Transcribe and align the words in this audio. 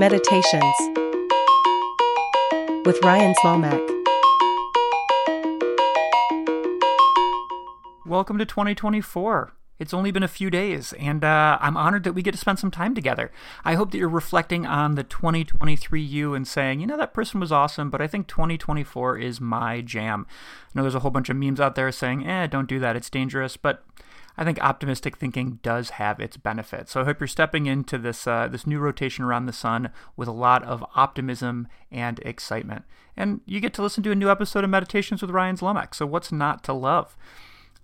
Meditations 0.00 0.64
with 2.86 2.98
Ryan 3.04 3.34
Zlomek. 3.34 3.86
Welcome 8.06 8.38
to 8.38 8.46
2024. 8.46 9.52
It's 9.78 9.92
only 9.92 10.10
been 10.10 10.22
a 10.22 10.28
few 10.28 10.48
days, 10.48 10.94
and 10.94 11.22
uh, 11.22 11.58
I'm 11.60 11.76
honored 11.76 12.04
that 12.04 12.14
we 12.14 12.22
get 12.22 12.32
to 12.32 12.38
spend 12.38 12.58
some 12.58 12.70
time 12.70 12.94
together. 12.94 13.30
I 13.62 13.74
hope 13.74 13.90
that 13.90 13.98
you're 13.98 14.08
reflecting 14.08 14.64
on 14.64 14.94
the 14.94 15.04
2023 15.04 16.00
you 16.00 16.32
and 16.32 16.48
saying, 16.48 16.80
you 16.80 16.86
know, 16.86 16.96
that 16.96 17.12
person 17.12 17.38
was 17.38 17.52
awesome, 17.52 17.90
but 17.90 18.00
I 18.00 18.06
think 18.06 18.26
2024 18.26 19.18
is 19.18 19.38
my 19.38 19.82
jam. 19.82 20.26
I 20.30 20.78
know 20.78 20.82
there's 20.82 20.94
a 20.94 21.00
whole 21.00 21.10
bunch 21.10 21.28
of 21.28 21.36
memes 21.36 21.60
out 21.60 21.74
there 21.74 21.92
saying, 21.92 22.26
eh, 22.26 22.46
don't 22.46 22.70
do 22.70 22.78
that, 22.78 22.96
it's 22.96 23.10
dangerous, 23.10 23.58
but 23.58 23.84
I 24.40 24.44
think 24.44 24.58
optimistic 24.62 25.18
thinking 25.18 25.58
does 25.62 25.90
have 25.90 26.18
its 26.18 26.38
benefits. 26.38 26.92
So 26.92 27.02
I 27.02 27.04
hope 27.04 27.20
you're 27.20 27.26
stepping 27.26 27.66
into 27.66 27.98
this 27.98 28.26
uh, 28.26 28.48
this 28.48 28.66
new 28.66 28.78
rotation 28.78 29.22
around 29.22 29.44
the 29.44 29.52
sun 29.52 29.90
with 30.16 30.28
a 30.28 30.32
lot 30.32 30.64
of 30.64 30.82
optimism 30.96 31.68
and 31.92 32.18
excitement. 32.20 32.86
And 33.18 33.42
you 33.44 33.60
get 33.60 33.74
to 33.74 33.82
listen 33.82 34.02
to 34.04 34.12
a 34.12 34.14
new 34.14 34.30
episode 34.30 34.64
of 34.64 34.70
Meditations 34.70 35.20
with 35.20 35.30
Ryan 35.30 35.56
Zlomek. 35.56 35.94
So 35.94 36.06
what's 36.06 36.32
not 36.32 36.64
to 36.64 36.72
love? 36.72 37.18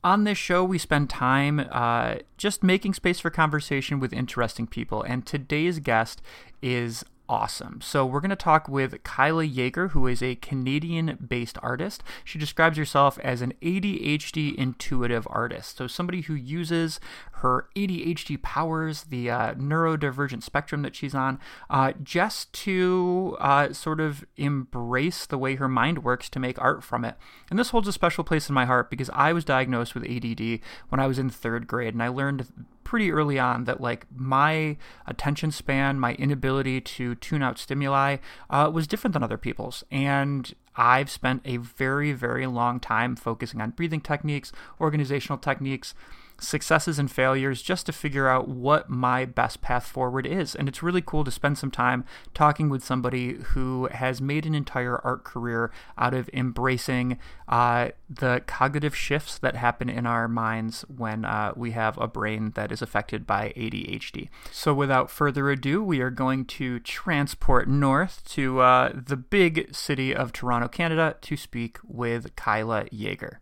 On 0.03 0.25
this 0.25 0.39
show, 0.39 0.65
we 0.65 0.79
spend 0.79 1.11
time 1.11 1.67
uh, 1.71 2.17
just 2.39 2.63
making 2.63 2.95
space 2.95 3.21
for 3.21 3.29
conversation 3.29 4.01
with 4.01 4.15
interesting 4.15 4.67
people. 4.67 5.03
And 5.03 5.27
today's 5.27 5.79
guest 5.79 6.23
is 6.63 7.05
awesome. 7.29 7.81
So, 7.81 8.05
we're 8.07 8.21
going 8.21 8.31
to 8.31 8.37
talk 8.37 8.69
with 8.69 9.03
Kyla 9.03 9.45
Yager, 9.45 9.89
who 9.89 10.07
is 10.07 10.23
a 10.23 10.37
Canadian 10.37 11.19
based 11.27 11.59
artist. 11.63 12.03
She 12.25 12.39
describes 12.39 12.79
herself 12.79 13.19
as 13.21 13.43
an 13.43 13.55
ADHD 13.63 14.55
intuitive 14.55 15.27
artist. 15.31 15.77
So, 15.77 15.87
somebody 15.87 16.23
who 16.23 16.35
uses 16.35 17.01
her 17.33 17.69
ADHD 17.77 18.41
powers, 18.41 19.05
the 19.05 19.31
uh, 19.31 19.55
neurodivergent 19.55 20.43
spectrum 20.43 20.83
that 20.83 20.97
she's 20.97 21.15
on, 21.15 21.39
uh, 21.69 21.93
just 22.03 22.53
to 22.53 23.37
uh, 23.41 23.73
sort 23.73 24.01
of 24.01 24.25
embrace 24.37 25.27
the 25.27 25.39
way 25.39 25.57
her 25.57 25.69
mind 25.69 26.03
works 26.05 26.29
to 26.31 26.39
make 26.39 26.61
art 26.61 26.83
from 26.83 27.05
it. 27.05 27.17
And 27.51 27.59
this 27.59 27.71
holds 27.71 27.89
a 27.89 27.93
special 27.93 28.25
place 28.25 28.49
in 28.49 28.55
my 28.55 28.65
heart 28.65 28.91
because 28.91 29.11
I 29.13 29.33
was 29.33 29.45
diagnosed 29.45 29.95
with 29.95 30.05
ADD 30.05 30.61
when 30.89 31.01
I 31.01 31.07
was 31.07 31.19
in 31.19 31.31
third 31.31 31.67
grade, 31.67 31.95
and 31.95 32.03
I 32.03 32.09
learned 32.09 32.47
pretty 32.87 33.11
early 33.11 33.37
on 33.37 33.65
that 33.65 33.81
like 33.81 34.07
my 34.15 34.77
attention 35.09 35.51
span, 35.51 35.99
my 35.99 36.15
inability 36.15 36.81
to 36.81 37.17
tune 37.17 37.43
out 37.43 37.59
stimuli 37.59 38.19
uh, 38.49 38.71
was 38.73 38.87
different 38.87 39.13
than 39.13 39.25
other 39.25 39.37
people's. 39.37 39.83
And 39.91 40.55
I've 40.77 41.11
spent 41.11 41.43
a 41.45 41.57
very, 41.57 42.13
very 42.13 42.47
long 42.47 42.79
time 42.79 43.17
focusing 43.17 43.61
on 43.61 43.71
breathing 43.71 44.01
techniques, 44.01 44.53
organizational 44.81 45.39
techniques 45.39 45.95
successes 46.39 46.99
and 46.99 47.11
failures 47.11 47.63
just 47.63 47.87
to 47.87 47.93
figure 47.93 48.29
out 48.29 48.49
what 48.49 48.89
my 48.89 49.25
best 49.25 49.61
path 49.63 49.87
forward 49.87 50.27
is. 50.27 50.55
And 50.55 50.69
it's 50.69 50.83
really 50.83 51.03
cool 51.03 51.25
to 51.25 51.31
spend 51.31 51.59
some 51.59 51.71
time 51.71 52.05
talking 52.35 52.69
with 52.69 52.85
somebody 52.85 53.35
who 53.35 53.87
has 53.87 54.21
made 54.21 54.47
an 54.47 54.55
entire 54.55 54.99
art 55.05 55.25
career 55.25 55.71
out 55.99 56.15
of 56.15 56.31
embracing 56.33 57.19
uh, 57.49 57.91
the 58.09 58.43
cognitive 58.47 58.97
shifts 58.97 59.39
that 59.39 59.57
happen 59.57 59.89
in 59.89 60.07
our 60.07 60.29
minds 60.29 60.83
when 60.95 61.25
uh, 61.25 61.53
we 61.57 61.73
have 61.73 61.97
a 61.99 62.09
brain 62.09 62.53
that 62.55 62.73
is 62.73 62.83
affected 62.83 63.27
by 63.27 63.53
ADHD. 63.57 64.29
So, 64.51 64.75
without 64.75 65.11
further 65.11 65.51
ado, 65.51 65.83
we 65.83 66.01
are 66.01 66.11
going 66.11 66.45
to 66.47 66.81
transport 66.81 67.69
north 67.69 68.23
to 68.31 68.61
uh, 68.61 68.93
the 68.95 69.17
big 69.17 69.75
city 69.75 70.15
of 70.15 70.33
Toronto, 70.33 70.69
Canada, 70.69 71.17
to 71.23 71.37
speak 71.37 71.79
with 71.85 72.35
Kyla 72.37 72.87
Yager. 72.91 73.41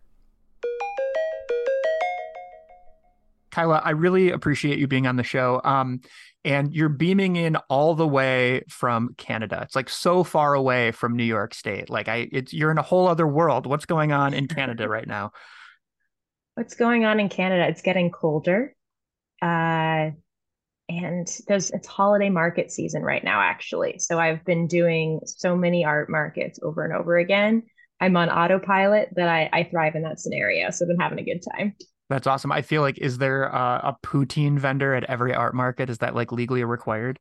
Kyla, 3.55 3.83
I 3.84 3.91
really 3.91 4.33
appreciate 4.33 4.78
you 4.78 4.88
being 4.88 5.06
on 5.06 5.14
the 5.14 5.22
show. 5.22 5.60
Um, 5.62 6.00
and 6.44 6.74
you're 6.74 6.88
beaming 6.88 7.36
in 7.36 7.54
all 7.69 7.94
the 7.94 8.06
way 8.06 8.65
from 8.69 9.15
Canada. 9.16 9.60
It's 9.62 9.76
like 9.76 9.88
so 9.88 10.25
far 10.25 10.54
away 10.54 10.91
from 10.91 11.15
New 11.15 11.25
York 11.25 11.54
State. 11.54 11.88
Like 11.88 12.09
I, 12.09 12.28
it's 12.32 12.53
you're 12.53 12.72
in 12.72 12.78
a 12.78 12.82
whole 12.82 13.06
other 13.06 13.28
world. 13.28 13.66
What's 13.66 13.87
going 13.87 14.10
on 14.10 14.34
in 14.34 14.48
Canada 14.48 14.88
right 14.88 15.06
now? 15.06 15.31
What's 16.56 16.75
going 16.75 17.04
on 17.04 17.20
in 17.20 17.28
Canada? 17.28 17.66
It's 17.69 17.82
getting 17.82 18.10
colder, 18.10 18.75
uh, 19.43 20.10
and 20.88 21.28
there's 21.48 21.70
it's 21.70 21.88
holiday 21.88 22.31
market 22.31 22.70
season 22.70 23.03
right 23.03 23.25
now. 23.25 23.41
Actually, 23.41 23.98
so 23.98 24.19
I've 24.20 24.44
been 24.44 24.66
doing 24.69 25.20
so 25.25 25.56
many 25.56 25.84
art 25.84 26.10
markets 26.10 26.60
over 26.62 26.84
and 26.84 26.94
over 26.94 27.16
again. 27.16 27.62
I'm 28.00 28.16
on 28.16 28.31
autopilot 28.31 29.10
that 29.16 29.28
I, 29.28 29.48
I 29.53 29.64
thrive 29.64 29.94
in 29.94 30.03
that 30.03 30.20
scenario. 30.20 30.70
So 30.70 30.84
I've 30.84 30.88
been 30.88 31.00
having 31.00 31.19
a 31.19 31.25
good 31.25 31.43
time. 31.56 31.75
That's 32.10 32.26
awesome. 32.26 32.53
I 32.53 32.62
feel 32.62 32.82
like 32.82 32.98
is 32.98 33.19
there 33.19 33.44
a, 33.44 33.81
a 33.84 33.97
poutine 34.03 34.59
vendor 34.59 34.94
at 34.94 35.04
every 35.04 35.34
art 35.34 35.54
market? 35.54 35.88
Is 35.88 35.98
that 35.98 36.15
like 36.15 36.32
legally 36.32 36.65
required? 36.65 37.19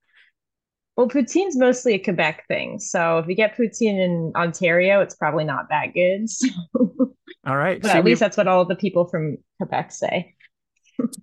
Well, 0.95 1.07
poutine's 1.07 1.57
mostly 1.57 1.93
a 1.95 1.99
Quebec 1.99 2.45
thing. 2.47 2.79
So 2.79 3.17
if 3.17 3.27
you 3.27 3.35
get 3.35 3.57
poutine 3.57 3.99
in 3.99 4.31
Ontario, 4.35 5.01
it's 5.01 5.15
probably 5.15 5.43
not 5.43 5.69
that 5.69 5.93
good. 5.93 6.27
So. 6.29 7.49
All 7.51 7.57
right. 7.57 7.81
But 7.81 7.91
so 7.91 7.97
at 7.97 8.05
least 8.05 8.21
that's 8.21 8.37
what 8.37 8.47
all 8.47 8.63
the 8.63 8.75
people 8.75 9.05
from 9.05 9.37
Quebec 9.57 9.91
say. 9.91 10.33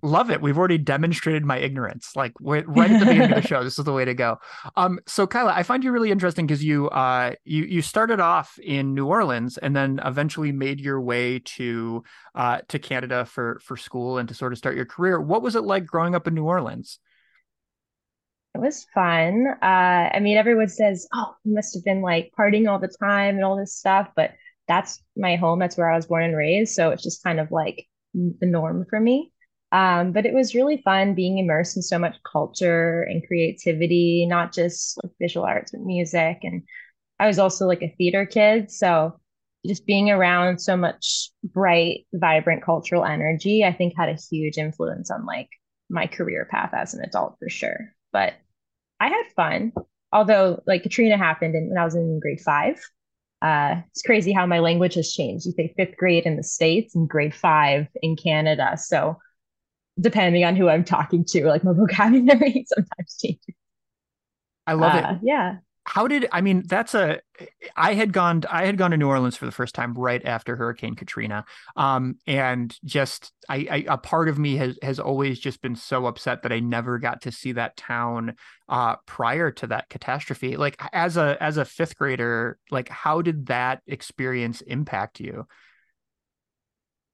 Love 0.03 0.29
it. 0.31 0.41
We've 0.41 0.57
already 0.57 0.77
demonstrated 0.77 1.45
my 1.45 1.57
ignorance. 1.57 2.15
Like 2.15 2.33
right 2.39 2.65
at 2.65 2.99
the 2.99 3.05
beginning 3.05 3.31
of 3.31 3.41
the 3.41 3.47
show, 3.47 3.63
this 3.63 3.77
is 3.79 3.85
the 3.85 3.93
way 3.93 4.05
to 4.05 4.13
go. 4.13 4.37
Um, 4.75 4.99
so 5.07 5.27
Kyla, 5.27 5.53
I 5.53 5.63
find 5.63 5.83
you 5.83 5.91
really 5.91 6.11
interesting 6.11 6.45
because 6.45 6.63
you 6.63 6.89
uh 6.89 7.33
you 7.43 7.63
you 7.63 7.81
started 7.81 8.19
off 8.19 8.57
in 8.59 8.93
New 8.93 9.07
Orleans 9.07 9.57
and 9.57 9.75
then 9.75 9.99
eventually 10.03 10.51
made 10.51 10.79
your 10.79 10.99
way 10.99 11.39
to 11.39 12.03
uh 12.35 12.59
to 12.67 12.79
Canada 12.79 13.25
for 13.25 13.59
for 13.63 13.77
school 13.77 14.17
and 14.17 14.27
to 14.29 14.35
sort 14.35 14.51
of 14.51 14.57
start 14.57 14.75
your 14.75 14.85
career. 14.85 15.19
What 15.19 15.41
was 15.41 15.55
it 15.55 15.63
like 15.63 15.85
growing 15.85 16.15
up 16.15 16.27
in 16.27 16.33
New 16.33 16.45
Orleans? 16.45 16.99
It 18.53 18.59
was 18.59 18.85
fun. 18.93 19.47
Uh, 19.61 20.09
I 20.13 20.19
mean, 20.19 20.37
everyone 20.37 20.67
says, 20.67 21.07
"Oh, 21.13 21.35
you 21.45 21.53
must 21.53 21.73
have 21.73 21.85
been 21.85 22.01
like 22.01 22.31
partying 22.37 22.69
all 22.69 22.79
the 22.79 22.93
time 23.01 23.35
and 23.35 23.45
all 23.45 23.55
this 23.55 23.77
stuff," 23.77 24.09
but 24.15 24.31
that's 24.67 25.01
my 25.15 25.37
home. 25.37 25.59
That's 25.59 25.77
where 25.77 25.89
I 25.89 25.95
was 25.95 26.07
born 26.07 26.23
and 26.23 26.35
raised. 26.35 26.73
So 26.73 26.89
it's 26.89 27.03
just 27.03 27.23
kind 27.23 27.39
of 27.39 27.49
like 27.51 27.87
the 28.13 28.45
norm 28.45 28.85
for 28.89 28.99
me. 28.99 29.31
Um, 29.71 30.11
but 30.11 30.25
it 30.25 30.33
was 30.33 30.53
really 30.53 30.81
fun 30.83 31.15
being 31.15 31.37
immersed 31.37 31.77
in 31.77 31.81
so 31.81 31.97
much 31.97 32.17
culture 32.29 33.03
and 33.03 33.25
creativity, 33.25 34.25
not 34.25 34.53
just 34.53 34.99
like 35.01 35.13
visual 35.19 35.45
arts, 35.45 35.71
but 35.71 35.81
music. 35.81 36.39
And 36.43 36.63
I 37.19 37.27
was 37.27 37.39
also 37.39 37.67
like 37.67 37.81
a 37.81 37.95
theater 37.97 38.25
kid. 38.25 38.69
So 38.69 39.17
just 39.65 39.85
being 39.85 40.09
around 40.09 40.59
so 40.59 40.75
much 40.75 41.29
bright, 41.43 42.05
vibrant 42.13 42.63
cultural 42.63 43.05
energy, 43.05 43.63
I 43.63 43.71
think 43.71 43.93
had 43.95 44.09
a 44.09 44.17
huge 44.29 44.57
influence 44.57 45.09
on 45.09 45.25
like 45.25 45.49
my 45.89 46.07
career 46.07 46.47
path 46.49 46.71
as 46.73 46.93
an 46.93 47.03
adult 47.03 47.37
for 47.39 47.49
sure. 47.49 47.93
But 48.11 48.33
I 48.99 49.07
had 49.07 49.23
fun. 49.35 49.71
Although 50.11 50.61
like 50.67 50.83
Katrina 50.83 51.17
happened 51.17 51.55
in, 51.55 51.69
when 51.69 51.77
I 51.77 51.85
was 51.85 51.95
in 51.95 52.19
grade 52.19 52.41
five. 52.41 52.81
Uh, 53.41 53.81
it's 53.89 54.03
crazy 54.03 54.31
how 54.33 54.45
my 54.45 54.59
language 54.59 54.93
has 54.95 55.11
changed. 55.11 55.45
You 55.45 55.53
say 55.53 55.73
fifth 55.75 55.97
grade 55.97 56.25
in 56.25 56.35
the 56.35 56.43
States 56.43 56.95
and 56.95 57.09
grade 57.09 57.33
five 57.33 57.87
in 58.03 58.15
Canada. 58.15 58.77
So 58.77 59.17
depending 60.01 60.43
on 60.43 60.55
who 60.55 60.67
I'm 60.67 60.83
talking 60.83 61.23
to, 61.25 61.45
like 61.45 61.63
my 61.63 61.73
vocabulary 61.75 62.65
sometimes 62.67 63.17
changes. 63.21 63.55
I 64.67 64.73
love 64.73 64.93
uh, 64.93 65.13
it. 65.13 65.19
Yeah. 65.23 65.57
How 65.83 66.07
did 66.07 66.27
I 66.31 66.41
mean 66.41 66.63
that's 66.67 66.93
a 66.93 67.21
I 67.75 67.95
had 67.95 68.13
gone 68.13 68.43
I 68.49 68.67
had 68.67 68.77
gone 68.77 68.91
to 68.91 68.97
New 68.97 69.07
Orleans 69.07 69.35
for 69.35 69.47
the 69.47 69.51
first 69.51 69.73
time 69.73 69.95
right 69.95 70.23
after 70.23 70.55
Hurricane 70.55 70.93
Katrina. 70.93 71.43
Um 71.75 72.17
and 72.27 72.77
just 72.85 73.31
I, 73.49 73.67
I 73.69 73.85
a 73.87 73.97
part 73.97 74.29
of 74.29 74.37
me 74.37 74.57
has 74.57 74.77
has 74.83 74.99
always 74.99 75.39
just 75.39 75.59
been 75.59 75.75
so 75.75 76.05
upset 76.05 76.43
that 76.43 76.51
I 76.51 76.59
never 76.59 76.99
got 76.99 77.23
to 77.23 77.31
see 77.31 77.53
that 77.53 77.77
town 77.77 78.35
uh 78.69 78.97
prior 79.07 79.49
to 79.51 79.67
that 79.67 79.89
catastrophe. 79.89 80.55
Like 80.55 80.79
as 80.93 81.17
a 81.17 81.35
as 81.41 81.57
a 81.57 81.65
5th 81.65 81.95
grader, 81.95 82.59
like 82.69 82.87
how 82.89 83.23
did 83.23 83.47
that 83.47 83.81
experience 83.87 84.61
impact 84.61 85.19
you? 85.19 85.47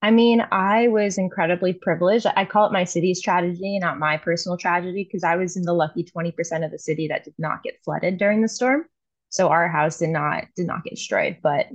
I 0.01 0.11
mean, 0.11 0.41
I 0.51 0.89
was 0.89 1.17
incredibly 1.17 1.73
privileged. 1.73 2.27
I 2.35 2.45
call 2.45 2.67
it 2.67 2.71
my 2.71 2.83
city's 2.83 3.21
tragedy, 3.21 3.79
not 3.79 3.97
my 3.97 4.17
personal 4.17 4.57
tragedy, 4.57 5.03
because 5.03 5.23
I 5.23 5.35
was 5.37 5.57
in 5.57 5.63
the 5.63 5.73
lucky 5.73 6.03
20% 6.03 6.63
of 6.63 6.71
the 6.71 6.77
city 6.79 7.07
that 7.07 7.23
did 7.23 7.33
not 7.39 7.63
get 7.63 7.81
flooded 7.83 8.17
during 8.17 8.41
the 8.41 8.47
storm. 8.47 8.85
So 9.29 9.49
our 9.49 9.67
house 9.67 9.97
did 9.97 10.09
not 10.09 10.45
did 10.55 10.67
not 10.67 10.83
get 10.83 10.91
destroyed, 10.91 11.37
but 11.41 11.67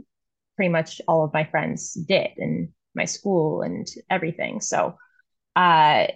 pretty 0.57 0.69
much 0.71 1.01
all 1.09 1.25
of 1.25 1.33
my 1.35 1.45
friends 1.45 1.95
did 1.95 2.31
and 2.39 2.69
my 2.95 3.05
school 3.07 3.63
and 3.63 3.87
everything. 4.11 4.61
So 4.61 4.97
uh 5.57 6.07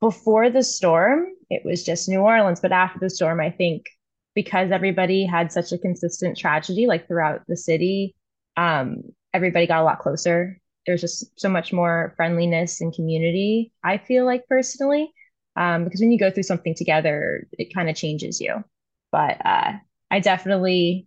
before 0.00 0.50
the 0.50 0.62
storm, 0.62 1.26
it 1.50 1.62
was 1.64 1.84
just 1.84 2.08
New 2.08 2.20
Orleans, 2.20 2.60
but 2.60 2.72
after 2.72 2.98
the 2.98 3.10
storm, 3.10 3.40
I 3.40 3.50
think 3.50 3.86
because 4.34 4.70
everybody 4.70 5.24
had 5.24 5.52
such 5.52 5.72
a 5.72 5.78
consistent 5.78 6.36
tragedy 6.36 6.86
like 6.86 7.06
throughout 7.06 7.42
the 7.46 7.56
city, 7.56 8.14
um 8.56 9.02
everybody 9.32 9.66
got 9.66 9.80
a 9.82 9.84
lot 9.84 9.98
closer 9.98 10.60
there's 10.86 11.00
just 11.00 11.38
so 11.38 11.48
much 11.48 11.72
more 11.72 12.12
friendliness 12.16 12.80
and 12.80 12.94
community 12.94 13.72
i 13.82 13.98
feel 13.98 14.24
like 14.24 14.46
personally 14.48 15.12
um, 15.56 15.84
because 15.84 16.00
when 16.00 16.10
you 16.10 16.18
go 16.18 16.30
through 16.30 16.42
something 16.42 16.74
together 16.74 17.46
it 17.52 17.74
kind 17.74 17.88
of 17.88 17.96
changes 17.96 18.40
you 18.40 18.62
but 19.12 19.44
uh, 19.44 19.72
i 20.10 20.20
definitely 20.20 21.06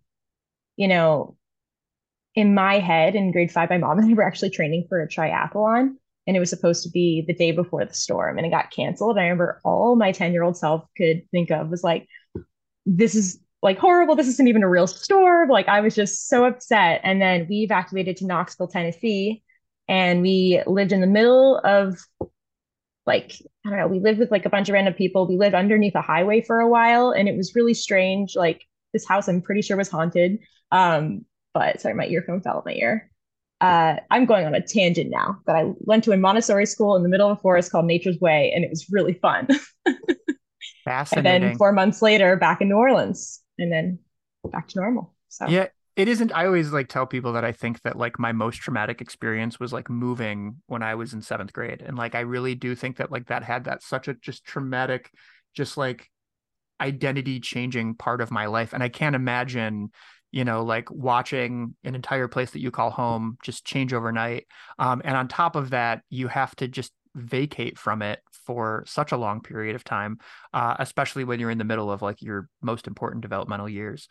you 0.76 0.88
know 0.88 1.36
in 2.36 2.54
my 2.54 2.80
head 2.80 3.16
in 3.16 3.32
grade 3.32 3.52
five 3.52 3.70
my 3.70 3.78
mom 3.78 4.00
and 4.00 4.10
i 4.10 4.14
were 4.14 4.24
actually 4.24 4.50
training 4.50 4.86
for 4.90 5.02
a 5.02 5.08
triathlon 5.08 5.96
and 6.26 6.36
it 6.36 6.40
was 6.42 6.50
supposed 6.50 6.84
to 6.84 6.90
be 6.90 7.24
the 7.26 7.34
day 7.34 7.52
before 7.52 7.86
the 7.86 7.94
storm 7.94 8.38
and 8.38 8.46
it 8.46 8.52
got 8.52 8.72
canceled 8.72 9.18
i 9.18 9.24
remember 9.24 9.60
all 9.64 9.96
my 9.96 10.12
10 10.12 10.34
year 10.34 10.44
old 10.44 10.58
self 10.58 10.86
could 10.96 11.24
think 11.32 11.52
of 11.52 11.70
was 11.70 11.84
like 11.84 12.08
this 12.86 13.16
is 13.16 13.40
like 13.62 13.78
horrible. 13.78 14.16
This 14.16 14.28
isn't 14.28 14.48
even 14.48 14.64
a 14.64 14.70
real 14.70 14.88
storm. 14.88 15.50
Like 15.50 15.68
I 15.68 15.82
was 15.82 15.96
just 15.96 16.28
so 16.30 16.46
upset. 16.46 17.02
And 17.04 17.22
then 17.22 17.48
we 17.50 17.58
evacuated 17.58 18.18
to 18.18 18.26
Knoxville, 18.26 18.68
Tennessee, 18.68 19.44
and 19.88 20.22
we 20.22 20.62
lived 20.66 20.92
in 20.92 21.02
the 21.02 21.08
middle 21.08 21.60
of 21.64 22.00
like 23.06 23.34
I 23.66 23.70
don't 23.70 23.80
know, 23.80 23.88
we 23.88 24.00
lived 24.00 24.20
with 24.20 24.32
like 24.32 24.46
a 24.46 24.50
bunch 24.50 24.70
of 24.70 24.74
random 24.74 24.94
people. 24.94 25.28
We 25.28 25.38
lived 25.38 25.56
underneath 25.56 25.96
a 25.96 26.02
highway 26.02 26.42
for 26.42 26.60
a 26.60 26.68
while, 26.68 27.12
and 27.12 27.28
it 27.28 27.36
was 27.36 27.56
really 27.56 27.74
strange. 27.74 28.36
Like 28.36 28.64
this 28.94 29.08
house, 29.08 29.28
I'm 29.28 29.42
pretty 29.42 29.62
sure 29.62 29.78
was 29.78 29.90
haunted. 29.90 30.40
Um, 30.72 31.26
but 31.54 31.82
sorry, 31.82 31.96
my 31.96 32.06
earphone 32.08 32.42
fell 32.42 32.58
out 32.58 32.66
my 32.66 32.74
ear. 32.74 33.10
Uh, 33.60 33.96
I'm 34.12 34.26
going 34.26 34.46
on 34.46 34.54
a 34.54 34.62
tangent 34.62 35.10
now, 35.10 35.40
but 35.46 35.56
I 35.56 35.72
went 35.80 36.04
to 36.04 36.12
a 36.12 36.18
Montessori 36.18 36.68
school 36.68 36.96
in 36.96 37.02
the 37.02 37.10
middle 37.10 37.32
of 37.32 37.38
a 37.38 37.42
forest 37.42 37.72
called 37.72 37.86
Nature's 37.86 38.20
Way, 38.20 38.52
and 38.54 38.64
it 38.64 38.70
was 38.70 38.88
really 38.92 39.14
fun. 39.14 39.48
Fascinating. 40.84 41.18
and 41.34 41.44
then 41.44 41.58
four 41.58 41.72
months 41.72 42.02
later, 42.02 42.36
back 42.36 42.62
in 42.62 42.70
New 42.70 42.76
Orleans, 42.76 43.42
and 43.58 43.72
then 43.72 44.00
back 44.52 44.68
to 44.70 44.80
normal. 44.80 45.16
So 45.30 45.48
yeah, 45.48 45.68
it 45.98 46.08
isn't. 46.08 46.32
I 46.32 46.46
always 46.46 46.72
like 46.72 46.88
tell 46.88 47.08
people 47.08 47.34
that 47.34 47.44
I 47.44 47.52
think 47.52 47.82
that 47.82 47.98
like 47.98 48.20
my 48.20 48.32
most 48.32 48.58
traumatic 48.58 49.02
experience 49.02 49.60
was 49.60 49.74
like 49.74 49.90
moving 49.90 50.58
when 50.68 50.84
I 50.84 50.94
was 50.96 51.12
in 51.14 51.24
seventh 51.24 51.52
grade, 51.52 51.82
and 51.82 51.98
like 51.98 52.14
I 52.14 52.20
really 52.20 52.54
do 52.54 52.76
think 52.76 52.98
that 52.98 53.12
like 53.12 53.28
that 53.28 53.44
had 53.44 53.66
that 53.66 53.82
such 53.82 54.08
a 54.08 54.14
just 54.14 54.46
traumatic, 54.46 55.12
just 55.56 55.76
like 55.76 56.10
identity 56.80 57.40
changing 57.40 57.96
part 57.96 58.22
of 58.22 58.30
my 58.30 58.46
life, 58.46 58.74
and 58.74 58.84
I 58.84 58.90
can't 58.90 59.16
imagine 59.16 59.90
you 60.32 60.44
know, 60.44 60.62
like 60.62 60.92
watching 60.92 61.74
an 61.86 61.96
entire 61.96 62.28
place 62.28 62.52
that 62.52 62.60
you 62.60 62.70
call 62.70 62.92
home 62.92 63.38
just 63.44 63.66
change 63.66 63.94
overnight. 63.94 64.46
Um, 64.78 65.02
and 65.06 65.16
on 65.16 65.30
top 65.30 65.56
of 65.56 65.70
that, 65.70 66.02
you 66.10 66.28
have 66.28 66.54
to 66.58 66.68
just 66.68 66.92
vacate 67.16 67.80
from 67.80 68.02
it 68.02 68.20
for 68.46 68.84
such 68.86 69.14
a 69.14 69.18
long 69.18 69.42
period 69.42 69.76
of 69.76 69.86
time, 69.86 70.18
uh, 70.54 70.76
especially 70.80 71.24
when 71.24 71.40
you're 71.40 71.50
in 71.50 71.58
the 71.58 71.64
middle 71.64 71.90
of 71.90 72.02
like 72.02 72.22
your 72.22 72.50
most 72.62 72.88
important 72.88 73.22
developmental 73.22 73.70
years. 73.70 74.08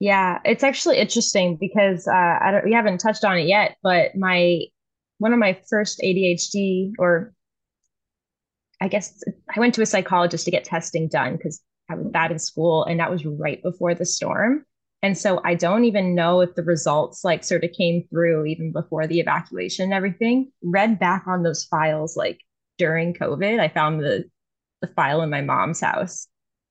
Yeah, 0.00 0.38
it's 0.44 0.62
actually 0.62 0.98
interesting 0.98 1.56
because 1.56 2.06
uh, 2.06 2.12
I 2.40 2.50
don't, 2.52 2.64
we 2.64 2.72
haven't 2.72 2.98
touched 2.98 3.24
on 3.24 3.38
it 3.38 3.46
yet, 3.46 3.76
but 3.82 4.14
my 4.14 4.62
one 5.18 5.32
of 5.32 5.40
my 5.40 5.60
first 5.68 6.00
ADHD, 6.00 6.92
or 6.98 7.32
I 8.80 8.86
guess 8.86 9.22
I 9.54 9.58
went 9.58 9.74
to 9.74 9.82
a 9.82 9.86
psychologist 9.86 10.44
to 10.44 10.52
get 10.52 10.64
testing 10.64 11.08
done 11.08 11.36
because 11.36 11.60
I 11.90 11.96
was 11.96 12.06
bad 12.06 12.30
in 12.30 12.38
school, 12.38 12.84
and 12.84 13.00
that 13.00 13.10
was 13.10 13.26
right 13.26 13.60
before 13.62 13.94
the 13.94 14.06
storm. 14.06 14.64
And 15.02 15.16
so 15.16 15.40
I 15.44 15.54
don't 15.54 15.84
even 15.84 16.14
know 16.14 16.40
if 16.40 16.54
the 16.54 16.62
results 16.62 17.24
like 17.24 17.44
sort 17.44 17.64
of 17.64 17.72
came 17.72 18.06
through 18.08 18.46
even 18.46 18.72
before 18.72 19.06
the 19.06 19.20
evacuation 19.20 19.84
and 19.84 19.92
everything. 19.94 20.52
Read 20.62 20.98
back 20.98 21.24
on 21.26 21.42
those 21.42 21.64
files 21.64 22.16
like 22.16 22.40
during 22.78 23.14
COVID. 23.14 23.60
I 23.60 23.68
found 23.68 24.00
the 24.00 24.24
the 24.80 24.88
file 24.88 25.22
in 25.22 25.30
my 25.30 25.40
mom's 25.40 25.80
house 25.80 26.28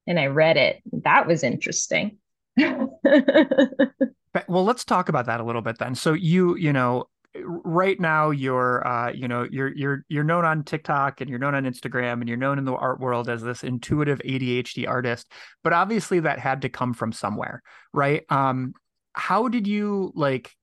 and 0.07 0.19
I 0.19 0.27
read 0.27 0.57
it. 0.57 0.81
That 1.03 1.27
was 1.27 1.43
interesting. 1.43 2.17
well, 4.47 4.65
let's 4.65 4.83
talk 4.83 5.09
about 5.09 5.25
that 5.27 5.39
a 5.39 5.43
little 5.43 5.61
bit 5.61 5.77
then. 5.77 5.95
So 5.95 6.13
you, 6.13 6.55
you 6.57 6.73
know, 6.73 7.05
right 7.43 7.99
now 7.99 8.29
you're 8.29 8.85
uh, 8.87 9.11
you 9.11 9.27
know 9.27 9.47
you're 9.51 9.73
you're 9.75 10.05
you're 10.09 10.23
known 10.23 10.45
on 10.45 10.63
TikTok 10.63 11.21
and 11.21 11.29
you're 11.29 11.39
known 11.39 11.55
on 11.55 11.65
Instagram 11.65 12.13
and 12.13 12.27
you're 12.27 12.37
known 12.37 12.57
in 12.57 12.65
the 12.65 12.73
art 12.73 12.99
world 12.99 13.29
as 13.29 13.41
this 13.41 13.63
intuitive 13.63 14.19
ADHD 14.25 14.87
artist 14.87 15.31
but 15.63 15.73
obviously 15.73 16.19
that 16.21 16.39
had 16.39 16.61
to 16.63 16.69
come 16.69 16.93
from 16.93 17.11
somewhere 17.11 17.61
right 17.93 18.23
um 18.29 18.73
how 19.13 19.47
did 19.47 19.67
you 19.67 20.11
like 20.15 20.55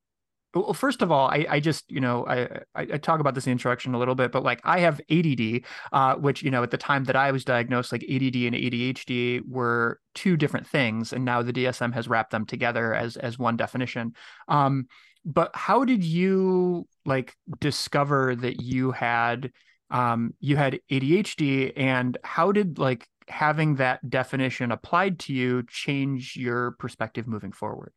well 0.54 0.72
first 0.72 1.02
of 1.02 1.10
all 1.10 1.28
i 1.28 1.46
i 1.48 1.60
just 1.60 1.90
you 1.90 2.00
know 2.00 2.26
i 2.26 2.60
i, 2.74 2.84
talk 2.98 3.20
about 3.20 3.34
this 3.34 3.46
in 3.46 3.52
introduction 3.52 3.94
a 3.94 3.98
little 3.98 4.14
bit 4.14 4.32
but 4.32 4.42
like 4.42 4.60
i 4.64 4.80
have 4.80 5.00
add 5.10 5.64
uh, 5.92 6.14
which 6.16 6.42
you 6.42 6.50
know 6.50 6.62
at 6.62 6.70
the 6.70 6.78
time 6.78 7.04
that 7.04 7.16
i 7.16 7.30
was 7.30 7.44
diagnosed 7.44 7.92
like 7.92 8.02
add 8.02 8.46
and 8.46 8.54
adhd 8.54 9.40
were 9.48 10.00
two 10.14 10.36
different 10.36 10.66
things 10.66 11.12
and 11.12 11.24
now 11.24 11.42
the 11.42 11.52
dsm 11.52 11.92
has 11.92 12.08
wrapped 12.08 12.30
them 12.30 12.46
together 12.46 12.94
as 12.94 13.16
as 13.16 13.38
one 13.38 13.56
definition 13.56 14.12
um 14.48 14.86
but 15.24 15.50
how 15.54 15.84
did 15.84 16.04
you 16.04 16.86
like 17.06 17.36
discover 17.60 18.34
that 18.36 18.60
you 18.60 18.90
had 18.92 19.50
um 19.90 20.34
you 20.40 20.56
had 20.56 20.80
ADHD 20.90 21.72
and 21.76 22.18
how 22.24 22.52
did 22.52 22.78
like 22.78 23.06
having 23.28 23.76
that 23.76 24.08
definition 24.08 24.70
applied 24.70 25.18
to 25.18 25.32
you 25.32 25.62
change 25.68 26.36
your 26.36 26.72
perspective 26.72 27.26
moving 27.26 27.52
forward? 27.52 27.92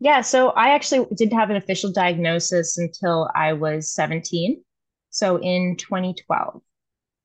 Yeah, 0.00 0.22
so 0.22 0.50
I 0.50 0.70
actually 0.70 1.06
didn't 1.14 1.38
have 1.38 1.50
an 1.50 1.56
official 1.56 1.92
diagnosis 1.92 2.78
until 2.78 3.30
I 3.34 3.52
was 3.52 3.92
17. 3.92 4.64
So 5.10 5.36
in 5.36 5.76
2012. 5.76 6.62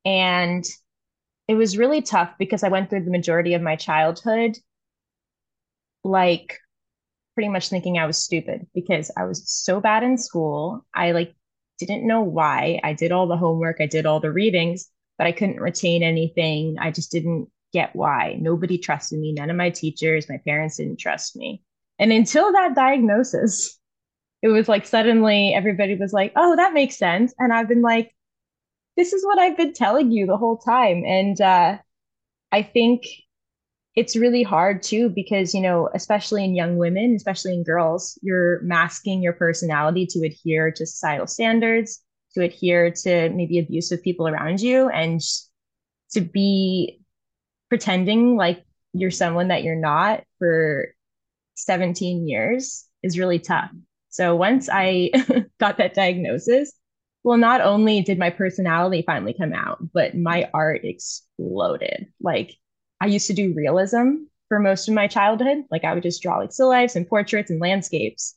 And 0.06 0.66
it 1.48 1.56
was 1.56 1.78
really 1.78 2.02
tough 2.02 2.34
because 2.40 2.64
I 2.64 2.70
went 2.70 2.90
through 2.90 3.06
the 3.06 3.12
majority 3.12 3.54
of 3.54 3.62
my 3.62 3.76
childhood 3.76 4.58
like 6.04 6.60
pretty 7.34 7.50
much 7.50 7.70
thinking 7.70 7.98
I 7.98 8.06
was 8.06 8.18
stupid 8.18 8.68
because 8.74 9.12
I 9.18 9.26
was 9.26 9.50
so 9.50 9.82
bad 9.82 10.04
in 10.04 10.18
school. 10.18 10.86
I 10.94 11.12
like 11.12 11.36
didn't 11.80 12.08
know 12.08 12.22
why. 12.22 12.80
I 12.84 12.94
did 12.94 13.12
all 13.12 13.28
the 13.28 13.38
homework, 13.38 13.78
I 13.82 13.88
did 13.88 14.06
all 14.06 14.20
the 14.20 14.32
readings, 14.32 14.90
but 15.18 15.28
I 15.28 15.32
couldn't 15.34 15.60
retain 15.60 16.04
anything. 16.04 16.78
I 16.80 16.92
just 16.92 17.12
didn't 17.12 17.50
get 17.74 17.96
why. 17.96 18.38
Nobody 18.40 18.78
trusted 18.78 19.20
me. 19.20 19.34
None 19.34 19.50
of 19.50 19.58
my 19.58 19.70
teachers, 19.70 20.30
my 20.30 20.40
parents 20.46 20.78
didn't 20.78 21.00
trust 21.00 21.36
me. 21.36 21.64
And 22.00 22.12
until 22.12 22.52
that 22.52 22.76
diagnosis, 22.76 23.80
it 24.42 24.50
was 24.50 24.68
like 24.68 24.86
suddenly 24.86 25.54
everybody 25.54 25.96
was 25.96 26.14
like, 26.14 26.34
oh, 26.36 26.56
that 26.56 26.74
makes 26.74 26.98
sense. 26.98 27.34
And 27.40 27.54
I've 27.54 27.68
been 27.68 27.82
like, 27.82 28.12
this 28.98 29.14
is 29.14 29.26
what 29.26 29.40
I've 29.40 29.58
been 29.58 29.74
telling 29.74 30.12
you 30.12 30.26
the 30.26 30.38
whole 30.38 30.58
time. 30.58 31.04
And 31.06 31.40
uh, 31.40 31.78
I 32.52 32.62
think 32.64 33.06
it's 33.96 34.16
really 34.16 34.44
hard 34.44 34.84
too 34.84 35.10
because 35.10 35.54
you 35.54 35.62
know 35.62 35.90
especially 35.94 36.44
in 36.44 36.56
young 36.56 36.78
women 36.78 37.16
especially 37.16 37.54
in 37.54 37.64
girls 37.64 38.20
you're 38.22 38.62
masking 38.62 39.22
your 39.22 39.34
personality 39.34 40.06
to 40.06 40.26
adhere 40.26 40.72
to 40.72 40.86
societal 40.86 41.28
standards 41.28 42.02
to 42.34 42.44
adhere 42.44 42.92
to 42.92 43.30
maybe 43.30 43.58
abusive 43.58 44.04
people 44.04 44.28
around 44.28 44.60
you 44.60 44.90
and 44.90 45.22
to 46.12 46.22
be 46.22 47.00
pretending 47.70 48.36
like 48.36 48.64
you're 48.94 49.12
someone 49.12 49.48
that 49.48 49.64
you're 49.64 49.76
not 49.76 50.24
for 50.40 50.95
17 51.56 52.28
years 52.28 52.86
is 53.04 53.20
really 53.20 53.40
tough 53.40 53.72
so 54.10 54.36
once 54.36 54.70
i 54.72 55.10
got 55.60 55.78
that 55.78 55.94
diagnosis 55.94 56.74
well 57.24 57.38
not 57.38 57.62
only 57.62 58.02
did 58.02 58.20
my 58.20 58.30
personality 58.30 59.04
finally 59.06 59.34
come 59.34 59.54
out 59.54 59.80
but 59.94 60.16
my 60.16 60.50
art 60.54 60.82
exploded 60.84 62.08
like 62.22 62.56
I 63.02 63.08
used 63.08 63.28
to 63.28 63.34
do 63.34 63.54
realism 63.54 64.26
for 64.48 64.60
most 64.60 64.88
of 64.88 64.94
my 64.94 65.08
childhood. 65.08 65.64
Like 65.70 65.84
I 65.84 65.94
would 65.94 66.04
just 66.04 66.22
draw 66.22 66.38
like 66.38 66.52
still 66.52 66.70
lifes 66.70 66.96
and 66.96 67.08
portraits 67.08 67.52
and 67.52 67.60
landscapes. 67.60 68.36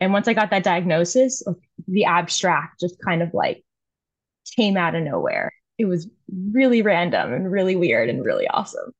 And 0.00 0.12
once 0.12 0.28
I 0.28 0.34
got 0.34 0.50
that 0.50 0.64
diagnosis, 0.64 1.42
the 1.88 2.04
abstract 2.04 2.80
just 2.80 3.00
kind 3.00 3.22
of 3.22 3.32
like 3.32 3.64
came 4.54 4.76
out 4.76 4.94
of 4.94 5.02
nowhere. 5.02 5.52
It 5.78 5.86
was 5.86 6.08
really 6.52 6.82
random 6.82 7.32
and 7.32 7.50
really 7.50 7.76
weird 7.76 8.08
and 8.08 8.24
really 8.24 8.46
awesome. 8.48 8.92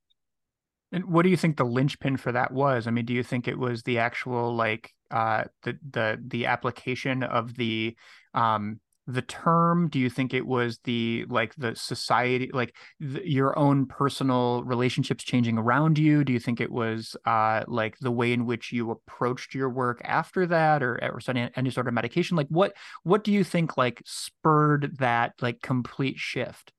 And 0.96 1.04
what 1.04 1.24
do 1.24 1.28
you 1.28 1.36
think 1.36 1.58
the 1.58 1.64
linchpin 1.64 2.16
for 2.16 2.32
that 2.32 2.52
was? 2.52 2.86
I 2.86 2.90
mean, 2.90 3.04
do 3.04 3.12
you 3.12 3.22
think 3.22 3.46
it 3.46 3.58
was 3.58 3.82
the 3.82 3.98
actual 3.98 4.56
like 4.56 4.92
uh 5.10 5.44
the 5.62 5.78
the 5.90 6.18
the 6.26 6.46
application 6.46 7.22
of 7.22 7.54
the 7.54 7.94
um 8.32 8.80
the 9.06 9.20
term? 9.20 9.90
Do 9.90 9.98
you 9.98 10.08
think 10.08 10.32
it 10.32 10.46
was 10.46 10.78
the 10.84 11.26
like 11.28 11.54
the 11.56 11.76
society 11.76 12.50
like 12.50 12.74
the, 12.98 13.30
your 13.30 13.58
own 13.58 13.84
personal 13.84 14.64
relationships 14.64 15.22
changing 15.22 15.58
around 15.58 15.98
you? 15.98 16.24
Do 16.24 16.32
you 16.32 16.40
think 16.40 16.62
it 16.62 16.72
was 16.72 17.14
uh 17.26 17.64
like 17.68 17.98
the 17.98 18.10
way 18.10 18.32
in 18.32 18.46
which 18.46 18.72
you 18.72 18.90
approached 18.90 19.54
your 19.54 19.68
work 19.68 20.00
after 20.02 20.46
that 20.46 20.82
or 20.82 20.94
or 21.04 21.20
any, 21.28 21.70
sort 21.70 21.88
of 21.88 21.92
medication? 21.92 22.38
Like 22.38 22.48
what 22.48 22.74
what 23.02 23.22
do 23.22 23.32
you 23.32 23.44
think 23.44 23.76
like 23.76 24.02
spurred 24.06 24.96
that 24.96 25.34
like 25.42 25.60
complete 25.60 26.18
shift 26.18 26.72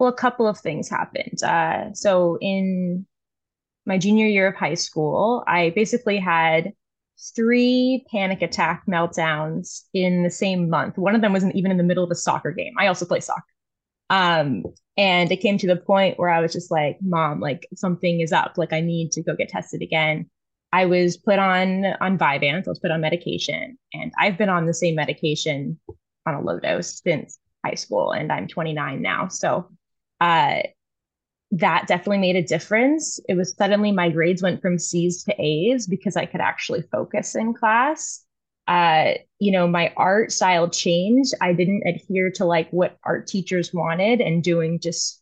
well 0.00 0.08
a 0.08 0.14
couple 0.14 0.48
of 0.48 0.58
things 0.58 0.88
happened 0.88 1.42
uh 1.44 1.92
so 1.94 2.36
in 2.40 3.06
my 3.86 3.96
junior 3.96 4.26
year 4.26 4.48
of 4.48 4.56
high 4.56 4.74
school 4.74 5.44
i 5.46 5.70
basically 5.70 6.18
had 6.18 6.72
three 7.36 8.04
panic 8.10 8.42
attack 8.42 8.82
meltdowns 8.88 9.82
in 9.92 10.22
the 10.22 10.30
same 10.30 10.70
month. 10.70 10.96
One 10.96 11.14
of 11.14 11.20
them 11.20 11.32
wasn't 11.32 11.54
even 11.54 11.70
in 11.70 11.76
the 11.76 11.84
middle 11.84 12.04
of 12.04 12.10
a 12.10 12.14
soccer 12.14 12.50
game. 12.50 12.72
I 12.78 12.86
also 12.86 13.04
play 13.04 13.20
soccer. 13.20 13.44
Um, 14.08 14.64
and 14.96 15.30
it 15.30 15.40
came 15.40 15.58
to 15.58 15.66
the 15.66 15.76
point 15.76 16.18
where 16.18 16.30
I 16.30 16.40
was 16.40 16.52
just 16.52 16.70
like, 16.70 16.98
Mom, 17.00 17.40
like 17.40 17.68
something 17.74 18.20
is 18.20 18.32
up. 18.32 18.54
Like 18.56 18.72
I 18.72 18.80
need 18.80 19.12
to 19.12 19.22
go 19.22 19.36
get 19.36 19.48
tested 19.48 19.82
again. 19.82 20.28
I 20.72 20.86
was 20.86 21.16
put 21.16 21.38
on 21.38 21.84
on 22.00 22.18
Vyvanse. 22.18 22.66
I 22.66 22.70
was 22.70 22.78
put 22.78 22.92
on 22.92 23.00
medication, 23.00 23.76
and 23.92 24.12
I've 24.18 24.38
been 24.38 24.48
on 24.48 24.66
the 24.66 24.74
same 24.74 24.94
medication 24.94 25.80
on 26.26 26.34
a 26.34 26.40
low 26.40 26.60
dose 26.60 27.00
since 27.02 27.38
high 27.64 27.74
school, 27.74 28.12
and 28.12 28.30
I'm 28.30 28.46
29 28.46 29.02
now. 29.02 29.26
So, 29.26 29.68
uh, 30.20 30.60
that 31.52 31.86
definitely 31.88 32.18
made 32.18 32.36
a 32.36 32.42
difference. 32.42 33.18
It 33.28 33.34
was 33.34 33.54
suddenly 33.56 33.92
my 33.92 34.08
grades 34.10 34.42
went 34.42 34.62
from 34.62 34.78
C's 34.78 35.24
to 35.24 35.34
A's 35.42 35.86
because 35.86 36.16
I 36.16 36.26
could 36.26 36.40
actually 36.40 36.82
focus 36.82 37.34
in 37.34 37.54
class. 37.54 38.24
Uh, 38.68 39.14
you 39.40 39.50
know, 39.50 39.66
my 39.66 39.92
art 39.96 40.30
style 40.30 40.68
changed. 40.68 41.34
I 41.40 41.52
didn't 41.52 41.82
adhere 41.86 42.30
to 42.32 42.44
like 42.44 42.70
what 42.70 42.98
art 43.02 43.26
teachers 43.26 43.74
wanted 43.74 44.20
and 44.20 44.44
doing 44.44 44.78
just 44.78 45.20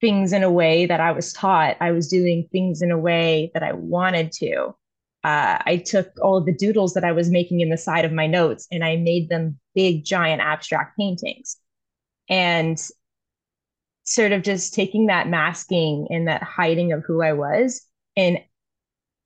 things 0.00 0.32
in 0.32 0.42
a 0.42 0.50
way 0.50 0.86
that 0.86 1.00
I 1.00 1.12
was 1.12 1.32
taught. 1.32 1.76
I 1.80 1.90
was 1.90 2.08
doing 2.08 2.48
things 2.50 2.80
in 2.80 2.90
a 2.90 2.98
way 2.98 3.50
that 3.52 3.62
I 3.62 3.72
wanted 3.72 4.32
to. 4.32 4.74
Uh, 5.24 5.58
I 5.66 5.82
took 5.84 6.10
all 6.22 6.40
the 6.40 6.54
doodles 6.54 6.94
that 6.94 7.04
I 7.04 7.12
was 7.12 7.30
making 7.30 7.60
in 7.60 7.68
the 7.68 7.76
side 7.76 8.04
of 8.04 8.12
my 8.12 8.26
notes 8.26 8.66
and 8.70 8.84
I 8.84 8.96
made 8.96 9.28
them 9.28 9.58
big, 9.74 10.04
giant 10.04 10.40
abstract 10.40 10.96
paintings. 10.96 11.58
And 12.30 12.80
sort 14.08 14.32
of 14.32 14.42
just 14.42 14.74
taking 14.74 15.06
that 15.06 15.28
masking 15.28 16.06
and 16.10 16.28
that 16.28 16.42
hiding 16.42 16.92
of 16.92 17.04
who 17.04 17.22
I 17.22 17.32
was 17.32 17.82
and 18.16 18.38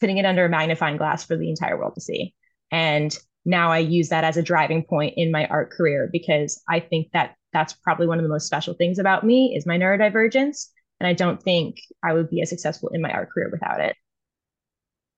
putting 0.01 0.19
it 0.19 0.27
under 0.27 0.45
a 0.45 0.49
magnifying 0.49 0.97
glass 0.97 1.25
for 1.25 1.37
the 1.37 1.49
entire 1.49 1.79
world 1.79 1.95
to 1.95 2.01
see. 2.01 2.35
And 2.71 3.17
now 3.45 3.71
I 3.71 3.79
use 3.79 4.09
that 4.09 4.25
as 4.25 4.37
a 4.37 4.43
driving 4.43 4.85
point 4.85 5.15
in 5.17 5.31
my 5.31 5.47
art 5.47 5.71
career 5.71 6.09
because 6.11 6.61
I 6.69 6.81
think 6.81 7.09
that 7.13 7.37
that's 7.53 7.73
probably 7.73 8.07
one 8.07 8.19
of 8.19 8.23
the 8.23 8.29
most 8.29 8.47
special 8.47 8.75
things 8.75 8.99
about 8.99 9.25
me 9.25 9.55
is 9.57 9.67
my 9.67 9.79
neurodivergence. 9.79 10.69
And 11.01 11.07
I 11.07 11.13
don't 11.13 11.43
think 11.43 11.77
I 12.03 12.13
would 12.13 12.31
be 12.31 12.41
as 12.41 12.51
successful 12.51 12.91
in 12.91 13.03
my 13.03 13.11
art 13.11 13.31
career 13.31 13.49
without 13.51 13.81
it. 13.81 13.97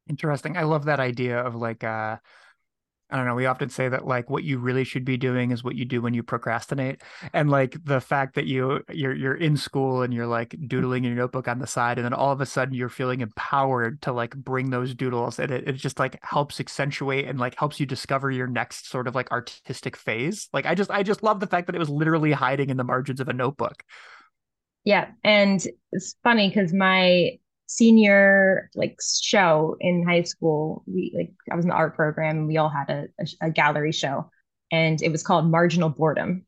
Interesting. 0.09 0.57
I 0.57 0.65
love 0.65 0.85
that 0.87 1.01
idea 1.01 1.39
of 1.39 1.55
like 1.55 1.83
uh 1.83 2.19
I 3.15 3.17
don't 3.17 3.27
know, 3.27 3.37
we 3.37 3.47
often 3.47 3.69
say 3.69 3.89
that 3.89 4.09
like 4.09 4.29
what 4.29 4.43
you 4.43 4.59
really 4.59 4.83
should 4.83 5.05
be 5.05 5.17
doing 5.17 5.53
is 5.53 5.63
what 5.63 5.77
you 5.77 5.85
do 5.85 6.03
when 6.03 6.15
you 6.15 6.25
procrastinate. 6.25 7.01
And 7.33 7.49
like 7.49 7.77
the 7.85 8.01
fact 8.01 8.35
that 8.35 8.47
you 8.47 8.83
you're 8.91 9.15
you're 9.15 9.37
in 9.37 9.57
school 9.57 10.03
and 10.03 10.13
you're 10.13 10.27
like 10.27 10.57
doodling 10.67 11.05
in 11.05 11.13
your 11.13 11.21
notebook 11.21 11.47
on 11.47 11.61
the 11.61 11.67
side 11.69 11.97
and 11.97 12.05
then 12.05 12.13
all 12.13 12.33
of 12.33 12.41
a 12.41 12.47
sudden 12.47 12.75
you're 12.75 12.89
feeling 12.89 13.21
empowered 13.21 14.03
to 14.03 14.13
like 14.13 14.35
bring 14.35 14.71
those 14.71 14.97
doodles 14.97 15.39
and 15.39 15.53
it, 15.53 15.69
it 15.69 15.75
just 15.75 16.01
like 16.01 16.19
helps 16.25 16.59
accentuate 16.59 17.29
and 17.29 17.39
like 17.39 17.57
helps 17.57 17.79
you 17.79 17.87
discover 17.87 18.33
your 18.33 18.49
next 18.49 18.91
sort 18.91 19.07
of 19.07 19.15
like 19.15 19.31
artistic 19.31 19.97
phase. 19.97 20.49
Like 20.53 20.67
I 20.67 20.75
just 20.75 20.91
I 20.91 21.05
just 21.05 21.23
love 21.23 21.39
the 21.39 21.47
fact 21.47 21.69
that 21.69 21.77
it 21.77 21.79
was 21.79 21.91
literally 21.91 22.33
hiding 22.33 22.69
in 22.69 22.77
the 22.77 22.83
margins 22.83 23.21
of 23.21 23.29
a 23.29 23.33
notebook. 23.33 23.85
Yeah, 24.83 25.13
and 25.23 25.65
it's 25.93 26.17
funny 26.25 26.49
because 26.49 26.73
my 26.73 27.39
senior 27.67 28.71
like 28.75 28.99
show 29.21 29.77
in 29.81 30.07
high 30.07 30.23
school. 30.23 30.85
We 30.87 31.13
like 31.17 31.33
i 31.51 31.57
was 31.57 31.65
in 31.65 31.71
the 31.71 31.75
art 31.75 31.97
program. 31.97 32.39
And 32.39 32.49
we 32.49 32.57
all 32.57 32.69
had 32.69 32.91
a, 32.91 33.07
a, 33.21 33.47
a 33.47 33.51
gallery 33.51 33.93
show 33.93 34.31
and 34.71 35.01
it 35.03 35.11
was 35.11 35.23
called 35.23 35.51
marginal 35.51 35.89
boredom. 35.89 36.47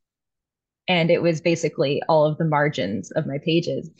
And 0.88 1.10
it 1.10 1.22
was 1.22 1.40
basically 1.40 2.02
all 2.08 2.26
of 2.26 2.38
the 2.38 2.44
margins 2.44 3.10
of 3.12 3.26
my 3.26 3.38
pages 3.44 3.90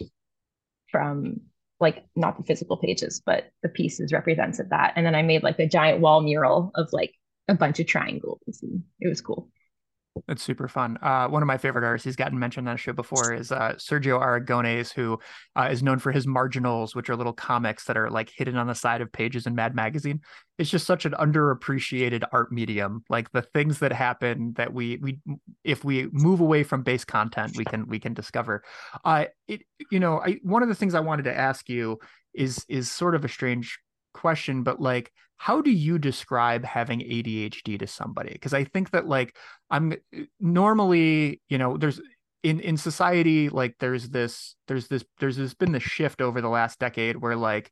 from 0.91 1.41
like 1.81 2.05
not 2.15 2.39
the 2.39 2.45
physical 2.45 2.79
pages 2.79 3.21
but 3.25 3.51
the 3.63 3.69
pieces 3.69 4.13
represented 4.13 4.71
that. 4.71 4.93
And 4.97 5.05
then 5.05 5.15
i 5.15 5.23
made 5.23 5.43
like 5.43 5.59
a 5.59 5.69
giant 5.69 6.01
wall 6.01 6.21
mural 6.21 6.71
of 6.75 6.89
like 6.93 7.13
a 7.49 7.55
bunch 7.55 7.79
of 7.79 7.87
triangles 7.87 8.41
it 9.01 9.09
was 9.09 9.21
cool 9.21 9.49
it's 10.29 10.43
super 10.43 10.69
fun. 10.69 10.99
Uh, 11.03 11.29
one 11.29 11.43
of 11.43 11.47
my 11.47 11.59
favorite 11.59 11.85
artists, 11.85 12.05
he's 12.05 12.17
gotten 12.17 12.39
mentioned 12.39 12.69
on 12.69 12.75
the 12.75 12.79
show 12.79 12.93
before, 12.93 13.33
is 13.33 13.53
uh, 13.53 13.75
Sergio 13.77 14.21
Aragonés, 14.21 14.93
who 14.93 15.19
uh, 15.55 15.69
is 15.71 15.83
known 15.83 15.99
for 15.99 16.13
his 16.13 16.27
marginals, 16.27 16.95
which 16.95 17.11
are 17.11 17.17
little 17.17 17.33
comics 17.33 17.85
that 17.85 17.97
are 17.97 18.11
like 18.11 18.31
hidden 18.35 18.57
on 18.57 18.67
the 18.67 18.75
side 18.75 19.01
of 19.01 19.13
pages 19.13 19.47
in 19.47 19.55
Mad 19.55 19.75
Magazine. 19.75 20.21
It's 20.59 20.71
just 20.71 20.87
such 20.87 21.05
an 21.05 21.13
underappreciated 21.13 22.25
art 22.33 22.51
medium. 22.51 23.05
Like 23.09 23.31
the 23.33 23.43
things 23.43 23.79
that 23.81 23.93
happen 23.93 24.55
that 24.57 24.73
we 24.73 24.99
we 24.99 25.19
if 25.65 25.85
we 25.85 26.09
move 26.13 26.41
away 26.41 26.63
from 26.63 26.83
base 26.83 27.05
content, 27.05 27.57
we 27.57 27.65
can 27.65 27.87
we 27.89 27.99
can 27.99 28.15
discover. 28.15 28.63
Uh, 29.05 29.27
it 29.49 29.63
you 29.91 30.01
know, 30.01 30.21
I 30.21 30.39
one 30.43 30.63
of 30.63 30.69
the 30.69 30.75
things 30.75 30.95
I 30.95 31.01
wanted 31.01 31.25
to 31.25 31.37
ask 31.37 31.69
you 31.69 31.99
is 32.35 32.65
is 32.69 32.91
sort 32.91 33.15
of 33.15 33.25
a 33.25 33.29
strange 33.29 33.79
question, 34.17 34.63
but 34.63 34.81
like 34.81 35.13
how 35.39 35.61
do 35.61 35.71
you 35.71 35.99
describe 35.99 36.65
having 36.65 37.01
ADHD 37.01 37.79
to 37.79 37.87
somebody? 37.87 38.33
Because 38.33 38.55
I 38.55 38.65
think 38.65 38.91
that 38.91 39.07
like 39.07 39.37
I'm 39.71 39.95
normally, 40.41 41.43
you 41.49 41.59
know, 41.59 41.77
there's 41.77 42.01
in 42.43 42.61
in 42.61 42.77
society 42.77 43.49
like 43.49 43.75
there's 43.81 44.09
this 44.09 44.57
there's 44.69 44.89
this 44.89 45.05
there's 45.19 45.37
this 45.37 45.55
been 45.55 45.73
the 45.73 45.81
shift 45.81 46.21
over 46.21 46.41
the 46.41 46.49
last 46.49 46.79
decade 46.79 47.17
where 47.17 47.37
like 47.37 47.71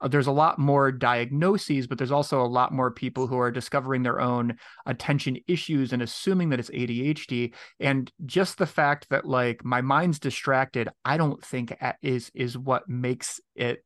uh, 0.00 0.08
there's 0.08 0.26
a 0.26 0.32
lot 0.32 0.58
more 0.58 0.92
diagnoses, 0.92 1.86
but 1.86 1.98
there's 1.98 2.12
also 2.12 2.42
a 2.42 2.46
lot 2.46 2.72
more 2.72 2.90
people 2.90 3.26
who 3.26 3.38
are 3.38 3.50
discovering 3.50 4.02
their 4.02 4.20
own 4.20 4.56
attention 4.86 5.38
issues 5.48 5.92
and 5.92 6.02
assuming 6.02 6.50
that 6.50 6.60
it's 6.60 6.70
ADHD. 6.70 7.54
And 7.80 8.10
just 8.26 8.58
the 8.58 8.66
fact 8.66 9.08
that 9.10 9.24
like 9.24 9.64
my 9.64 9.80
mind's 9.80 10.18
distracted, 10.18 10.88
I 11.04 11.16
don't 11.16 11.44
think 11.44 11.74
is 12.02 12.30
is 12.34 12.56
what 12.56 12.88
makes 12.88 13.40
it 13.56 13.84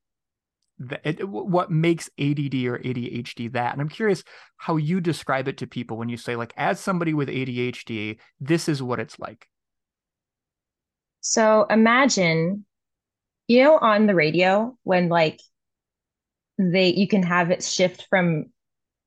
it, 1.05 1.29
what 1.29 1.71
makes 1.71 2.09
ADD 2.19 2.55
or 2.67 2.79
ADHD 2.79 3.53
that. 3.53 3.73
And 3.73 3.81
I'm 3.81 3.89
curious 3.89 4.23
how 4.57 4.77
you 4.77 5.01
describe 5.01 5.49
it 5.49 5.59
to 5.59 5.67
people 5.67 5.97
when 5.97 6.09
you 6.09 6.17
say, 6.17 6.37
like, 6.37 6.53
as 6.57 6.81
somebody 6.81 7.15
with 7.15 7.29
ADHD, 7.29 8.19
this 8.41 8.69
is 8.69 8.83
what 8.83 9.01
it's 9.01 9.19
like. 9.19 9.49
So 11.21 11.67
imagine, 11.69 12.65
you 13.49 13.65
know, 13.65 13.79
on 13.79 14.07
the 14.07 14.15
radio 14.15 14.77
when 14.85 15.09
like 15.09 15.41
they 16.59 16.89
you 16.89 17.09
can 17.09 17.23
have 17.23 17.51
it 17.51 17.63
shift 17.63 18.07
from 18.09 18.47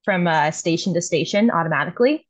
from 0.03 0.27
uh, 0.27 0.51
station 0.51 0.93
to 0.93 1.01
station 1.01 1.49
automatically. 1.49 2.27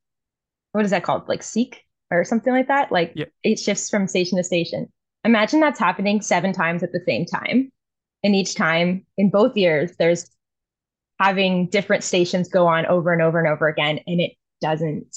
What 0.71 0.85
is 0.85 0.91
that 0.91 1.03
called? 1.03 1.27
Like 1.27 1.43
seek 1.43 1.83
or 2.11 2.23
something 2.23 2.53
like 2.53 2.67
that. 2.67 2.91
Like 2.91 3.13
it 3.43 3.59
shifts 3.59 3.89
from 3.89 4.07
station 4.07 4.37
to 4.37 4.43
station. 4.43 4.91
Imagine 5.23 5.59
that's 5.59 5.79
happening 5.79 6.21
seven 6.21 6.53
times 6.53 6.83
at 6.83 6.91
the 6.91 7.01
same 7.05 7.25
time 7.25 7.71
and 8.23 8.35
each 8.35 8.55
time 8.55 9.05
in 9.17 9.29
both 9.29 9.55
years 9.57 9.91
there's 9.97 10.29
having 11.19 11.67
different 11.67 12.03
stations 12.03 12.49
go 12.49 12.67
on 12.67 12.85
over 12.85 13.11
and 13.11 13.21
over 13.21 13.39
and 13.39 13.47
over 13.47 13.67
again 13.67 13.99
and 14.07 14.19
it 14.19 14.31
doesn't 14.59 15.15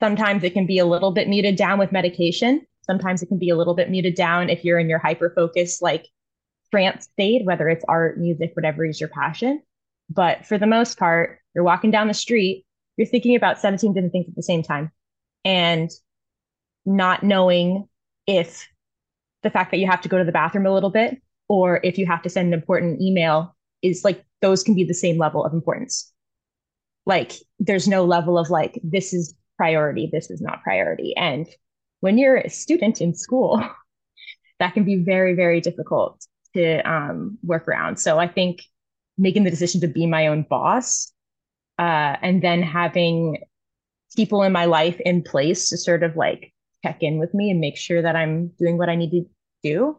sometimes 0.00 0.44
it 0.44 0.52
can 0.52 0.66
be 0.66 0.78
a 0.78 0.86
little 0.86 1.10
bit 1.10 1.28
muted 1.28 1.56
down 1.56 1.78
with 1.78 1.92
medication. 1.92 2.66
Sometimes 2.82 3.22
it 3.22 3.26
can 3.26 3.38
be 3.38 3.50
a 3.50 3.56
little 3.56 3.74
bit 3.74 3.90
muted 3.90 4.14
down 4.14 4.48
if 4.48 4.64
you're 4.64 4.78
in 4.78 4.88
your 4.88 4.98
hyper 4.98 5.32
focus 5.34 5.82
like 5.82 6.06
trance 6.70 7.04
state 7.04 7.46
whether 7.46 7.68
it's 7.68 7.84
art 7.88 8.18
music 8.18 8.50
whatever 8.54 8.84
is 8.84 9.00
your 9.00 9.08
passion. 9.08 9.62
But 10.10 10.46
for 10.46 10.58
the 10.58 10.66
most 10.66 10.98
part 10.98 11.40
you're 11.54 11.64
walking 11.64 11.90
down 11.90 12.08
the 12.08 12.14
street 12.14 12.64
you're 12.96 13.06
thinking 13.06 13.36
about 13.36 13.60
17 13.60 13.92
different 13.92 14.12
things 14.12 14.28
at 14.28 14.34
the 14.34 14.42
same 14.42 14.62
time 14.62 14.90
and 15.44 15.90
not 16.84 17.22
knowing 17.22 17.88
if 18.26 18.68
the 19.42 19.50
fact 19.50 19.70
that 19.70 19.78
you 19.78 19.86
have 19.86 20.00
to 20.02 20.08
go 20.08 20.18
to 20.18 20.24
the 20.24 20.32
bathroom 20.32 20.66
a 20.66 20.72
little 20.72 20.90
bit 20.90 21.20
or 21.48 21.80
if 21.82 21.98
you 21.98 22.06
have 22.06 22.22
to 22.22 22.30
send 22.30 22.48
an 22.48 22.54
important 22.54 23.00
email 23.00 23.56
is 23.82 24.04
like 24.04 24.24
those 24.40 24.62
can 24.62 24.74
be 24.74 24.84
the 24.84 24.94
same 24.94 25.18
level 25.18 25.44
of 25.44 25.52
importance. 25.52 26.12
Like 27.06 27.32
there's 27.58 27.88
no 27.88 28.04
level 28.04 28.38
of 28.38 28.50
like 28.50 28.80
this 28.82 29.12
is 29.12 29.34
priority 29.56 30.08
this 30.12 30.30
is 30.30 30.40
not 30.40 30.62
priority. 30.62 31.14
And 31.16 31.46
when 32.00 32.18
you're 32.18 32.36
a 32.36 32.50
student 32.50 33.00
in 33.00 33.14
school 33.14 33.62
that 34.58 34.74
can 34.74 34.84
be 34.84 34.96
very 34.96 35.34
very 35.34 35.60
difficult 35.60 36.24
to 36.54 36.80
um, 36.90 37.38
work 37.42 37.68
around. 37.68 37.98
So 37.98 38.18
i 38.18 38.28
think 38.28 38.62
making 39.18 39.44
the 39.44 39.50
decision 39.50 39.80
to 39.80 39.88
be 39.88 40.06
my 40.06 40.28
own 40.28 40.46
boss 40.48 41.12
uh, 41.78 42.16
and 42.22 42.40
then 42.40 42.62
having 42.62 43.38
people 44.16 44.42
in 44.42 44.52
my 44.52 44.64
life 44.64 44.98
in 45.00 45.22
place 45.22 45.68
to 45.68 45.76
sort 45.76 46.02
of 46.02 46.16
like 46.16 46.52
check 46.84 46.98
in 47.02 47.18
with 47.18 47.34
me 47.34 47.50
and 47.50 47.60
make 47.60 47.76
sure 47.76 48.00
that 48.00 48.16
i'm 48.16 48.48
doing 48.58 48.78
what 48.78 48.88
i 48.88 48.94
need 48.94 49.10
to 49.10 49.28
do 49.62 49.96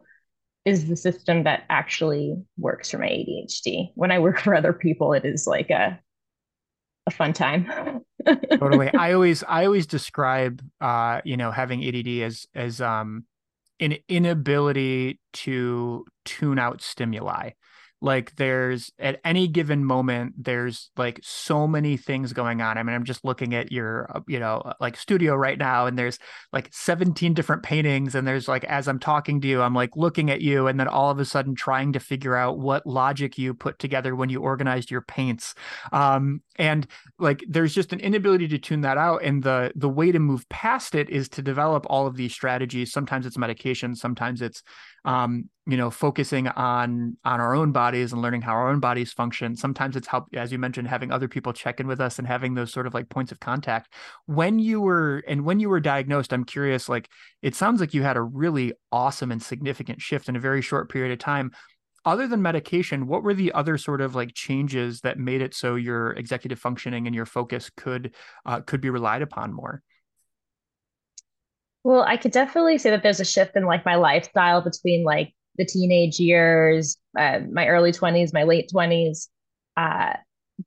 is 0.64 0.88
the 0.88 0.96
system 0.96 1.44
that 1.44 1.64
actually 1.70 2.36
works 2.58 2.90
for 2.90 2.98
my 2.98 3.06
ADHD. 3.06 3.90
When 3.94 4.10
I 4.10 4.18
work 4.18 4.40
for 4.40 4.54
other 4.54 4.72
people, 4.72 5.12
it 5.12 5.24
is 5.24 5.46
like 5.46 5.70
a 5.70 5.98
a 7.06 7.10
fun 7.10 7.32
time. 7.32 8.02
totally. 8.58 8.92
I 8.92 9.12
always 9.12 9.42
I 9.42 9.64
always 9.64 9.86
describe 9.86 10.62
uh, 10.80 11.20
you 11.24 11.36
know, 11.36 11.50
having 11.50 11.84
ADD 11.84 12.22
as 12.22 12.46
as 12.54 12.80
um 12.80 13.24
an 13.80 13.96
inability 14.08 15.18
to 15.32 16.04
tune 16.24 16.58
out 16.58 16.82
stimuli 16.82 17.50
like 18.00 18.34
there's 18.36 18.90
at 18.98 19.20
any 19.24 19.46
given 19.48 19.84
moment 19.84 20.34
there's 20.38 20.90
like 20.96 21.20
so 21.22 21.66
many 21.66 21.96
things 21.96 22.32
going 22.32 22.60
on. 22.60 22.78
I 22.78 22.82
mean 22.82 22.94
i'm 22.94 23.04
just 23.04 23.24
looking 23.24 23.54
at 23.54 23.70
your 23.72 24.10
uh, 24.14 24.20
you 24.26 24.38
know 24.38 24.58
uh, 24.58 24.74
like 24.80 24.96
studio 24.96 25.34
right 25.34 25.58
now 25.58 25.86
and 25.86 25.98
there's 25.98 26.18
like 26.52 26.68
17 26.72 27.34
different 27.34 27.62
paintings 27.62 28.14
and 28.14 28.26
there's 28.26 28.48
like 28.48 28.64
as 28.64 28.88
i'm 28.88 28.98
talking 28.98 29.40
to 29.40 29.48
you 29.48 29.62
i'm 29.62 29.74
like 29.74 29.96
looking 29.96 30.30
at 30.30 30.40
you 30.40 30.66
and 30.66 30.78
then 30.78 30.88
all 30.88 31.10
of 31.10 31.18
a 31.18 31.24
sudden 31.24 31.54
trying 31.54 31.92
to 31.92 32.00
figure 32.00 32.36
out 32.36 32.58
what 32.58 32.86
logic 32.86 33.38
you 33.38 33.54
put 33.54 33.78
together 33.78 34.14
when 34.14 34.28
you 34.28 34.40
organized 34.40 34.90
your 34.90 35.02
paints. 35.02 35.54
Um 35.92 36.42
and 36.56 36.86
like 37.18 37.44
there's 37.48 37.74
just 37.74 37.92
an 37.92 38.00
inability 38.00 38.48
to 38.48 38.58
tune 38.58 38.82
that 38.82 38.98
out 38.98 39.22
and 39.22 39.42
the 39.42 39.72
the 39.74 39.88
way 39.88 40.12
to 40.12 40.18
move 40.18 40.48
past 40.48 40.94
it 40.94 41.10
is 41.10 41.28
to 41.30 41.42
develop 41.42 41.86
all 41.88 42.06
of 42.06 42.16
these 42.16 42.32
strategies. 42.32 42.92
Sometimes 42.92 43.26
it's 43.26 43.38
medication 43.38 43.94
sometimes 43.94 44.42
it's 44.42 44.62
um, 45.04 45.48
you 45.66 45.76
know, 45.76 45.90
focusing 45.90 46.48
on 46.48 47.16
on 47.24 47.40
our 47.40 47.54
own 47.54 47.70
bodies 47.70 48.12
and 48.12 48.20
learning 48.20 48.42
how 48.42 48.52
our 48.52 48.68
own 48.68 48.80
bodies 48.80 49.12
function. 49.12 49.54
Sometimes 49.56 49.94
it's 49.94 50.08
help, 50.08 50.26
as 50.34 50.50
you 50.50 50.58
mentioned, 50.58 50.88
having 50.88 51.12
other 51.12 51.28
people 51.28 51.52
check 51.52 51.80
in 51.80 51.86
with 51.86 52.00
us 52.00 52.18
and 52.18 52.26
having 52.26 52.54
those 52.54 52.72
sort 52.72 52.86
of 52.86 52.94
like 52.94 53.08
points 53.08 53.30
of 53.30 53.40
contact. 53.40 53.92
When 54.26 54.58
you 54.58 54.80
were 54.80 55.22
and 55.28 55.44
when 55.44 55.60
you 55.60 55.68
were 55.68 55.80
diagnosed, 55.80 56.32
I'm 56.32 56.44
curious. 56.44 56.88
Like, 56.88 57.08
it 57.42 57.54
sounds 57.54 57.80
like 57.80 57.94
you 57.94 58.02
had 58.02 58.16
a 58.16 58.22
really 58.22 58.72
awesome 58.90 59.30
and 59.30 59.42
significant 59.42 60.00
shift 60.00 60.28
in 60.28 60.36
a 60.36 60.40
very 60.40 60.62
short 60.62 60.90
period 60.90 61.12
of 61.12 61.18
time. 61.18 61.52
Other 62.04 62.26
than 62.26 62.40
medication, 62.40 63.06
what 63.06 63.22
were 63.22 63.34
the 63.34 63.52
other 63.52 63.76
sort 63.76 64.00
of 64.00 64.14
like 64.14 64.34
changes 64.34 65.02
that 65.02 65.18
made 65.18 65.42
it 65.42 65.54
so 65.54 65.74
your 65.74 66.12
executive 66.12 66.58
functioning 66.58 67.06
and 67.06 67.14
your 67.14 67.26
focus 67.26 67.70
could 67.76 68.14
uh, 68.46 68.60
could 68.62 68.80
be 68.80 68.90
relied 68.90 69.22
upon 69.22 69.52
more? 69.52 69.82
Well, 71.82 72.02
I 72.02 72.16
could 72.16 72.32
definitely 72.32 72.78
say 72.78 72.90
that 72.90 73.02
there's 73.02 73.20
a 73.20 73.24
shift 73.24 73.56
in 73.56 73.64
like 73.64 73.84
my 73.84 73.94
lifestyle 73.94 74.60
between 74.60 75.04
like 75.04 75.32
the 75.56 75.64
teenage 75.64 76.20
years, 76.20 76.96
uh, 77.18 77.40
my 77.50 77.68
early 77.68 77.92
20s, 77.92 78.32
my 78.32 78.44
late 78.44 78.68
20s. 78.70 79.28
Uh, 79.76 80.14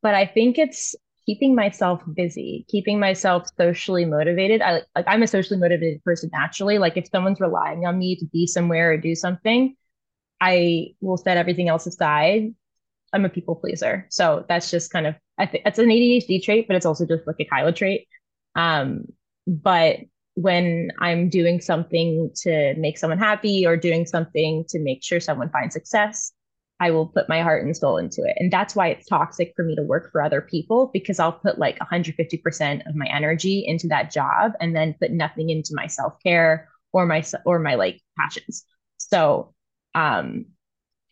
but 0.01 0.15
I 0.15 0.25
think 0.25 0.58
it's 0.58 0.96
keeping 1.25 1.55
myself 1.55 2.01
busy, 2.15 2.65
keeping 2.67 3.00
myself 3.00 3.48
socially 3.58 4.05
motivated. 4.05 4.62
I 4.62 4.82
like 4.96 5.05
I'm 5.08 5.24
a 5.24 5.27
socially 5.27 5.60
motivated 5.60 6.03
person 6.03 6.29
naturally. 6.34 6.79
Like 6.79 6.98
if 6.98 7.08
someone's 7.10 7.39
relying 7.39 7.86
on 7.86 8.00
me 8.00 8.15
to 8.17 8.25
be 8.25 8.48
somewhere 8.48 8.91
or 8.93 8.98
do 8.98 9.15
something, 9.15 9.75
I 10.41 10.96
will 11.01 11.17
set 11.17 11.38
everything 11.38 11.70
else 11.70 11.88
aside. 11.88 12.53
I'm 13.13 13.25
a 13.25 13.29
people 13.29 13.55
pleaser. 13.55 14.08
So 14.10 14.46
that's 14.50 14.72
just 14.72 14.91
kind 14.91 15.08
of 15.08 15.15
I 15.38 15.46
think 15.48 15.63
it's 15.65 15.79
an 15.79 15.91
ADHD 15.91 16.39
trait, 16.43 16.67
but 16.67 16.75
it's 16.75 16.86
also 16.86 17.05
just 17.05 17.27
like 17.27 17.38
a 17.39 17.46
Kyla 17.46 17.74
trait. 17.74 18.08
Um, 18.55 19.05
but 19.48 20.00
when 20.35 20.91
I'm 20.99 21.29
doing 21.29 21.61
something 21.61 22.31
to 22.43 22.73
make 22.75 22.97
someone 22.97 23.19
happy 23.19 23.65
or 23.65 23.77
doing 23.77 24.05
something 24.05 24.65
to 24.69 24.79
make 24.79 25.03
sure 25.03 25.19
someone 25.19 25.49
finds 25.49 25.73
success, 25.73 26.31
I 26.79 26.91
will 26.91 27.07
put 27.07 27.29
my 27.29 27.41
heart 27.41 27.63
and 27.63 27.75
soul 27.77 27.97
into 27.97 28.23
it. 28.23 28.35
And 28.39 28.51
that's 28.51 28.75
why 28.75 28.87
it's 28.87 29.07
toxic 29.07 29.53
for 29.55 29.63
me 29.63 29.75
to 29.75 29.83
work 29.83 30.11
for 30.11 30.21
other 30.21 30.41
people 30.41 30.89
because 30.91 31.19
I'll 31.19 31.31
put 31.31 31.59
like 31.59 31.79
150% 31.79 32.87
of 32.87 32.95
my 32.95 33.07
energy 33.13 33.63
into 33.65 33.87
that 33.87 34.11
job 34.11 34.53
and 34.59 34.75
then 34.75 34.95
put 34.99 35.11
nothing 35.11 35.49
into 35.49 35.71
my 35.73 35.87
self-care 35.87 36.67
or 36.91 37.05
my 37.05 37.23
or 37.45 37.59
my 37.59 37.75
like 37.75 38.01
passions. 38.17 38.65
So, 38.97 39.53
um 39.95 40.45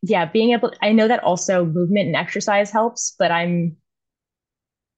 yeah, 0.03 0.25
being 0.25 0.51
able 0.51 0.73
I 0.81 0.93
know 0.93 1.07
that 1.07 1.23
also 1.23 1.63
movement 1.63 2.07
and 2.07 2.15
exercise 2.15 2.71
helps, 2.71 3.15
but 3.19 3.31
I'm 3.31 3.77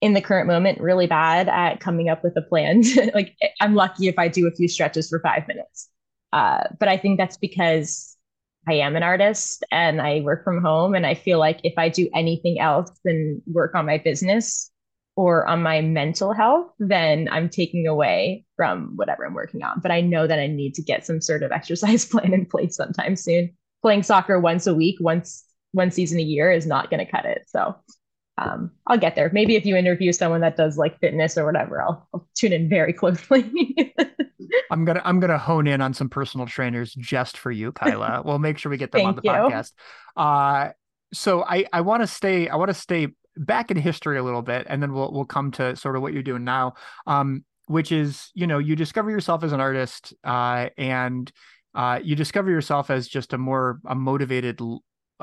in 0.04 0.12
the 0.14 0.22
current 0.22 0.48
moment 0.48 0.82
really 0.82 1.08
bad 1.08 1.48
at 1.48 1.80
coming 1.80 2.10
up 2.10 2.26
with 2.26 2.36
a 2.36 2.42
plan. 2.42 2.84
like 3.14 3.38
I'm 3.62 3.74
lucky 3.74 4.10
if 4.10 4.20
I 4.20 4.28
do 4.28 4.46
a 4.48 4.52
few 4.52 4.68
stretches 4.68 5.08
for 5.08 5.22
five 5.22 5.48
minutes. 5.48 5.88
Uh, 6.34 6.66
but 6.78 6.90
I 6.90 6.98
think 6.98 7.18
that's 7.18 7.38
because 7.38 8.18
I 8.68 8.74
am 8.74 8.98
an 8.98 9.04
artist 9.04 9.64
and 9.72 10.02
I 10.02 10.20
work 10.20 10.44
from 10.44 10.62
home. 10.62 10.94
And 10.94 11.06
I 11.06 11.14
feel 11.14 11.40
like 11.40 11.62
if 11.64 11.76
I 11.78 11.88
do 11.88 12.10
anything 12.14 12.60
else 12.60 12.92
than 13.06 13.42
work 13.48 13.76
on 13.76 13.86
my 13.86 13.98
business 13.98 14.70
or 15.16 15.48
on 15.48 15.64
my 15.64 15.80
mental 15.80 16.34
health, 16.34 16.74
then 16.80 17.30
I'm 17.32 17.48
taking 17.48 17.88
away 17.88 18.46
from 18.58 18.98
whatever 18.98 19.26
I'm 19.26 19.34
working 19.34 19.64
on. 19.64 19.80
But 19.80 19.92
I 19.92 20.02
know 20.02 20.28
that 20.28 20.40
I 20.40 20.48
need 20.48 20.74
to 20.74 20.82
get 20.82 21.06
some 21.06 21.22
sort 21.22 21.44
of 21.44 21.54
exercise 21.54 22.04
plan 22.10 22.34
in 22.34 22.46
place 22.46 22.76
sometime 22.76 23.16
soon. 23.16 23.56
Playing 23.82 24.04
soccer 24.04 24.38
once 24.38 24.68
a 24.68 24.76
week, 24.76 24.98
once 25.00 25.46
one 25.72 25.92
season 25.92 26.20
a 26.20 26.24
year 26.24 26.52
is 26.52 26.68
not 26.68 26.90
going 26.90 27.06
to 27.06 27.10
cut 27.10 27.24
it. 27.24 27.46
So 27.48 27.78
um, 28.38 28.72
I'll 28.88 28.98
get 28.98 29.16
there. 29.16 29.30
Maybe 29.32 29.56
if 29.56 29.66
you 29.66 29.76
interview 29.76 30.12
someone 30.12 30.42
that 30.42 30.58
does 30.58 30.78
like 30.78 31.00
fitness 31.00 31.38
or 31.38 31.46
whatever, 31.46 31.82
I'll, 31.82 32.08
I'll 32.14 32.28
tune 32.36 32.54
in 32.54 32.68
very 32.68 32.94
closely. 32.94 33.94
I'm 34.72 34.86
gonna 34.86 35.02
I'm 35.04 35.20
gonna 35.20 35.38
hone 35.38 35.68
in 35.68 35.82
on 35.82 35.94
some 35.94 36.10
personal 36.10 36.48
trainers 36.48 36.94
just 36.94 37.38
for 37.38 37.52
you, 37.52 37.72
Kyla. 37.72 38.22
we'll 38.26 38.40
make 38.40 38.58
sure 38.58 38.70
we 38.70 38.78
get 38.78 38.92
them 38.92 39.06
on 39.06 39.16
the 39.16 39.22
you. 39.24 39.30
podcast. 39.30 39.72
Uh, 40.18 40.70
so 41.14 41.44
I 41.44 41.66
I 41.72 41.82
want 41.82 42.02
to 42.02 42.08
stay 42.08 42.48
I 42.48 42.56
want 42.56 42.70
to 42.70 42.74
stay 42.74 43.08
back 43.38 43.72
in 43.72 43.78
history 43.78 44.18
a 44.18 44.24
little 44.24 44.42
bit, 44.42 44.66
and 44.68 44.82
then 44.82 44.94
we'll 44.94 45.12
we'll 45.12 45.26
come 45.26 45.52
to 45.52 45.76
sort 45.76 45.96
of 45.96 46.02
what 46.02 46.14
you're 46.14 46.24
doing 46.24 46.44
now. 46.44 46.74
Um, 47.06 47.46
which 47.68 47.92
is 47.92 48.32
you 48.34 48.48
know 48.48 48.58
you 48.58 48.76
discover 48.76 49.12
yourself 49.12 49.44
as 49.44 49.54
an 49.54 49.62
artist, 49.62 50.14
uh, 50.24 50.70
and 50.78 51.32
uh, 51.76 52.00
you 52.04 52.16
discover 52.16 52.50
yourself 52.50 52.90
as 52.90 53.08
just 53.08 53.34
a 53.34 53.38
more 53.38 53.80
a 53.86 53.96
motivated 53.96 54.60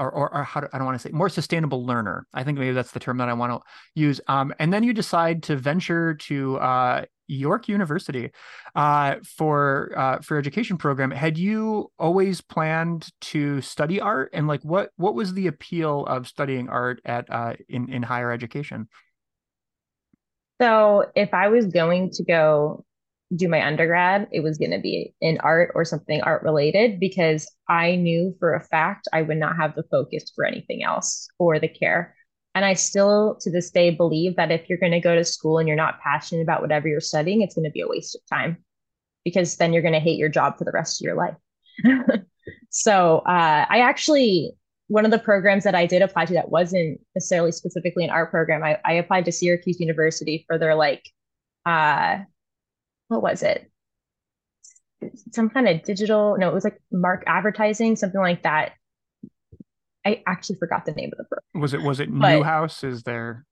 or, 0.01 0.11
or, 0.11 0.35
or 0.35 0.43
how 0.43 0.61
do, 0.61 0.67
I 0.73 0.79
don't 0.79 0.87
want 0.87 1.01
to 1.01 1.09
say 1.09 1.13
more 1.13 1.29
sustainable 1.29 1.85
learner. 1.85 2.27
I 2.33 2.43
think 2.43 2.59
maybe 2.59 2.73
that's 2.73 2.93
the 2.93 2.99
term 2.99 3.19
that 3.19 3.29
I 3.29 3.35
want 3.35 3.53
to 3.53 3.61
use. 3.95 4.21
Um, 4.27 4.53
and 4.59 4.73
then 4.73 4.83
you 4.83 4.93
decide 4.93 5.43
to 5.45 5.57
venture 5.57 6.15
to 6.15 6.59
uh, 6.59 7.05
York 7.29 7.69
University 7.69 8.31
uh, 8.75 9.17
for 9.37 9.93
uh, 9.97 10.19
for 10.21 10.39
education 10.39 10.77
program. 10.79 11.11
Had 11.11 11.39
you 11.39 11.93
always 11.99 12.41
planned 12.41 13.09
to 13.21 13.61
study 13.61 14.01
art, 14.01 14.31
and 14.33 14.49
like 14.49 14.63
what 14.65 14.91
what 14.97 15.15
was 15.15 15.35
the 15.35 15.47
appeal 15.47 16.07
of 16.07 16.27
studying 16.27 16.69
art 16.69 17.01
at 17.05 17.31
uh, 17.31 17.55
in 17.69 17.93
in 17.93 18.03
higher 18.03 18.33
education? 18.33 18.89
So 20.61 21.07
if 21.15 21.33
I 21.33 21.49
was 21.49 21.67
going 21.67 22.11
to 22.13 22.25
go 22.25 22.85
do 23.37 23.49
my 23.49 23.65
undergrad, 23.65 24.29
it 24.33 24.41
was 24.41 24.59
going 24.59 24.73
to 24.73 24.81
be 24.81 25.15
in 25.21 25.39
art 25.39 25.71
or 25.75 25.85
something 25.85 26.21
art 26.23 26.43
related 26.43 26.99
because 26.99 27.49
I 27.69 27.95
knew 27.95 28.35
for 28.39 28.55
a 28.55 28.65
fact 28.65 29.09
I 29.13 29.23
would 29.23 29.39
not 29.39 29.57
have 29.57 29.75
the 29.75 29.85
focus 29.85 30.33
for 30.35 30.45
anything 30.45 30.83
else 30.83 31.29
or 31.39 31.59
the 31.59 31.69
care. 31.69 32.17
And 32.57 32.65
I 32.65 32.75
still 32.75 33.39
to 33.43 33.51
this 33.51 33.71
day 33.71 33.91
believe 33.91 34.35
that 34.37 34.51
if 34.51 34.69
you're 34.69 34.79
going 34.79 34.93
to 34.93 35.01
go 35.01 35.15
to 35.15 35.25
school 35.25 35.59
and 35.59 35.69
you're 35.69 35.77
not 35.77 36.01
passionate 36.01 36.43
about 36.43 36.61
whatever 36.61 36.89
you're 36.89 37.01
studying, 37.01 37.43
it's 37.43 37.55
going 37.55 37.65
to 37.65 37.71
be 37.71 37.83
a 37.83 37.89
waste 37.89 38.17
of 38.17 38.23
time 38.29 38.59
because 39.25 39.57
then 39.57 39.73
you're 39.73 39.83
going 39.83 39.95
to 39.95 40.01
hate 40.01 40.19
your 40.19 40.29
job 40.29 40.59
for 40.59 40.65
the 40.65 40.73
rest 40.73 41.01
of 41.01 41.05
your 41.05 41.15
life. 41.15 41.37
so 42.71 43.19
uh, 43.19 43.67
I 43.69 43.81
actually, 43.81 44.53
one 44.89 45.05
of 45.05 45.13
the 45.13 45.19
programs 45.21 45.63
that 45.65 45.77
I 45.77 45.87
did 45.87 46.03
apply 46.03 46.25
to 46.25 46.35
that 46.35 46.51
wasn't 46.51 47.01
necessarily 47.15 47.53
specifically 47.53 48.03
an 48.03 48.11
art 48.11 48.33
program, 48.33 48.65
I, 48.65 48.79
I 48.85 48.95
applied 48.95 49.27
to 49.27 49.33
Syracuse 49.33 49.79
University 49.79 50.45
for 50.49 50.59
their 50.59 50.75
like, 50.75 51.09
uh, 51.65 52.21
what 53.11 53.23
was 53.23 53.43
it? 53.43 53.71
Some 55.33 55.51
kind 55.51 55.69
of 55.69 55.83
digital, 55.83 56.37
no, 56.39 56.49
it 56.49 56.55
was 56.55 56.65
like 56.65 56.81
mark 56.93 57.25
advertising, 57.27 57.97
something 57.97 58.21
like 58.21 58.45
that. 58.45 58.73
I 60.07 60.23
actually 60.27 60.57
forgot 60.57 60.87
the 60.87 60.93
name 60.93 61.11
of 61.13 61.19
the 61.19 61.25
program. 61.25 61.61
Was 61.61 61.75
it 61.75 61.83
was 61.83 62.01
it 62.01 62.09
but 62.11 62.37
Newhouse? 62.37 62.85
Is 62.85 63.03
there 63.03 63.45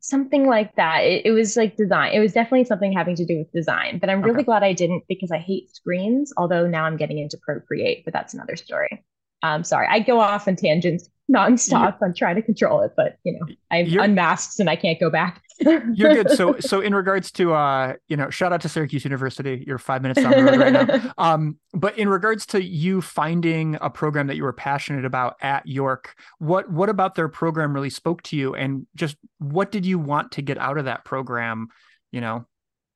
something 0.00 0.46
like 0.46 0.74
that? 0.76 1.00
It, 1.00 1.26
it, 1.26 1.30
was 1.32 1.56
like 1.56 1.76
design. 1.76 2.12
It 2.12 2.20
was 2.20 2.32
definitely 2.32 2.64
something 2.64 2.92
having 2.92 3.16
to 3.16 3.26
do 3.26 3.38
with 3.38 3.52
design. 3.52 3.98
But 3.98 4.10
I'm 4.10 4.22
really 4.22 4.38
okay. 4.38 4.44
glad 4.44 4.62
I 4.62 4.72
didn't 4.72 5.04
because 5.08 5.30
I 5.30 5.38
hate 5.38 5.74
screens. 5.74 6.32
Although 6.36 6.66
now 6.66 6.84
I'm 6.84 6.96
getting 6.96 7.18
into 7.18 7.36
Procreate, 7.36 8.04
but 8.04 8.14
that's 8.14 8.34
another 8.34 8.56
story. 8.56 9.04
Um, 9.42 9.62
sorry, 9.62 9.86
I 9.88 10.00
go 10.00 10.20
off 10.20 10.48
on 10.48 10.56
tangents 10.56 11.08
nonstop. 11.32 11.98
I'm 12.02 12.14
trying 12.14 12.36
to 12.36 12.42
control 12.42 12.82
it, 12.82 12.92
but 12.96 13.16
you 13.24 13.38
know, 13.38 13.76
you're, 13.76 14.02
unmasked 14.02 14.60
and 14.60 14.68
I 14.68 14.76
can't 14.76 15.00
go 15.00 15.10
back. 15.10 15.42
you're 15.60 16.14
good. 16.14 16.30
So, 16.30 16.56
so 16.60 16.80
in 16.80 16.94
regards 16.94 17.30
to, 17.32 17.54
uh, 17.54 17.94
you 18.08 18.16
know, 18.16 18.30
shout 18.30 18.52
out 18.52 18.60
to 18.62 18.68
Syracuse 18.68 19.04
University. 19.04 19.64
You're 19.66 19.78
five 19.78 20.02
minutes 20.02 20.20
down 20.20 20.32
the 20.32 20.42
road 20.42 20.60
right 20.60 20.72
now. 20.72 21.12
Um, 21.18 21.58
but 21.72 21.98
in 21.98 22.08
regards 22.08 22.44
to 22.46 22.62
you 22.62 23.00
finding 23.00 23.78
a 23.80 23.88
program 23.88 24.26
that 24.26 24.36
you 24.36 24.42
were 24.42 24.52
passionate 24.52 25.04
about 25.04 25.36
at 25.40 25.66
York, 25.66 26.14
what 26.38 26.70
what 26.70 26.88
about 26.88 27.14
their 27.14 27.28
program 27.28 27.72
really 27.72 27.90
spoke 27.90 28.22
to 28.24 28.36
you, 28.36 28.54
and 28.54 28.86
just 28.94 29.16
what 29.38 29.70
did 29.70 29.86
you 29.86 29.98
want 29.98 30.32
to 30.32 30.42
get 30.42 30.58
out 30.58 30.76
of 30.76 30.86
that 30.86 31.04
program? 31.04 31.68
You 32.10 32.20
know, 32.20 32.46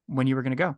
when 0.06 0.26
you 0.26 0.36
were 0.36 0.42
going 0.42 0.56
to 0.56 0.56
go. 0.56 0.76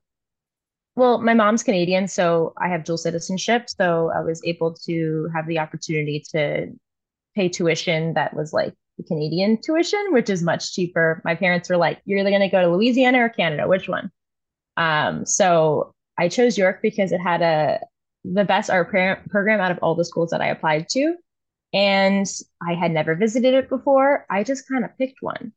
Well, 0.96 1.20
my 1.20 1.34
mom's 1.34 1.62
Canadian, 1.62 2.08
so 2.08 2.52
I 2.58 2.68
have 2.68 2.84
dual 2.84 2.98
citizenship. 2.98 3.70
So 3.70 4.10
I 4.14 4.20
was 4.20 4.42
able 4.44 4.74
to 4.86 5.28
have 5.34 5.46
the 5.46 5.58
opportunity 5.58 6.22
to 6.32 6.68
pay 7.34 7.48
tuition 7.48 8.14
that 8.14 8.34
was 8.34 8.52
like 8.52 8.74
the 8.98 9.04
Canadian 9.04 9.60
tuition, 9.60 10.12
which 10.12 10.30
is 10.30 10.42
much 10.42 10.72
cheaper. 10.72 11.22
My 11.24 11.34
parents 11.34 11.68
were 11.68 11.76
like, 11.76 12.00
"You're 12.04 12.20
either 12.20 12.30
going 12.30 12.40
to 12.42 12.48
go 12.48 12.62
to 12.62 12.68
Louisiana 12.68 13.24
or 13.24 13.28
Canada. 13.28 13.66
Which 13.68 13.88
one?" 13.88 14.10
Um, 14.76 15.26
so 15.26 15.94
I 16.18 16.28
chose 16.28 16.58
York 16.58 16.80
because 16.82 17.12
it 17.12 17.20
had 17.20 17.42
a 17.42 17.80
the 18.24 18.44
best 18.44 18.70
art 18.70 18.90
program 18.90 19.60
out 19.60 19.70
of 19.70 19.78
all 19.82 19.94
the 19.94 20.04
schools 20.04 20.30
that 20.30 20.42
I 20.42 20.48
applied 20.48 20.88
to, 20.90 21.16
and 21.72 22.26
I 22.66 22.74
had 22.74 22.90
never 22.90 23.14
visited 23.14 23.54
it 23.54 23.68
before. 23.68 24.26
I 24.30 24.44
just 24.44 24.68
kind 24.68 24.84
of 24.84 24.96
picked 24.98 25.22
one, 25.22 25.52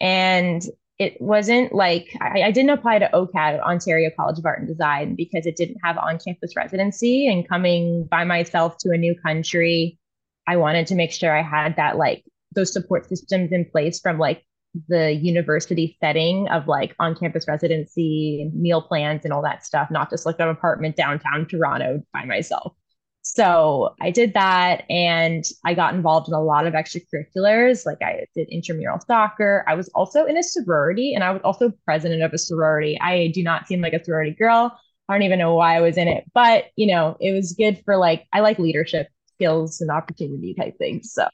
and 0.00 0.62
it 0.98 1.20
wasn't 1.20 1.74
like 1.74 2.08
I, 2.20 2.42
I, 2.42 2.50
didn't 2.50 2.70
apply 2.70 3.00
to 3.00 3.10
OCAD, 3.12 3.60
Ontario 3.60 4.10
College 4.16 4.38
of 4.38 4.46
Art 4.46 4.60
and 4.60 4.68
Design, 4.68 5.14
because 5.14 5.44
it 5.44 5.56
didn't 5.56 5.78
have 5.82 5.98
on 5.98 6.18
campus 6.18 6.56
residency. 6.56 7.28
And 7.28 7.46
coming 7.46 8.04
by 8.04 8.24
myself 8.24 8.78
to 8.78 8.92
a 8.92 8.96
new 8.96 9.14
country, 9.20 9.98
I 10.46 10.56
wanted 10.56 10.86
to 10.88 10.94
make 10.94 11.12
sure 11.12 11.36
I 11.36 11.42
had 11.42 11.76
that 11.76 11.96
like 11.96 12.24
those 12.54 12.72
support 12.72 13.08
systems 13.08 13.52
in 13.52 13.64
place 13.64 14.00
from 14.00 14.18
like 14.18 14.42
the 14.88 15.12
university 15.12 15.96
setting 16.00 16.48
of 16.48 16.68
like 16.68 16.94
on 16.98 17.14
campus 17.16 17.46
residency, 17.48 18.50
meal 18.54 18.82
plans, 18.82 19.24
and 19.24 19.32
all 19.32 19.42
that 19.42 19.64
stuff, 19.64 19.90
not 19.90 20.10
just 20.10 20.26
like 20.26 20.38
an 20.38 20.48
apartment 20.48 20.96
downtown 20.96 21.46
Toronto 21.46 22.02
by 22.12 22.24
myself. 22.24 22.74
So 23.22 23.94
I 24.00 24.12
did 24.12 24.34
that 24.34 24.84
and 24.88 25.44
I 25.64 25.74
got 25.74 25.94
involved 25.94 26.28
in 26.28 26.34
a 26.34 26.40
lot 26.40 26.64
of 26.66 26.74
extracurriculars. 26.74 27.84
Like 27.84 27.98
I 28.00 28.24
did 28.36 28.48
intramural 28.50 29.00
soccer. 29.00 29.64
I 29.66 29.74
was 29.74 29.88
also 29.96 30.26
in 30.26 30.36
a 30.36 30.44
sorority 30.44 31.12
and 31.12 31.24
I 31.24 31.32
was 31.32 31.42
also 31.42 31.72
president 31.84 32.22
of 32.22 32.32
a 32.32 32.38
sorority. 32.38 32.96
I 33.00 33.32
do 33.34 33.42
not 33.42 33.66
seem 33.66 33.80
like 33.80 33.94
a 33.94 34.04
sorority 34.04 34.30
girl. 34.30 34.78
I 35.08 35.14
don't 35.14 35.22
even 35.22 35.40
know 35.40 35.54
why 35.54 35.76
I 35.76 35.80
was 35.80 35.96
in 35.96 36.06
it, 36.06 36.24
but 36.34 36.66
you 36.76 36.86
know, 36.86 37.16
it 37.18 37.32
was 37.32 37.52
good 37.52 37.82
for 37.84 37.96
like, 37.96 38.26
I 38.32 38.40
like 38.40 38.60
leadership 38.60 39.08
skills 39.36 39.80
and 39.80 39.90
opportunity 39.90 40.54
type 40.54 40.76
things. 40.78 41.12
So, 41.12 41.28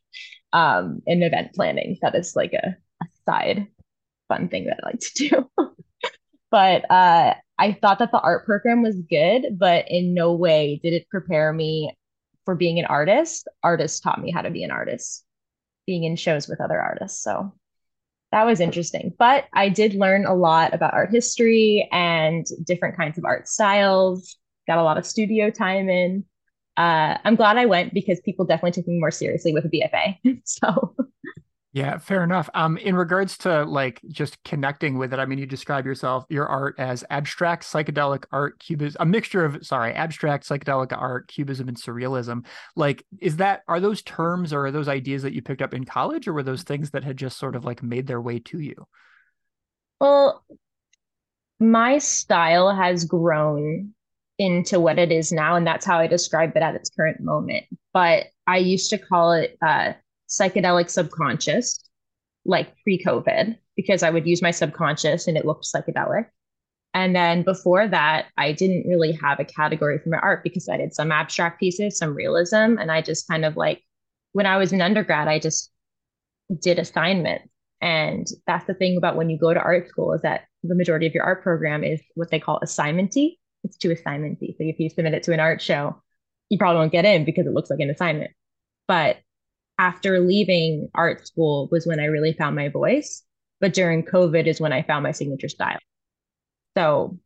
um, 0.53 1.03
in 1.07 1.23
event 1.23 1.55
planning, 1.55 1.99
that 2.03 2.15
is 2.15 2.37
like 2.37 2.53
a, 2.53 2.77
a 3.03 3.07
side 3.27 3.69
fun 4.29 4.49
thing 4.49 4.67
that 4.67 4.81
I 4.83 4.87
like 4.87 5.01
to 5.01 5.29
do. 5.29 5.51
but 6.51 6.91
uh, 6.91 7.35
I 7.59 7.73
thought 7.73 7.99
that 8.01 8.13
the 8.13 8.21
art 8.21 8.47
program 8.47 8.83
was 8.83 8.97
good, 9.09 9.59
but 9.59 9.87
in 9.89 10.15
no 10.15 10.33
way 10.35 10.81
did 10.83 10.93
it 10.93 11.09
prepare 11.11 11.53
me 11.53 11.97
for 12.45 12.55
being 12.55 12.79
an 12.79 12.87
artist. 12.87 13.49
Artists 13.63 14.01
taught 14.01 14.21
me 14.21 14.31
how 14.31 14.43
to 14.43 14.51
be 14.51 14.65
an 14.65 14.71
artist, 14.71 15.25
being 15.87 16.05
in 16.05 16.17
shows 16.17 16.49
with 16.49 16.61
other 16.61 16.81
artists. 16.81 17.23
So 17.23 17.53
that 18.33 18.47
was 18.47 18.61
interesting. 18.61 19.13
But 19.19 19.45
I 19.53 19.69
did 19.69 19.95
learn 19.95 20.25
a 20.25 20.35
lot 20.35 20.75
about 20.75 20.95
art 20.95 21.11
history 21.11 21.89
and 21.93 22.47
different 22.65 22.97
kinds 22.97 23.19
of 23.19 23.25
art 23.25 23.47
styles. 23.47 24.37
Got 24.67 24.79
a 24.79 24.83
lot 24.83 24.99
of 24.99 25.07
studio 25.07 25.51
time 25.51 25.89
in. 25.89 26.25
Uh, 26.77 27.19
I'm 27.25 27.37
glad 27.37 27.59
I 27.59 27.67
went 27.67 27.93
because 27.93 28.21
people 28.21 28.47
definitely 28.47 28.73
took 28.73 28.89
me 28.89 28.99
more 28.99 29.11
seriously 29.11 29.53
with 29.53 29.65
a 29.65 29.69
BFA. 29.69 30.41
so 30.45 30.95
yeah, 31.75 31.97
fair 31.97 32.23
enough. 32.23 32.51
Um, 32.53 32.77
in 32.77 32.95
regards 32.95 33.39
to 33.39 33.65
like 33.65 33.99
just 34.09 34.43
connecting 34.45 34.99
with 34.99 35.15
it, 35.15 35.19
I 35.19 35.25
mean, 35.25 35.39
you 35.39 35.47
describe 35.47 35.87
yourself 35.87 36.27
your 36.29 36.47
art 36.47 36.75
as 36.77 37.03
abstract 37.09 37.65
psychedelic 37.65 38.25
art, 38.31 38.59
cubism, 38.59 39.01
a 39.01 39.07
mixture 39.07 39.43
of 39.43 39.67
sorry, 39.67 39.95
abstract 39.95 40.47
psychedelic 40.47 40.95
art, 40.95 41.29
cubism, 41.29 41.69
and 41.69 41.77
surrealism. 41.79 42.45
Like, 42.77 43.07
is 43.21 43.39
that 43.39 43.63
are 43.69 43.81
those 43.81 44.03
terms 44.03 44.53
or 44.53 44.67
are 44.67 44.71
those 44.71 44.89
ideas 44.89 45.23
that 45.23 45.33
you 45.33 45.41
picked 45.41 45.63
up 45.63 45.73
in 45.73 45.85
college, 45.85 46.29
or 46.29 46.35
were 46.35 46.43
those 46.43 46.63
things 46.63 46.91
that 46.91 47.05
had 47.05 47.17
just 47.17 47.39
sort 47.39 47.57
of 47.57 47.65
like 47.65 47.83
made 47.83 48.07
their 48.07 48.21
way 48.21 48.39
to 48.41 48.59
you? 48.59 48.87
Well, 49.99 50.45
my 51.59 51.99
style 51.99 52.75
has 52.75 53.07
grown 53.07 53.95
into 54.43 54.81
what 54.81 54.99
it 54.99 55.13
is 55.13 55.33
now, 55.33 55.57
and 55.57 55.67
that's 55.67 55.87
how 55.87 55.99
I 55.99 56.07
describe 56.07 56.57
it 56.57 56.63
at 56.63 56.75
its 56.75 56.91
current 56.91 57.21
moment. 57.21 57.65
But 57.93 58.27
I 58.47 58.59
used 58.59 58.91
to 58.91 58.99
call 58.99 59.33
it 59.33 59.57
uh, 59.65 59.93
psychedelic 60.29 60.91
subconscious, 60.91 61.83
like 62.45 62.75
pre 62.83 63.03
COVID, 63.03 63.57
because 63.77 64.03
I 64.03 64.11
would 64.11 64.27
use 64.27 64.43
my 64.43 64.51
subconscious 64.51 65.29
and 65.29 65.37
it 65.37 65.45
looked 65.45 65.65
psychedelic. 65.65 66.27
And 66.95 67.17
then 67.17 67.43
before 67.43 67.89
that, 67.89 68.27
I 68.37 68.53
didn't 68.53 68.87
really 68.87 69.13
have 69.13 69.41
a 69.41 69.45
category 69.45 69.99
for 69.99 70.11
my 70.11 70.19
art 70.19 70.43
because 70.43 70.69
I 70.69 70.77
did 70.77 70.95
some 70.95 71.11
abstract 71.11 71.59
pieces, 71.59 71.97
some 71.97 72.15
realism. 72.15 72.77
And 72.79 72.91
I 72.91 73.01
just 73.01 73.27
kind 73.27 73.45
of 73.45 73.57
like, 73.57 73.83
when 74.33 74.47
I 74.47 74.59
was 74.59 74.73
in 74.73 74.83
undergrad, 74.83 75.29
I 75.29 75.39
just 75.39 75.71
did 76.61 76.79
assignments. 76.79 77.49
And 77.81 78.27
that's 78.47 78.67
the 78.67 78.75
thing 78.75 78.97
about 78.97 79.17
when 79.17 79.31
you 79.31 79.39
go 79.39 79.55
to 79.55 79.61
art 79.61 79.89
school 79.89 80.13
is 80.13 80.23
that 80.23 80.43
the 80.63 80.75
majority 80.75 81.07
of 81.07 81.15
your 81.15 81.25
art 81.25 81.43
program 81.43 81.83
is 81.83 82.01
what 82.15 82.31
they 82.31 82.39
call 82.39 82.61
assignmenty. 82.63 83.39
It's 83.65 83.77
too 83.77 83.91
assignmenty. 83.91 84.57
So 84.57 84.65
if 84.65 84.79
you 84.79 84.91
submit 84.91 85.15
it 85.15 85.23
to 85.25 85.33
an 85.33 85.41
art 85.41 85.61
show, 85.61 86.03
you 86.49 86.59
probably 86.59 86.81
won't 86.81 86.93
get 86.93 87.05
in 87.05 87.25
because 87.25 87.47
it 87.47 87.53
looks 87.53 87.71
like 87.71 87.81
an 87.81 87.91
assignment. 87.91 88.33
But 88.89 89.19
after 89.79 90.21
leaving 90.21 90.89
art 90.95 91.27
school 91.27 91.69
was 91.71 91.87
when 91.87 92.01
I 92.01 92.07
really 92.07 92.33
found 92.33 92.57
my 92.57 92.69
voice. 92.69 93.23
But 93.61 93.75
during 93.75 94.05
COVID 94.05 94.47
is 94.47 94.61
when 94.61 94.73
I 94.73 94.83
found 94.83 95.05
my 95.05 95.13
signature 95.13 95.49
style. 95.49 95.79
So 96.77 97.19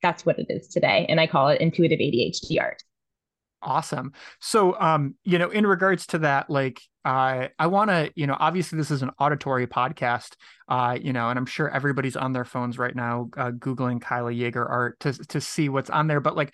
that's 0.00 0.24
what 0.24 0.38
it 0.38 0.46
is 0.48 0.68
today. 0.68 1.06
And 1.08 1.20
I 1.20 1.26
call 1.26 1.48
it 1.48 1.60
intuitive 1.60 1.98
ADHD 1.98 2.60
art. 2.60 2.82
Awesome. 3.62 4.12
So, 4.40 4.78
um, 4.80 5.14
you 5.24 5.38
know, 5.38 5.50
in 5.50 5.66
regards 5.66 6.06
to 6.08 6.18
that, 6.18 6.50
like, 6.50 6.80
uh, 7.04 7.48
I 7.58 7.66
want 7.66 7.90
to, 7.90 8.12
you 8.14 8.26
know, 8.26 8.36
obviously 8.38 8.78
this 8.78 8.90
is 8.90 9.02
an 9.02 9.10
auditory 9.18 9.66
podcast, 9.66 10.34
uh, 10.68 10.96
you 11.00 11.12
know, 11.12 11.28
and 11.28 11.38
I'm 11.38 11.46
sure 11.46 11.68
everybody's 11.68 12.16
on 12.16 12.32
their 12.32 12.44
phones 12.44 12.78
right 12.78 12.94
now, 12.94 13.28
uh, 13.36 13.50
Googling 13.50 14.00
Kyla 14.00 14.32
Yager 14.32 14.64
art 14.64 15.00
to, 15.00 15.12
to 15.12 15.40
see 15.40 15.68
what's 15.68 15.90
on 15.90 16.06
there. 16.06 16.20
But 16.20 16.36
like, 16.36 16.52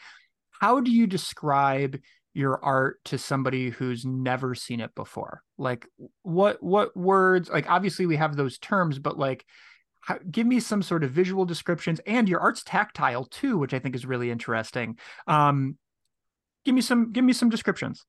how 0.50 0.80
do 0.80 0.90
you 0.90 1.06
describe 1.06 1.98
your 2.34 2.62
art 2.64 3.00
to 3.04 3.18
somebody 3.18 3.70
who's 3.70 4.04
never 4.04 4.54
seen 4.54 4.80
it 4.80 4.94
before 4.94 5.42
like 5.56 5.88
what 6.22 6.62
what 6.62 6.96
words 6.96 7.48
like 7.48 7.68
obviously 7.68 8.06
we 8.06 8.16
have 8.16 8.36
those 8.36 8.58
terms 8.58 8.98
but 8.98 9.18
like 9.18 9.44
how, 10.00 10.18
give 10.30 10.46
me 10.46 10.60
some 10.60 10.82
sort 10.82 11.02
of 11.02 11.10
visual 11.10 11.44
descriptions 11.44 12.00
and 12.06 12.28
your 12.28 12.38
art's 12.38 12.62
tactile 12.62 13.24
too 13.24 13.58
which 13.58 13.74
i 13.74 13.78
think 13.78 13.96
is 13.96 14.06
really 14.06 14.30
interesting 14.30 14.96
um 15.26 15.76
give 16.64 16.74
me 16.74 16.80
some 16.80 17.10
give 17.10 17.24
me 17.24 17.32
some 17.32 17.48
descriptions 17.48 18.04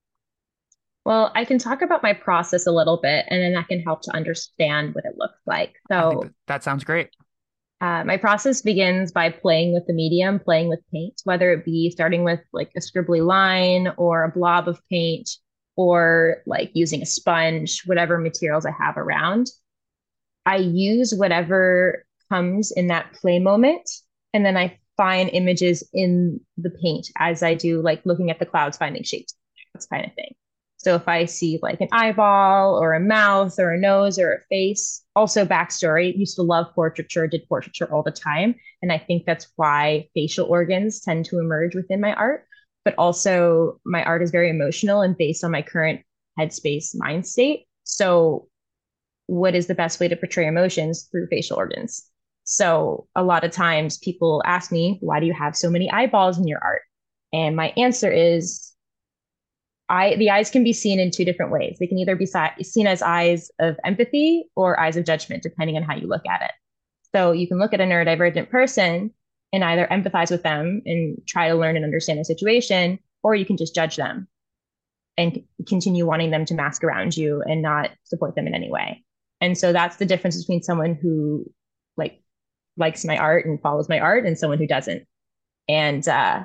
well 1.10 1.32
i 1.36 1.44
can 1.44 1.58
talk 1.58 1.82
about 1.82 2.02
my 2.02 2.14
process 2.14 2.66
a 2.66 2.72
little 2.72 3.00
bit 3.02 3.26
and 3.28 3.42
then 3.42 3.54
that 3.54 3.68
can 3.68 3.82
help 3.82 4.02
to 4.02 4.16
understand 4.16 4.96
what 4.96 5.04
it 5.04 5.18
looks 5.18 5.40
like 5.46 5.76
so 5.92 6.22
that, 6.24 6.34
that 6.48 6.64
sounds 6.64 6.86
great 6.86 7.10
uh, 7.82 8.04
my 8.04 8.18
process 8.18 8.62
begins 8.62 9.12
by 9.12 9.30
playing 9.30 9.74
with 9.74 9.88
the 9.88 9.94
medium, 9.94 10.38
playing 10.38 10.68
with 10.68 10.82
paint, 10.92 11.22
whether 11.24 11.54
it 11.54 11.64
be 11.64 11.90
starting 11.90 12.26
with 12.26 12.42
like 12.52 12.70
a 12.76 12.82
scribbly 12.82 13.26
line 13.26 13.88
or 13.96 14.26
a 14.26 14.32
blob 14.32 14.68
of 14.68 14.82
paint 14.90 15.30
or 15.78 16.44
like 16.46 16.72
using 16.74 17.02
a 17.02 17.06
sponge, 17.06 17.84
whatever 17.86 18.18
materials 18.18 18.66
I 18.66 18.72
have 18.72 18.98
around. 18.98 19.48
I 20.46 20.58
use 20.58 21.14
whatever 21.16 22.04
comes 22.30 22.72
in 22.72 22.88
that 22.88 23.14
play 23.14 23.40
moment. 23.40 23.90
And 24.34 24.46
then 24.46 24.58
I 24.58 24.78
find 24.98 25.30
images 25.30 25.88
in 25.94 26.42
the 26.58 26.70
paint 26.70 27.08
as 27.18 27.44
I 27.44 27.54
do, 27.54 27.82
like 27.82 28.02
looking 28.04 28.30
at 28.30 28.40
the 28.40 28.46
clouds, 28.46 28.76
finding 28.76 29.04
shapes, 29.04 29.34
this 29.74 29.86
kind 29.86 30.06
of 30.06 30.14
thing. 30.16 30.36
So 30.80 30.96
if 30.96 31.08
I 31.10 31.26
see 31.26 31.60
like 31.62 31.82
an 31.82 31.90
eyeball 31.92 32.82
or 32.82 32.94
a 32.94 33.02
mouth 33.02 33.60
or 33.60 33.74
a 33.74 33.80
nose 33.80 34.18
or 34.18 34.34
a 34.34 34.42
face, 34.50 35.04
also 35.14 35.46
backstory, 35.46 36.18
used 36.18 36.38
to 36.38 36.42
love 36.42 36.74
portraiture, 36.74 37.28
did 37.28 37.48
portraiture 37.50 37.92
all 37.94 38.02
the 38.02 38.12
time. 38.12 38.56
And 38.82 38.92
I 38.92 38.98
think 38.98 39.26
that's 39.26 39.52
why 39.58 40.08
facial 40.14 40.48
organs 40.48 41.02
tend 41.02 41.26
to 41.26 41.40
emerge 41.40 41.76
within 41.76 42.00
my 42.00 42.14
art. 42.14 42.46
But 42.86 42.96
also, 42.98 43.82
my 43.86 44.04
art 44.06 44.22
is 44.22 44.32
very 44.32 44.50
emotional 44.50 45.02
and 45.02 45.18
based 45.18 45.44
on 45.44 45.52
my 45.52 45.62
current 45.62 46.02
headspace 46.40 46.96
mind 46.96 47.28
state. 47.28 47.66
So, 47.84 48.48
what 49.28 49.56
is 49.56 49.68
the 49.68 49.76
best 49.76 50.00
way 50.00 50.08
to 50.08 50.16
portray 50.16 50.48
emotions 50.48 51.10
through 51.12 51.28
facial 51.28 51.58
organs? 51.58 52.10
So, 52.46 53.06
a 53.18 53.24
lot 53.24 53.44
of 53.44 53.52
times 53.52 53.98
people 53.98 54.42
ask 54.46 54.72
me, 54.72 54.98
why 55.02 55.20
do 55.20 55.26
you 55.26 55.34
have 55.34 55.58
so 55.58 55.70
many 55.70 55.92
eyeballs 55.92 56.40
in 56.40 56.48
your 56.48 56.64
art? 56.64 56.84
And 57.34 57.58
my 57.58 57.74
answer 57.76 58.10
is 58.10 58.69
the 59.90 60.30
eyes 60.30 60.50
can 60.50 60.64
be 60.64 60.74
seen 60.74 61.00
in 61.00 61.12
two 61.12 61.26
different 61.26 61.52
ways. 61.52 61.78
They 61.80 61.88
can 61.88 61.98
either 61.98 62.16
be 62.16 62.28
seen 62.62 62.88
as 62.88 63.02
eyes 63.02 63.50
of 63.60 63.78
empathy 63.84 64.46
or 64.56 64.80
eyes 64.80 64.98
of 64.98 65.06
judgment, 65.06 65.44
depending 65.44 65.78
on 65.78 65.84
how 65.84 65.96
you 65.96 66.08
look 66.08 66.26
at 66.28 66.42
it. 66.42 66.52
So 67.14 67.32
you 67.32 67.48
can 67.48 67.58
look 67.58 67.74
at 67.74 67.82
a 67.82 67.86
neurodivergent 67.86 68.50
person 68.50 69.12
and 69.52 69.64
either 69.64 69.88
empathize 69.90 70.30
with 70.30 70.44
them 70.44 70.84
and 70.86 71.18
try 71.28 71.50
to 71.50 71.56
learn 71.56 71.76
and 71.76 71.84
understand 71.84 72.20
the 72.20 72.26
situation, 72.26 73.00
or 73.24 73.34
you 73.34 73.46
can 73.46 73.58
just 73.58 73.74
judge 73.74 73.96
them 73.96 74.28
and 75.18 75.44
continue 75.68 76.06
wanting 76.06 76.30
them 76.30 76.46
to 76.46 76.54
mask 76.54 76.84
around 76.84 77.18
you 77.18 77.42
and 77.42 77.62
not 77.62 77.90
support 78.04 78.36
them 78.36 78.48
in 78.48 78.54
any 78.54 78.70
way. 78.70 79.04
And 79.42 79.58
so 79.58 79.74
that's 79.74 79.98
the 79.98 80.06
difference 80.06 80.40
between 80.40 80.62
someone 80.62 80.94
who 80.94 81.52
like 81.98 82.22
likes 82.78 83.04
my 83.04 83.18
art 83.18 83.46
and 83.46 83.60
follows 83.62 83.90
my 83.90 84.00
art 84.00 84.26
and 84.26 84.38
someone 84.38 84.60
who 84.60 84.68
doesn't. 84.68 85.08
And 85.68 86.08
uh, 86.08 86.44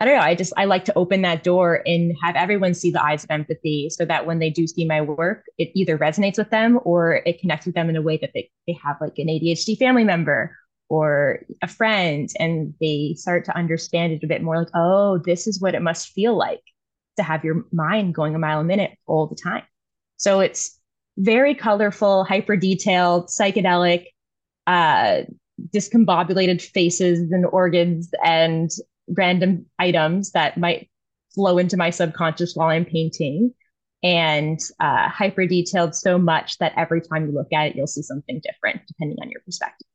I 0.00 0.06
don't 0.06 0.16
know. 0.16 0.22
I 0.22 0.34
just 0.34 0.54
I 0.56 0.64
like 0.64 0.86
to 0.86 0.96
open 0.96 1.20
that 1.22 1.44
door 1.44 1.82
and 1.84 2.16
have 2.22 2.34
everyone 2.34 2.72
see 2.72 2.90
the 2.90 3.04
eyes 3.04 3.22
of 3.22 3.30
empathy 3.30 3.90
so 3.90 4.06
that 4.06 4.24
when 4.24 4.38
they 4.38 4.48
do 4.48 4.66
see 4.66 4.86
my 4.86 5.02
work, 5.02 5.44
it 5.58 5.70
either 5.74 5.98
resonates 5.98 6.38
with 6.38 6.48
them 6.48 6.80
or 6.84 7.16
it 7.26 7.38
connects 7.38 7.66
with 7.66 7.74
them 7.74 7.90
in 7.90 7.96
a 7.96 8.02
way 8.02 8.16
that 8.16 8.30
they, 8.32 8.50
they 8.66 8.78
have 8.82 8.96
like 8.98 9.18
an 9.18 9.26
ADHD 9.26 9.78
family 9.78 10.04
member 10.04 10.56
or 10.88 11.40
a 11.62 11.68
friend 11.68 12.30
and 12.38 12.72
they 12.80 13.14
start 13.16 13.44
to 13.44 13.56
understand 13.56 14.14
it 14.14 14.24
a 14.24 14.26
bit 14.26 14.42
more 14.42 14.58
like, 14.58 14.70
oh, 14.74 15.18
this 15.18 15.46
is 15.46 15.60
what 15.60 15.74
it 15.74 15.82
must 15.82 16.08
feel 16.08 16.34
like 16.34 16.62
to 17.16 17.22
have 17.22 17.44
your 17.44 17.64
mind 17.70 18.14
going 18.14 18.34
a 18.34 18.38
mile 18.38 18.60
a 18.60 18.64
minute 18.64 18.92
all 19.06 19.26
the 19.26 19.36
time. 19.36 19.64
So 20.16 20.40
it's 20.40 20.78
very 21.18 21.54
colorful, 21.54 22.24
hyper 22.24 22.56
detailed, 22.56 23.28
psychedelic, 23.28 24.06
uh, 24.66 25.22
discombobulated 25.74 26.62
faces 26.62 27.30
and 27.30 27.44
organs 27.44 28.10
and 28.24 28.70
random 29.16 29.66
items 29.78 30.32
that 30.32 30.56
might 30.58 30.88
flow 31.34 31.58
into 31.58 31.76
my 31.76 31.90
subconscious 31.90 32.54
while 32.54 32.68
I'm 32.68 32.84
painting 32.84 33.54
and 34.02 34.58
uh, 34.80 35.08
hyper 35.08 35.46
detailed 35.46 35.94
so 35.94 36.18
much 36.18 36.58
that 36.58 36.72
every 36.76 37.00
time 37.00 37.26
you 37.26 37.32
look 37.32 37.52
at 37.52 37.66
it, 37.68 37.76
you'll 37.76 37.86
see 37.86 38.02
something 38.02 38.40
different 38.42 38.80
depending 38.86 39.18
on 39.20 39.30
your 39.30 39.40
perspective. 39.42 39.86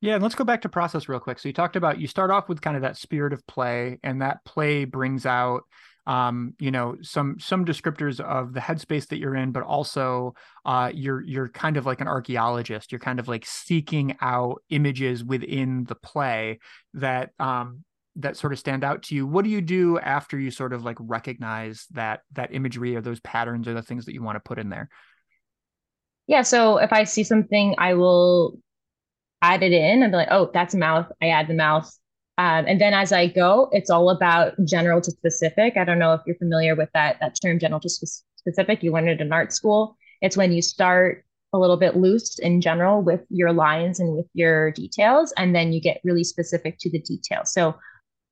Yeah, 0.00 0.14
and 0.14 0.22
let's 0.22 0.34
go 0.34 0.44
back 0.44 0.60
to 0.62 0.68
process 0.68 1.08
real 1.08 1.20
quick. 1.20 1.38
So 1.38 1.48
you 1.48 1.54
talked 1.54 1.76
about 1.76 1.98
you 1.98 2.06
start 2.06 2.30
off 2.30 2.48
with 2.48 2.60
kind 2.60 2.76
of 2.76 2.82
that 2.82 2.98
spirit 2.98 3.32
of 3.32 3.46
play, 3.46 3.98
and 4.02 4.20
that 4.20 4.44
play 4.44 4.84
brings 4.84 5.24
out 5.24 5.62
um, 6.06 6.54
you 6.58 6.70
know, 6.70 6.96
some 7.00 7.38
some 7.40 7.64
descriptors 7.64 8.20
of 8.20 8.52
the 8.52 8.60
headspace 8.60 9.08
that 9.08 9.18
you're 9.18 9.34
in, 9.34 9.52
but 9.52 9.62
also 9.62 10.34
uh, 10.64 10.90
you're 10.92 11.22
you're 11.22 11.48
kind 11.48 11.76
of 11.76 11.86
like 11.86 12.00
an 12.00 12.08
archaeologist. 12.08 12.92
You're 12.92 12.98
kind 12.98 13.18
of 13.18 13.28
like 13.28 13.46
seeking 13.46 14.16
out 14.20 14.62
images 14.68 15.24
within 15.24 15.84
the 15.84 15.94
play 15.94 16.58
that 16.94 17.30
um, 17.38 17.84
that 18.16 18.36
sort 18.36 18.52
of 18.52 18.58
stand 18.58 18.84
out 18.84 19.02
to 19.04 19.14
you? 19.14 19.26
What 19.26 19.44
do 19.44 19.50
you 19.50 19.60
do 19.60 19.98
after 19.98 20.38
you 20.38 20.50
sort 20.50 20.72
of 20.72 20.84
like 20.84 20.96
recognize 21.00 21.86
that 21.92 22.20
that 22.32 22.54
imagery 22.54 22.96
or 22.96 23.00
those 23.00 23.20
patterns 23.20 23.66
or 23.66 23.74
the 23.74 23.82
things 23.82 24.04
that 24.06 24.14
you 24.14 24.22
want 24.22 24.36
to 24.36 24.40
put 24.40 24.58
in 24.58 24.68
there? 24.68 24.88
Yeah 26.26 26.42
so 26.42 26.78
if 26.78 26.92
i 26.92 27.04
see 27.04 27.22
something 27.22 27.74
i 27.78 27.94
will 27.94 28.58
add 29.42 29.62
it 29.62 29.72
in 29.72 30.02
and 30.02 30.10
be 30.10 30.16
like 30.16 30.28
oh 30.30 30.50
that's 30.54 30.72
a 30.72 30.78
mouth 30.78 31.06
i 31.22 31.28
add 31.28 31.48
the 31.48 31.54
mouth. 31.54 31.90
Um, 32.38 32.64
and 32.66 32.80
then 32.80 32.94
as 32.94 33.12
i 33.12 33.26
go 33.26 33.68
it's 33.72 33.90
all 33.90 34.10
about 34.10 34.54
general 34.64 35.00
to 35.00 35.10
specific. 35.10 35.76
I 35.76 35.84
don't 35.84 35.98
know 35.98 36.14
if 36.14 36.22
you're 36.26 36.36
familiar 36.36 36.74
with 36.74 36.88
that 36.94 37.18
that 37.20 37.36
term 37.42 37.58
general 37.58 37.80
to 37.80 37.88
specific. 37.88 38.82
You 38.82 38.92
learned 38.92 39.08
it 39.08 39.20
in 39.20 39.32
art 39.32 39.52
school. 39.52 39.96
It's 40.22 40.36
when 40.36 40.52
you 40.52 40.62
start 40.62 41.24
a 41.52 41.58
little 41.58 41.76
bit 41.76 41.96
loose 41.96 42.40
in 42.40 42.60
general 42.60 43.00
with 43.00 43.20
your 43.28 43.52
lines 43.52 44.00
and 44.00 44.16
with 44.16 44.26
your 44.34 44.72
details 44.72 45.32
and 45.36 45.54
then 45.54 45.72
you 45.72 45.80
get 45.80 46.00
really 46.02 46.24
specific 46.24 46.76
to 46.80 46.90
the 46.90 46.98
details 46.98 47.52
so 47.52 47.76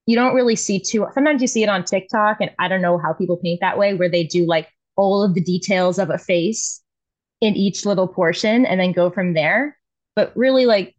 you 0.07 0.17
don't 0.17 0.35
really 0.35 0.57
see 0.57 0.81
too 0.81 1.07
sometimes 1.13 1.41
you 1.41 1.49
see 1.49 1.63
it 1.63 1.69
on 1.69 1.85
TikTok 1.85 2.39
and 2.41 2.51
I 2.59 2.69
don't 2.69 2.83
know 2.83 2.99
how 2.99 3.13
people 3.13 3.37
paint 3.37 3.61
that 3.61 3.79
way 3.79 3.95
where 3.95 4.11
they 4.11 4.25
do 4.25 4.47
like 4.47 4.69
all 4.97 5.23
of 5.23 5.35
the 5.35 5.41
details 5.41 5.99
of 5.99 6.11
a 6.11 6.19
face 6.19 6.83
in 7.41 7.57
each 7.57 7.85
little 7.85 8.09
portion 8.09 8.65
and 8.65 8.81
then 8.81 8.93
go 8.93 9.11
from 9.11 9.35
there. 9.35 9.77
But 10.15 10.33
really, 10.37 10.67
like 10.67 10.95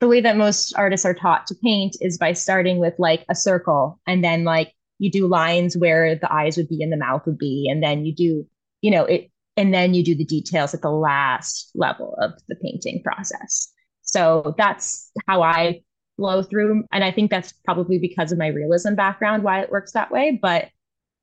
the 0.00 0.08
way 0.08 0.20
that 0.20 0.36
most 0.36 0.74
artists 0.76 1.04
are 1.04 1.14
taught 1.14 1.46
to 1.48 1.54
paint 1.62 1.96
is 2.00 2.16
by 2.16 2.32
starting 2.32 2.78
with 2.78 2.94
like 2.98 3.24
a 3.28 3.34
circle 3.34 4.00
and 4.06 4.24
then 4.24 4.44
like 4.44 4.72
you 4.98 5.10
do 5.10 5.26
lines 5.26 5.76
where 5.76 6.14
the 6.14 6.32
eyes 6.32 6.56
would 6.56 6.68
be 6.68 6.82
and 6.82 6.92
the 6.92 6.96
mouth 6.96 7.26
would 7.26 7.38
be 7.38 7.68
and 7.70 7.82
then 7.82 8.06
you 8.06 8.14
do 8.14 8.46
you 8.80 8.90
know 8.90 9.04
it 9.04 9.30
and 9.58 9.74
then 9.74 9.92
you 9.92 10.02
do 10.02 10.14
the 10.14 10.24
details 10.24 10.72
at 10.72 10.80
the 10.80 10.90
last 10.90 11.70
level 11.74 12.16
of 12.18 12.32
the 12.48 12.56
painting 12.56 13.02
process 13.02 13.70
so 14.00 14.54
that's 14.56 15.10
how 15.26 15.42
i 15.42 15.80
flow 16.20 16.42
through. 16.42 16.84
And 16.92 17.02
i 17.02 17.10
think 17.10 17.30
that's 17.30 17.52
probably 17.64 17.98
because 17.98 18.30
of 18.30 18.38
my 18.38 18.48
realism 18.48 18.94
background 18.94 19.42
why 19.42 19.60
it 19.60 19.70
works 19.70 19.92
that 19.92 20.10
way. 20.10 20.38
But 20.40 20.68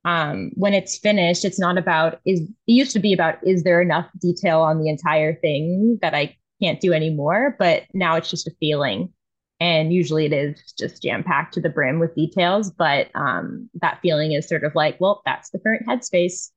um, 0.05 0.51
when 0.55 0.73
it's 0.73 0.97
finished 0.97 1.45
it's 1.45 1.59
not 1.59 1.77
about 1.77 2.19
is 2.25 2.41
it 2.41 2.49
used 2.65 2.93
to 2.93 2.99
be 2.99 3.13
about 3.13 3.35
is 3.45 3.63
there 3.63 3.81
enough 3.81 4.09
detail 4.19 4.61
on 4.61 4.79
the 4.79 4.89
entire 4.89 5.35
thing 5.35 5.99
that 6.01 6.13
i 6.13 6.35
can't 6.61 6.79
do 6.79 6.93
anymore? 6.93 7.55
But 7.59 7.83
now 7.93 8.15
it's 8.15 8.29
just 8.29 8.47
a 8.47 8.55
feeling. 8.59 9.13
And 9.59 9.91
usually 9.91 10.25
it 10.25 10.33
is 10.33 10.73
just 10.77 11.01
jam 11.01 11.23
packed 11.23 11.53
to 11.55 11.61
the 11.61 11.69
brim 11.69 11.99
with 11.99 12.15
details. 12.15 12.71
But 12.71 13.09
um, 13.15 13.69
that 13.81 13.99
feeling 14.01 14.33
is 14.33 14.47
sort 14.47 14.63
of 14.63 14.75
like 14.75 14.97
well 14.99 15.21
that's 15.25 15.49
the 15.49 15.59
current 15.59 15.87
headspace. 15.87 16.51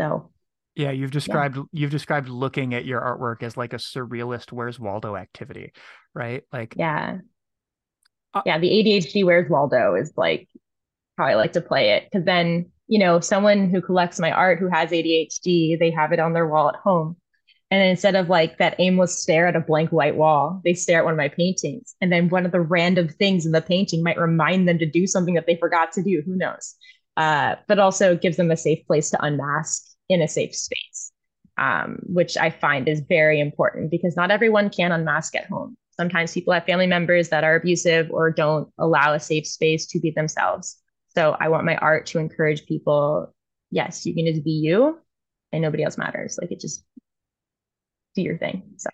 So 0.00 0.30
yeah 0.74 0.90
you've 0.90 1.10
described 1.10 1.56
yeah. 1.56 1.62
you've 1.72 1.90
described 1.90 2.28
looking 2.28 2.72
at 2.72 2.86
your 2.86 3.00
artwork 3.00 3.42
as 3.42 3.58
like 3.58 3.74
a 3.74 3.76
surrealist 3.76 4.52
where's 4.52 4.80
waldo 4.80 5.16
activity 5.16 5.72
right? 6.14 6.42
Like 6.52 6.74
yeah 6.76 7.18
yeah 8.46 8.58
the 8.58 8.70
adhd 8.70 9.24
where's 9.24 9.50
waldo 9.50 9.94
is 9.94 10.12
like 10.16 10.48
how 11.18 11.24
i 11.24 11.34
like 11.34 11.52
to 11.52 11.60
play 11.60 11.90
it 11.90 12.04
because 12.04 12.24
then 12.24 12.70
you 12.88 12.98
know 12.98 13.20
someone 13.20 13.70
who 13.70 13.80
collects 13.80 14.18
my 14.18 14.30
art 14.30 14.58
who 14.58 14.68
has 14.68 14.90
adhd 14.90 15.78
they 15.78 15.90
have 15.90 16.12
it 16.12 16.20
on 16.20 16.32
their 16.32 16.46
wall 16.46 16.68
at 16.68 16.76
home 16.76 17.16
and 17.72 17.82
instead 17.82 18.16
of 18.16 18.28
like 18.28 18.58
that 18.58 18.74
aimless 18.78 19.18
stare 19.18 19.46
at 19.46 19.56
a 19.56 19.60
blank 19.60 19.92
white 19.92 20.14
wall, 20.14 20.60
they 20.62 20.74
stare 20.74 20.98
at 20.98 21.04
one 21.06 21.14
of 21.14 21.18
my 21.18 21.28
paintings. 21.28 21.94
And 22.02 22.12
then 22.12 22.28
one 22.28 22.44
of 22.44 22.52
the 22.52 22.60
random 22.60 23.08
things 23.08 23.46
in 23.46 23.52
the 23.52 23.62
painting 23.62 24.02
might 24.02 24.18
remind 24.18 24.68
them 24.68 24.78
to 24.78 24.84
do 24.84 25.06
something 25.06 25.32
that 25.36 25.46
they 25.46 25.56
forgot 25.56 25.90
to 25.92 26.02
do. 26.02 26.22
Who 26.26 26.36
knows? 26.36 26.74
Uh, 27.16 27.54
but 27.68 27.78
also 27.78 28.14
gives 28.14 28.36
them 28.36 28.50
a 28.50 28.58
safe 28.58 28.86
place 28.86 29.08
to 29.10 29.24
unmask 29.24 29.84
in 30.10 30.20
a 30.20 30.28
safe 30.28 30.54
space, 30.54 31.12
um, 31.56 31.98
which 32.02 32.36
I 32.36 32.50
find 32.50 32.90
is 32.90 33.00
very 33.08 33.40
important 33.40 33.90
because 33.90 34.16
not 34.16 34.30
everyone 34.30 34.68
can 34.68 34.92
unmask 34.92 35.34
at 35.34 35.46
home. 35.46 35.74
Sometimes 36.02 36.34
people 36.34 36.52
have 36.52 36.64
family 36.64 36.88
members 36.88 37.28
that 37.28 37.44
are 37.44 37.54
abusive 37.54 38.10
or 38.10 38.32
don't 38.32 38.68
allow 38.76 39.12
a 39.12 39.20
safe 39.20 39.46
space 39.46 39.86
to 39.86 40.00
be 40.00 40.10
themselves. 40.10 40.78
So 41.14 41.36
I 41.38 41.48
want 41.48 41.64
my 41.64 41.76
art 41.76 42.06
to 42.06 42.18
encourage 42.18 42.66
people 42.66 43.32
yes, 43.70 44.04
you 44.04 44.12
can 44.12 44.26
just 44.26 44.42
be 44.42 44.50
you 44.50 44.98
and 45.52 45.62
nobody 45.62 45.84
else 45.84 45.96
matters. 45.96 46.40
Like 46.40 46.50
it 46.50 46.58
just 46.58 46.84
do 48.16 48.22
your 48.22 48.36
thing. 48.36 48.64
So 48.78 48.90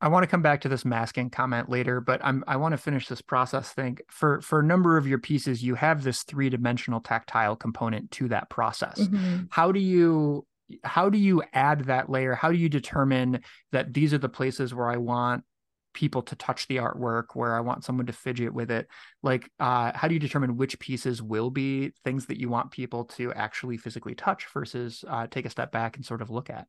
I 0.00 0.06
want 0.06 0.22
to 0.22 0.28
come 0.28 0.40
back 0.40 0.60
to 0.60 0.68
this 0.68 0.84
masking 0.84 1.30
comment 1.30 1.68
later, 1.68 2.00
but 2.00 2.20
I'm 2.22 2.44
I 2.46 2.58
want 2.58 2.74
to 2.74 2.78
finish 2.78 3.08
this 3.08 3.20
process 3.20 3.72
thing. 3.72 3.98
For 4.08 4.40
for 4.40 4.60
a 4.60 4.64
number 4.64 4.98
of 4.98 5.08
your 5.08 5.18
pieces, 5.18 5.64
you 5.64 5.74
have 5.74 6.04
this 6.04 6.22
three-dimensional 6.22 7.00
tactile 7.00 7.56
component 7.56 8.12
to 8.12 8.28
that 8.28 8.50
process. 8.50 9.00
Mm-hmm. 9.00 9.46
How 9.50 9.72
do 9.72 9.80
you 9.80 10.46
how 10.84 11.10
do 11.10 11.18
you 11.18 11.42
add 11.52 11.86
that 11.86 12.08
layer? 12.08 12.36
How 12.36 12.52
do 12.52 12.56
you 12.56 12.68
determine 12.68 13.40
that 13.72 13.92
these 13.92 14.14
are 14.14 14.18
the 14.18 14.28
places 14.28 14.72
where 14.72 14.88
I 14.88 14.96
want 14.96 15.42
people 15.92 16.22
to 16.22 16.36
touch 16.36 16.66
the 16.68 16.76
artwork, 16.76 17.34
where 17.34 17.54
I 17.54 17.60
want 17.60 17.84
someone 17.84 18.06
to 18.06 18.12
fidget 18.12 18.52
with 18.52 18.70
it? 18.70 18.88
Like 19.22 19.50
uh, 19.58 19.92
how 19.94 20.08
do 20.08 20.14
you 20.14 20.20
determine 20.20 20.56
which 20.56 20.78
pieces 20.78 21.22
will 21.22 21.50
be 21.50 21.92
things 22.04 22.26
that 22.26 22.38
you 22.40 22.48
want 22.48 22.70
people 22.70 23.04
to 23.16 23.32
actually 23.32 23.76
physically 23.76 24.14
touch 24.14 24.46
versus 24.52 25.04
uh, 25.08 25.26
take 25.26 25.46
a 25.46 25.50
step 25.50 25.72
back 25.72 25.96
and 25.96 26.04
sort 26.04 26.22
of 26.22 26.30
look 26.30 26.50
at? 26.50 26.66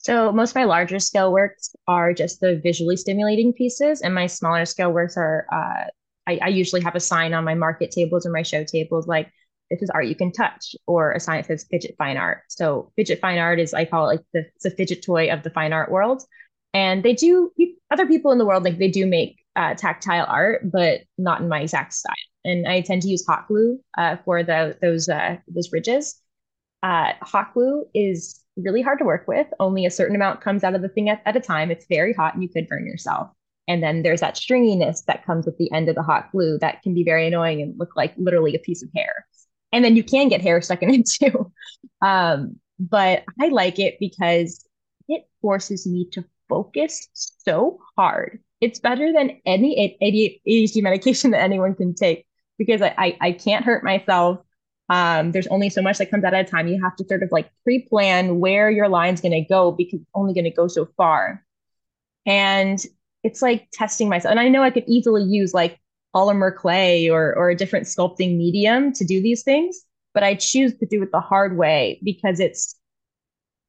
So 0.00 0.32
most 0.32 0.50
of 0.50 0.56
my 0.56 0.64
larger 0.64 0.98
scale 0.98 1.30
works 1.30 1.74
are 1.86 2.14
just 2.14 2.40
the 2.40 2.58
visually 2.62 2.96
stimulating 2.96 3.52
pieces, 3.52 4.00
and 4.00 4.14
my 4.14 4.26
smaller 4.26 4.64
scale 4.64 4.92
works 4.92 5.16
are. 5.16 5.46
Uh, 5.52 5.90
I, 6.26 6.38
I, 6.42 6.48
usually 6.48 6.80
have 6.82 6.94
a 6.94 7.00
sign 7.00 7.34
on 7.34 7.44
my 7.44 7.54
market 7.54 7.90
tables 7.90 8.24
or 8.24 8.30
my 8.30 8.42
show 8.42 8.64
tables 8.64 9.06
like 9.06 9.30
"This 9.70 9.82
is 9.82 9.90
art 9.90 10.06
you 10.06 10.14
can 10.14 10.32
touch," 10.32 10.74
or 10.86 11.12
a 11.12 11.20
sign 11.20 11.38
that 11.38 11.46
says 11.46 11.66
"Fidget 11.70 11.96
Fine 11.98 12.16
Art." 12.16 12.42
So 12.48 12.92
fidget 12.96 13.20
fine 13.20 13.38
art 13.38 13.60
is 13.60 13.74
I 13.74 13.84
call 13.84 14.08
it 14.08 14.16
like 14.16 14.24
the 14.32 14.44
a 14.64 14.70
fidget 14.70 15.04
toy 15.04 15.30
of 15.30 15.42
the 15.42 15.50
fine 15.50 15.74
art 15.74 15.90
world, 15.90 16.22
and 16.74 17.02
they 17.02 17.14
do 17.14 17.52
other 17.90 18.06
people 18.06 18.30
in 18.30 18.38
the 18.38 18.46
world 18.46 18.64
like 18.64 18.78
they 18.78 18.90
do 18.90 19.06
make 19.06 19.44
uh, 19.56 19.74
tactile 19.74 20.26
art, 20.28 20.70
but 20.70 21.00
not 21.18 21.40
in 21.40 21.48
my 21.48 21.60
exact 21.60 21.92
style. 21.92 22.14
And 22.44 22.66
I 22.66 22.80
tend 22.80 23.02
to 23.02 23.08
use 23.08 23.26
hot 23.26 23.48
glue 23.48 23.80
uh, 23.98 24.16
for 24.24 24.42
the 24.42 24.76
those 24.80 25.08
uh, 25.08 25.36
those 25.48 25.70
ridges. 25.72 26.20
Uh, 26.82 27.12
hot 27.20 27.52
glue 27.52 27.84
is 27.94 28.42
really 28.56 28.82
hard 28.82 28.98
to 28.98 29.04
work 29.04 29.26
with. 29.28 29.46
Only 29.58 29.84
a 29.84 29.90
certain 29.90 30.16
amount 30.16 30.40
comes 30.40 30.64
out 30.64 30.74
of 30.74 30.82
the 30.82 30.88
thing 30.88 31.10
at, 31.10 31.22
at 31.26 31.36
a 31.36 31.40
time. 31.40 31.70
It's 31.70 31.86
very 31.88 32.12
hot 32.12 32.34
and 32.34 32.42
you 32.42 32.48
could 32.48 32.68
burn 32.68 32.86
yourself. 32.86 33.30
And 33.68 33.82
then 33.82 34.02
there's 34.02 34.20
that 34.20 34.34
stringiness 34.34 35.04
that 35.04 35.24
comes 35.24 35.46
at 35.46 35.58
the 35.58 35.70
end 35.72 35.88
of 35.88 35.94
the 35.94 36.02
hot 36.02 36.32
glue 36.32 36.58
that 36.60 36.82
can 36.82 36.94
be 36.94 37.04
very 37.04 37.26
annoying 37.26 37.62
and 37.62 37.78
look 37.78 37.94
like 37.96 38.14
literally 38.16 38.54
a 38.54 38.58
piece 38.58 38.82
of 38.82 38.88
hair. 38.96 39.26
And 39.72 39.84
then 39.84 39.94
you 39.94 40.02
can 40.02 40.28
get 40.28 40.40
hair 40.40 40.60
stuck 40.60 40.82
in 40.82 40.90
it 40.90 41.08
too. 41.20 41.52
Um, 42.02 42.56
but 42.78 43.24
I 43.40 43.48
like 43.48 43.78
it 43.78 43.98
because 44.00 44.66
it 45.08 45.28
forces 45.42 45.86
me 45.86 46.08
to 46.12 46.24
focus 46.50 47.08
so 47.14 47.78
hard. 47.96 48.40
It's 48.60 48.78
better 48.78 49.12
than 49.12 49.40
any 49.46 49.96
ADHD 50.02 50.82
medication 50.82 51.30
that 51.30 51.40
anyone 51.40 51.74
can 51.74 51.94
take 51.94 52.26
because 52.58 52.82
I, 52.82 52.94
I, 52.98 53.16
I 53.20 53.32
can't 53.32 53.64
hurt 53.64 53.82
myself. 53.82 54.40
Um, 54.90 55.30
there's 55.32 55.46
only 55.46 55.70
so 55.70 55.80
much 55.80 55.98
that 55.98 56.10
comes 56.10 56.24
out 56.24 56.34
at 56.34 56.46
a 56.46 56.50
time. 56.50 56.66
You 56.68 56.82
have 56.82 56.96
to 56.96 57.04
sort 57.04 57.22
of 57.22 57.30
like 57.32 57.50
pre-plan 57.62 58.40
where 58.40 58.70
your 58.70 58.88
line's 58.88 59.20
going 59.20 59.32
to 59.32 59.48
go 59.48 59.72
because 59.72 60.00
it's 60.00 60.10
only 60.14 60.34
going 60.34 60.44
to 60.44 60.50
go 60.50 60.66
so 60.66 60.88
far. 60.96 61.44
And 62.26 62.84
it's 63.22 63.40
like 63.40 63.68
testing 63.72 64.08
myself. 64.08 64.32
And 64.32 64.40
I 64.40 64.48
know 64.48 64.62
I 64.62 64.70
could 64.70 64.84
easily 64.86 65.22
use 65.22 65.54
like 65.54 65.78
polymer 66.14 66.54
clay 66.54 67.08
or 67.08 67.34
or 67.36 67.50
a 67.50 67.56
different 67.56 67.86
sculpting 67.86 68.36
medium 68.36 68.92
to 68.94 69.04
do 69.04 69.22
these 69.22 69.42
things, 69.42 69.80
but 70.12 70.22
I 70.24 70.34
choose 70.34 70.76
to 70.78 70.86
do 70.86 71.02
it 71.02 71.12
the 71.12 71.20
hard 71.20 71.56
way 71.56 72.00
because 72.02 72.40
it's 72.40 72.74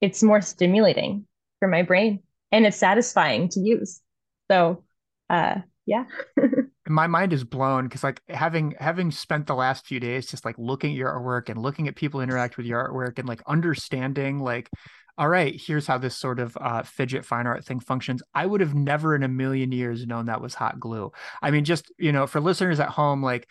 it's 0.01 0.23
more 0.23 0.41
stimulating 0.41 1.27
for 1.59 1.67
my 1.67 1.83
brain 1.83 2.21
and 2.51 2.65
it's 2.65 2.77
satisfying 2.77 3.49
to 3.49 3.59
use. 3.59 4.01
So 4.49 4.83
uh 5.29 5.61
yeah. 5.85 6.05
my 6.87 7.07
mind 7.07 7.33
is 7.33 7.43
blown 7.43 7.85
because 7.85 8.03
like 8.03 8.21
having 8.29 8.75
having 8.79 9.11
spent 9.11 9.47
the 9.47 9.55
last 9.55 9.85
few 9.85 9.99
days 9.99 10.27
just 10.27 10.45
like 10.45 10.55
looking 10.57 10.91
at 10.91 10.97
your 10.97 11.09
artwork 11.09 11.49
and 11.49 11.61
looking 11.61 11.87
at 11.87 11.95
people 11.95 12.21
interact 12.21 12.57
with 12.57 12.65
your 12.65 12.87
artwork 12.87 13.19
and 13.19 13.27
like 13.27 13.41
understanding 13.47 14.39
like 14.39 14.69
all 15.17 15.27
right 15.27 15.59
here's 15.59 15.87
how 15.87 15.97
this 15.97 16.15
sort 16.15 16.39
of 16.39 16.57
uh, 16.59 16.83
fidget 16.83 17.25
fine 17.25 17.45
art 17.45 17.65
thing 17.65 17.79
functions 17.79 18.23
i 18.33 18.45
would 18.45 18.61
have 18.61 18.73
never 18.73 19.15
in 19.15 19.23
a 19.23 19.27
million 19.27 19.71
years 19.71 20.05
known 20.05 20.25
that 20.25 20.41
was 20.41 20.53
hot 20.53 20.79
glue 20.79 21.11
i 21.41 21.51
mean 21.51 21.63
just 21.63 21.91
you 21.97 22.11
know 22.11 22.25
for 22.25 22.39
listeners 22.39 22.79
at 22.79 22.89
home 22.89 23.23
like 23.23 23.49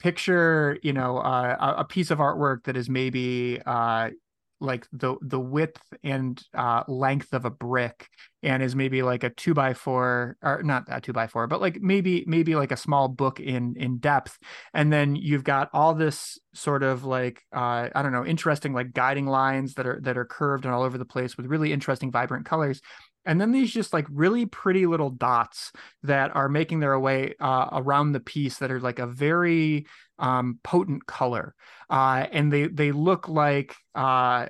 picture 0.00 0.78
you 0.82 0.92
know 0.92 1.18
uh, 1.18 1.74
a 1.78 1.84
piece 1.84 2.10
of 2.10 2.18
artwork 2.18 2.64
that 2.64 2.76
is 2.76 2.90
maybe 2.90 3.60
uh, 3.64 4.10
like 4.60 4.86
the 4.92 5.16
the 5.20 5.40
width 5.40 5.82
and 6.02 6.42
uh, 6.54 6.82
length 6.88 7.32
of 7.32 7.44
a 7.44 7.50
brick 7.50 8.08
and 8.42 8.62
is 8.62 8.76
maybe 8.76 9.02
like 9.02 9.24
a 9.24 9.30
two 9.30 9.54
by 9.54 9.74
four 9.74 10.36
or 10.42 10.62
not 10.62 10.84
a 10.88 11.00
two 11.00 11.12
by 11.12 11.26
four 11.26 11.46
but 11.46 11.60
like 11.60 11.80
maybe 11.80 12.24
maybe 12.26 12.54
like 12.54 12.72
a 12.72 12.76
small 12.76 13.08
book 13.08 13.40
in 13.40 13.74
in 13.76 13.98
depth. 13.98 14.38
And 14.72 14.92
then 14.92 15.16
you've 15.16 15.44
got 15.44 15.70
all 15.72 15.94
this 15.94 16.38
sort 16.54 16.82
of 16.82 17.04
like 17.04 17.42
uh, 17.54 17.88
i 17.94 18.02
don't 18.02 18.12
know 18.12 18.24
interesting 18.24 18.72
like 18.72 18.92
guiding 18.92 19.26
lines 19.26 19.74
that 19.74 19.86
are 19.86 20.00
that 20.02 20.16
are 20.16 20.24
curved 20.24 20.64
and 20.64 20.74
all 20.74 20.82
over 20.82 20.98
the 20.98 21.04
place 21.04 21.36
with 21.36 21.46
really 21.46 21.72
interesting 21.72 22.10
vibrant 22.10 22.46
colors. 22.46 22.80
And 23.26 23.40
then 23.40 23.52
these 23.52 23.72
just 23.72 23.92
like 23.92 24.06
really 24.10 24.46
pretty 24.46 24.86
little 24.86 25.10
dots 25.10 25.72
that 26.02 26.36
are 26.36 26.48
making 26.48 26.80
their 26.80 26.98
way 26.98 27.34
uh, 27.40 27.68
around 27.72 28.12
the 28.12 28.20
piece 28.20 28.58
that 28.58 28.70
are 28.70 28.80
like 28.80 28.98
a 28.98 29.06
very 29.06 29.86
um, 30.18 30.58
potent 30.62 31.06
color, 31.06 31.54
uh, 31.90 32.26
and 32.32 32.52
they 32.52 32.66
they 32.66 32.92
look 32.92 33.28
like 33.28 33.74
uh, 33.94 34.46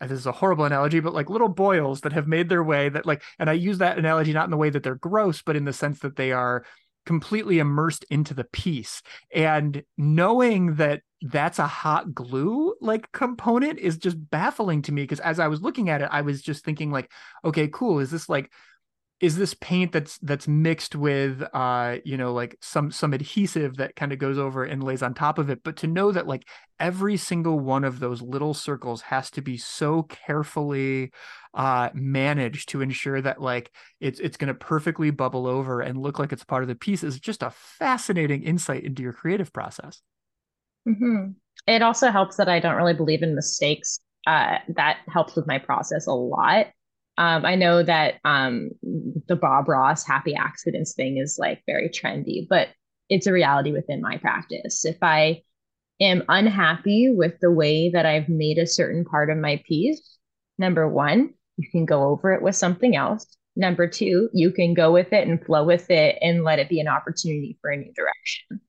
this 0.00 0.10
is 0.12 0.26
a 0.26 0.32
horrible 0.32 0.64
analogy, 0.64 1.00
but 1.00 1.14
like 1.14 1.30
little 1.30 1.48
boils 1.48 2.02
that 2.02 2.12
have 2.12 2.26
made 2.26 2.48
their 2.48 2.62
way 2.62 2.88
that 2.88 3.06
like, 3.06 3.22
and 3.38 3.48
I 3.48 3.54
use 3.54 3.78
that 3.78 3.98
analogy 3.98 4.32
not 4.32 4.44
in 4.44 4.50
the 4.50 4.56
way 4.56 4.70
that 4.70 4.82
they're 4.82 4.94
gross, 4.94 5.42
but 5.42 5.56
in 5.56 5.64
the 5.64 5.72
sense 5.72 6.00
that 6.00 6.16
they 6.16 6.32
are 6.32 6.64
completely 7.06 7.58
immersed 7.58 8.04
into 8.10 8.34
the 8.34 8.44
piece. 8.44 9.02
And 9.34 9.82
knowing 9.96 10.76
that 10.76 11.02
that's 11.22 11.58
a 11.58 11.66
hot 11.66 12.12
glue 12.14 12.74
like 12.80 13.10
component 13.12 13.78
is 13.78 13.96
just 13.96 14.16
baffling 14.30 14.82
to 14.82 14.90
me 14.90 15.02
because 15.02 15.20
as 15.20 15.38
i 15.38 15.46
was 15.46 15.62
looking 15.62 15.88
at 15.88 16.02
it 16.02 16.08
i 16.10 16.20
was 16.20 16.42
just 16.42 16.64
thinking 16.64 16.90
like 16.90 17.08
okay 17.44 17.68
cool 17.68 18.00
is 18.00 18.10
this 18.10 18.28
like 18.28 18.50
is 19.22 19.36
this 19.36 19.54
paint 19.54 19.92
that's 19.92 20.18
that's 20.18 20.48
mixed 20.48 20.96
with 20.96 21.42
uh 21.54 21.96
you 22.04 22.16
know 22.16 22.34
like 22.34 22.58
some 22.60 22.90
some 22.90 23.14
adhesive 23.14 23.76
that 23.76 23.94
kind 23.96 24.12
of 24.12 24.18
goes 24.18 24.36
over 24.36 24.64
and 24.64 24.82
lays 24.82 25.02
on 25.02 25.14
top 25.14 25.38
of 25.38 25.48
it 25.48 25.60
but 25.62 25.76
to 25.76 25.86
know 25.86 26.10
that 26.10 26.26
like 26.26 26.46
every 26.80 27.16
single 27.16 27.58
one 27.58 27.84
of 27.84 28.00
those 28.00 28.20
little 28.20 28.52
circles 28.52 29.00
has 29.00 29.30
to 29.30 29.40
be 29.40 29.56
so 29.56 30.02
carefully 30.02 31.10
uh 31.54 31.88
managed 31.94 32.68
to 32.68 32.82
ensure 32.82 33.22
that 33.22 33.40
like 33.40 33.70
it's 34.00 34.18
it's 34.18 34.36
going 34.36 34.48
to 34.48 34.54
perfectly 34.54 35.10
bubble 35.10 35.46
over 35.46 35.80
and 35.80 35.96
look 35.96 36.18
like 36.18 36.32
it's 36.32 36.44
part 36.44 36.64
of 36.64 36.68
the 36.68 36.74
piece 36.74 37.04
is 37.04 37.20
just 37.20 37.42
a 37.42 37.50
fascinating 37.50 38.42
insight 38.42 38.82
into 38.82 39.02
your 39.02 39.12
creative 39.12 39.52
process 39.52 40.02
mm-hmm. 40.86 41.30
it 41.66 41.80
also 41.80 42.10
helps 42.10 42.36
that 42.36 42.48
i 42.48 42.58
don't 42.58 42.76
really 42.76 42.94
believe 42.94 43.22
in 43.22 43.34
mistakes 43.34 44.00
uh, 44.26 44.58
that 44.68 44.98
helps 45.08 45.34
with 45.34 45.46
my 45.46 45.58
process 45.58 46.06
a 46.06 46.12
lot. 46.12 46.66
Um, 47.18 47.44
I 47.44 47.56
know 47.56 47.82
that 47.82 48.14
um, 48.24 48.70
the 49.28 49.36
Bob 49.36 49.68
Ross 49.68 50.06
happy 50.06 50.34
accidents 50.34 50.94
thing 50.94 51.18
is 51.18 51.38
like 51.38 51.62
very 51.66 51.88
trendy, 51.88 52.46
but 52.48 52.68
it's 53.08 53.26
a 53.26 53.32
reality 53.32 53.72
within 53.72 54.00
my 54.00 54.16
practice. 54.16 54.84
If 54.84 54.96
I 55.02 55.42
am 56.00 56.22
unhappy 56.28 57.10
with 57.10 57.38
the 57.40 57.50
way 57.50 57.90
that 57.90 58.06
I've 58.06 58.28
made 58.28 58.58
a 58.58 58.66
certain 58.66 59.04
part 59.04 59.30
of 59.30 59.36
my 59.36 59.62
piece, 59.66 60.18
number 60.58 60.88
one, 60.88 61.34
you 61.58 61.68
can 61.70 61.84
go 61.84 62.04
over 62.04 62.32
it 62.32 62.42
with 62.42 62.56
something 62.56 62.96
else. 62.96 63.26
Number 63.54 63.86
two, 63.86 64.30
you 64.32 64.50
can 64.50 64.72
go 64.72 64.92
with 64.92 65.12
it 65.12 65.28
and 65.28 65.44
flow 65.44 65.64
with 65.64 65.90
it 65.90 66.16
and 66.22 66.42
let 66.42 66.58
it 66.58 66.70
be 66.70 66.80
an 66.80 66.88
opportunity 66.88 67.58
for 67.60 67.70
a 67.70 67.76
new 67.76 67.92
direction. 67.92 68.60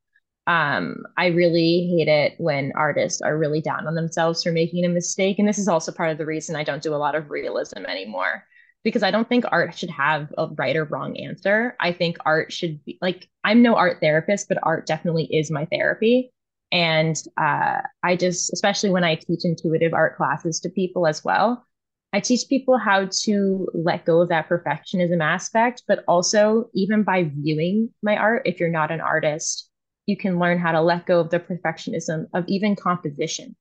Um, 0.46 1.04
I 1.18 1.28
really 1.28 1.88
hate 1.88 2.10
it 2.10 2.34
when 2.38 2.74
artists 2.76 3.22
are 3.22 3.38
really 3.38 3.62
down 3.62 3.88
on 3.88 3.96
themselves 3.96 4.44
for 4.44 4.52
making 4.52 4.84
a 4.86 4.90
mistake. 4.90 5.40
And 5.40 5.48
this 5.48 5.58
is 5.58 5.68
also 5.68 5.92
part 5.92 6.12
of 6.12 6.18
the 6.18 6.26
reason 6.26 6.56
I 6.56 6.64
don't 6.64 6.84
do 6.84 6.94
a 6.94 6.98
lot 6.98 7.16
of 7.16 7.30
realism 7.30 7.86
anymore 7.86 8.44
because 8.84 9.04
I 9.04 9.12
don't 9.12 9.30
think 9.30 9.46
art 9.50 9.78
should 9.78 9.90
have 9.90 10.34
a 10.38 10.48
right 10.48 10.76
or 10.76 10.84
wrong 10.86 11.18
answer. 11.18 11.76
I 11.80 11.94
think 11.94 12.18
art 12.26 12.52
should 12.52 12.84
be 12.84 12.98
like, 13.02 13.30
I'm 13.44 13.62
no 13.62 13.76
art 13.76 14.00
therapist, 14.02 14.50
but 14.50 14.58
art 14.64 14.86
definitely 14.86 15.26
is 15.26 15.50
my 15.50 15.66
therapy. 15.66 16.34
And 16.74 17.16
uh, 17.40 17.82
I 18.04 18.16
just, 18.16 18.52
especially 18.52 18.90
when 18.90 19.04
I 19.04 19.16
teach 19.16 19.46
intuitive 19.46 19.94
art 19.94 20.18
classes 20.18 20.60
to 20.62 20.70
people 20.70 21.08
as 21.08 21.24
well, 21.24 21.66
I 22.12 22.20
teach 22.20 22.50
people 22.50 22.78
how 22.78 23.08
to 23.24 23.68
let 23.74 24.06
go 24.06 24.22
of 24.22 24.30
that 24.30 24.50
perfectionism 24.50 25.24
aspect, 25.24 25.84
but 25.88 26.04
also 26.08 26.70
even 26.74 27.04
by 27.04 27.32
viewing 27.36 27.90
my 28.04 28.18
art, 28.18 28.44
if 28.46 28.60
you're 28.60 28.70
not 28.70 28.92
an 28.92 29.02
artist, 29.02 29.70
you 30.06 30.18
can 30.18 30.40
learn 30.40 30.60
how 30.60 30.72
to 30.72 30.82
let 30.82 31.06
go 31.06 31.20
of 31.20 31.30
the 31.30 31.40
perfectionism 31.40 32.28
of 32.34 32.46
even 32.48 32.76
composition. 32.76 33.56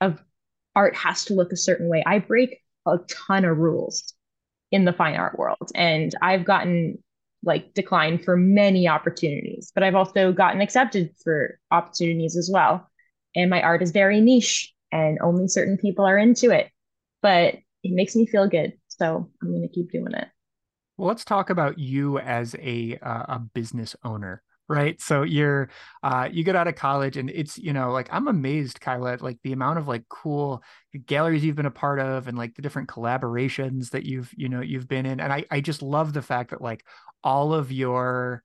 Of 0.00 0.22
art 0.74 0.96
has 0.96 1.24
to 1.26 1.34
look 1.34 1.52
a 1.52 1.56
certain 1.56 1.88
way. 1.88 2.02
I 2.06 2.18
break 2.18 2.58
a 2.86 2.98
ton 3.08 3.44
of 3.44 3.58
rules 3.58 4.14
in 4.70 4.84
the 4.84 4.92
fine 4.92 5.16
art 5.16 5.38
world 5.38 5.70
and 5.74 6.14
i've 6.22 6.44
gotten 6.44 6.98
like 7.44 7.74
declined 7.74 8.24
for 8.24 8.36
many 8.36 8.88
opportunities 8.88 9.70
but 9.74 9.84
i've 9.84 9.94
also 9.94 10.32
gotten 10.32 10.60
accepted 10.60 11.10
for 11.22 11.58
opportunities 11.70 12.36
as 12.36 12.50
well. 12.52 12.88
And 13.34 13.48
my 13.48 13.62
art 13.62 13.82
is 13.82 13.92
very 13.92 14.20
niche 14.20 14.74
and 14.90 15.18
only 15.22 15.48
certain 15.48 15.78
people 15.78 16.04
are 16.04 16.18
into 16.18 16.50
it 16.50 16.70
but 17.22 17.54
it 17.82 17.92
makes 17.92 18.16
me 18.16 18.26
feel 18.26 18.48
good 18.48 18.72
so 18.88 19.30
i'm 19.42 19.48
going 19.48 19.62
to 19.62 19.68
keep 19.68 19.92
doing 19.92 20.12
it. 20.14 20.28
Well 20.96 21.08
let's 21.08 21.24
talk 21.24 21.50
about 21.50 21.78
you 21.78 22.18
as 22.18 22.54
a 22.58 22.98
uh, 23.02 23.24
a 23.28 23.38
business 23.38 23.94
owner 24.04 24.42
right? 24.72 25.00
So 25.00 25.22
you're 25.22 25.68
uh 26.02 26.28
you 26.32 26.42
get 26.44 26.56
out 26.56 26.66
of 26.66 26.74
college 26.76 27.16
and 27.16 27.30
it's 27.30 27.58
you 27.58 27.72
know 27.72 27.92
like 27.92 28.08
i'm 28.10 28.26
amazed 28.26 28.80
kyla 28.80 29.18
like 29.20 29.38
the 29.44 29.52
amount 29.52 29.78
of 29.78 29.86
like 29.86 30.02
cool 30.08 30.62
galleries 31.06 31.44
you've 31.44 31.56
been 31.56 31.66
a 31.66 31.70
part 31.70 32.00
of 32.00 32.26
and 32.26 32.36
like 32.38 32.54
the 32.54 32.62
different 32.62 32.88
collaborations 32.88 33.90
that 33.90 34.04
you've 34.04 34.32
you 34.36 34.48
know 34.48 34.60
you've 34.60 34.88
been 34.88 35.06
in. 35.06 35.20
And 35.20 35.32
i 35.32 35.44
i 35.50 35.60
just 35.60 35.82
love 35.82 36.12
the 36.12 36.22
fact 36.22 36.50
that 36.50 36.62
like 36.62 36.84
all 37.22 37.52
of 37.52 37.70
your 37.70 38.42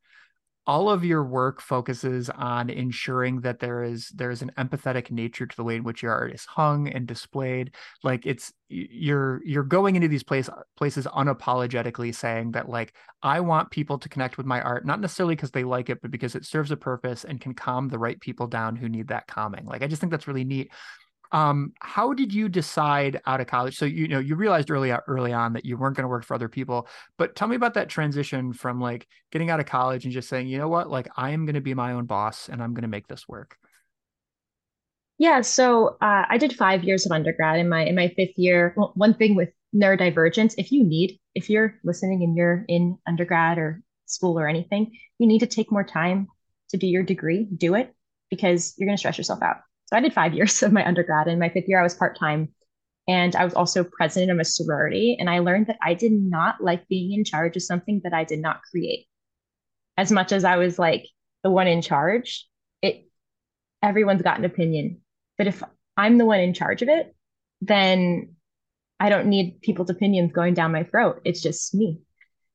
all 0.67 0.89
of 0.89 1.06
your 1.06 1.23
work 1.23 1.62
focuses 1.62 2.30
on 2.30 2.69
ensuring 2.69 3.39
that 3.39 3.60
there 3.60 3.84
is 3.84 4.10
there 4.10 4.30
is 4.30 4.41
an 4.41 4.51
empathetic 4.58 5.10
nature 5.10 5.45
to 5.45 5.56
the 5.56 5.63
way 5.63 5.77
in 5.77 5.84
which 5.84 6.03
your 6.03 6.12
art 6.12 6.34
is 6.34 6.43
hung 6.43 6.89
and 6.89 7.08
displayed. 7.08 7.73
Like 8.03 8.25
it's 8.25 8.51
you're 8.67 9.41
you're 9.45 9.63
going 9.63 9.95
into 9.95 10.10
these 10.10 10.23
place, 10.23 10.49
places 10.75 11.08
unapologetically 11.08 12.13
saying 12.13 12.51
that 12.51 12.67
like 12.67 12.93
i 13.23 13.39
want 13.39 13.71
people 13.71 13.97
to 13.97 14.10
connect 14.10 14.36
with 14.36 14.45
my 14.45 14.60
art 14.60 14.86
not 14.86 14.99
necessarily 14.99 15.36
because 15.36 15.51
they 15.51 15.63
like 15.63 15.89
it 15.89 16.01
but 16.01 16.12
because 16.12 16.36
it 16.36 16.43
serves 16.43 16.69
a 16.69 16.75
purpose 16.75 17.23
and 17.23 17.39
can 17.39 17.53
calm 17.53 17.88
the 17.88 17.97
right 17.97 18.19
people 18.19 18.45
down 18.45 18.75
who 18.75 18.89
need 18.89 19.08
that 19.08 19.25
calming. 19.25 19.65
Like 19.65 19.84
i 19.84 19.88
just 19.88 20.01
think 20.01 20.12
that's 20.12 20.27
really 20.27 20.43
neat 20.43 20.69
um, 21.32 21.74
how 21.80 22.13
did 22.13 22.34
you 22.34 22.50
decide 22.50 23.22
out 23.26 23.42
of 23.42 23.48
college? 23.48 23.78
So 23.78 23.86
you 23.86 24.08
know 24.08 24.20
you 24.20 24.36
realized 24.36 24.72
early 24.72 24.92
early 25.08 25.34
on 25.34 25.54
that 25.54 25.66
you 25.66 25.78
weren't 25.78 25.96
going 25.96 26.04
to 26.04 26.10
work 26.10 26.24
for 26.24 26.34
other 26.34 26.50
people. 26.50 26.88
But 27.18 27.36
tell 27.36 27.48
me 27.48 27.56
about 27.56 27.74
that 27.76 27.90
transition 27.90 28.54
from 28.54 28.80
like 28.80 29.08
getting 29.32 29.50
out 29.50 29.60
of 29.60 29.66
college 29.66 30.06
and 30.06 30.13
just 30.13 30.30
saying, 30.30 30.48
you 30.48 30.58
know 30.58 30.68
what, 30.68 30.90
like 30.90 31.08
I 31.16 31.32
am 31.32 31.46
going 31.46 31.56
to 31.56 31.62
be 31.62 31.74
my 31.74 31.94
own 31.94 32.06
boss 32.06 32.50
and 32.50 32.62
I'm 32.62 32.74
going 32.74 32.84
to 32.84 32.88
make 32.88 33.08
this 33.08 33.28
work. 33.28 33.58
Yeah, 35.20 35.42
so 35.42 35.98
uh, 36.00 36.26
I 36.30 36.38
did 36.38 36.54
five 36.54 36.84
years 36.84 37.06
of 37.06 37.12
undergrad 37.12 37.60
in 37.60 37.68
my 37.68 37.86
in 37.86 37.96
my 37.96 38.10
fifth 38.10 38.38
year. 38.38 38.74
Well, 38.78 38.92
one 38.96 39.16
thing 39.16 39.36
with 39.36 39.50
neurodivergence, 39.76 40.54
if 40.58 40.72
you 40.72 40.84
need, 40.84 41.20
if 41.34 41.50
you're 41.50 41.80
listening 41.84 42.24
and 42.24 42.36
you're 42.38 42.66
in 42.68 42.98
undergrad 43.08 43.58
or 43.58 43.82
school 44.06 44.40
or 44.40 44.48
anything, 44.48 44.92
you 45.18 45.28
need 45.28 45.40
to 45.40 45.48
take 45.48 45.72
more 45.72 45.84
time 45.84 46.28
to 46.70 46.78
do 46.78 46.88
your 46.88 47.04
degree. 47.04 47.46
Do 47.46 47.76
it 47.76 47.94
because 48.30 48.76
you're 48.78 48.88
going 48.88 48.96
to 48.96 49.00
stress 49.00 49.18
yourself 49.18 49.42
out. 49.42 49.58
So 49.88 49.97
I 49.97 50.00
did 50.02 50.13
five 50.13 50.34
years 50.34 50.62
of 50.63 50.71
my 50.71 50.86
undergrad. 50.86 51.28
In 51.28 51.39
my 51.39 51.50
fifth 51.50 51.67
year, 51.67 51.80
I 51.80 51.84
was 51.84 51.95
part 51.95 52.17
time. 52.17 52.50
And 53.10 53.36
I 53.36 53.45
was 53.45 53.54
also 53.54 53.86
president 53.86 54.32
of 54.32 54.39
a 54.39 54.43
sorority. 54.43 55.15
And 55.17 55.30
I 55.30 55.39
learned 55.39 55.67
that 55.67 55.78
I 55.82 55.93
did 55.93 56.12
not 56.12 56.62
like 56.62 56.88
being 56.89 57.13
in 57.13 57.23
charge 57.23 57.56
of 57.56 57.63
something 57.63 58.02
that 58.04 58.13
I 58.13 58.26
did 58.26 58.39
not 58.39 58.62
create. 58.69 59.08
As 59.97 60.12
much 60.12 60.32
as 60.32 60.43
I 60.43 60.58
was 60.58 60.78
like 60.78 61.08
the 61.43 61.50
one 61.50 61.67
in 61.67 61.82
charge, 61.82 62.47
it 62.82 63.08
everyone's 63.82 64.21
got 64.21 64.39
an 64.39 64.45
opinion. 64.45 65.02
But 65.38 65.47
if 65.47 65.63
I'm 65.95 66.17
the 66.17 66.26
one 66.26 66.41
in 66.41 66.54
charge 66.54 66.82
of 66.82 66.89
it, 66.89 67.15
then 67.62 68.36
I 69.00 69.10
don't 69.10 69.28
need 69.28 69.62
people's 69.62 69.89
opinions 69.89 70.34
going 70.34 70.54
down 70.54 70.71
my 70.71 70.84
throat. 70.84 71.21
It's 71.23 71.41
just 71.41 71.73
me. 71.73 72.00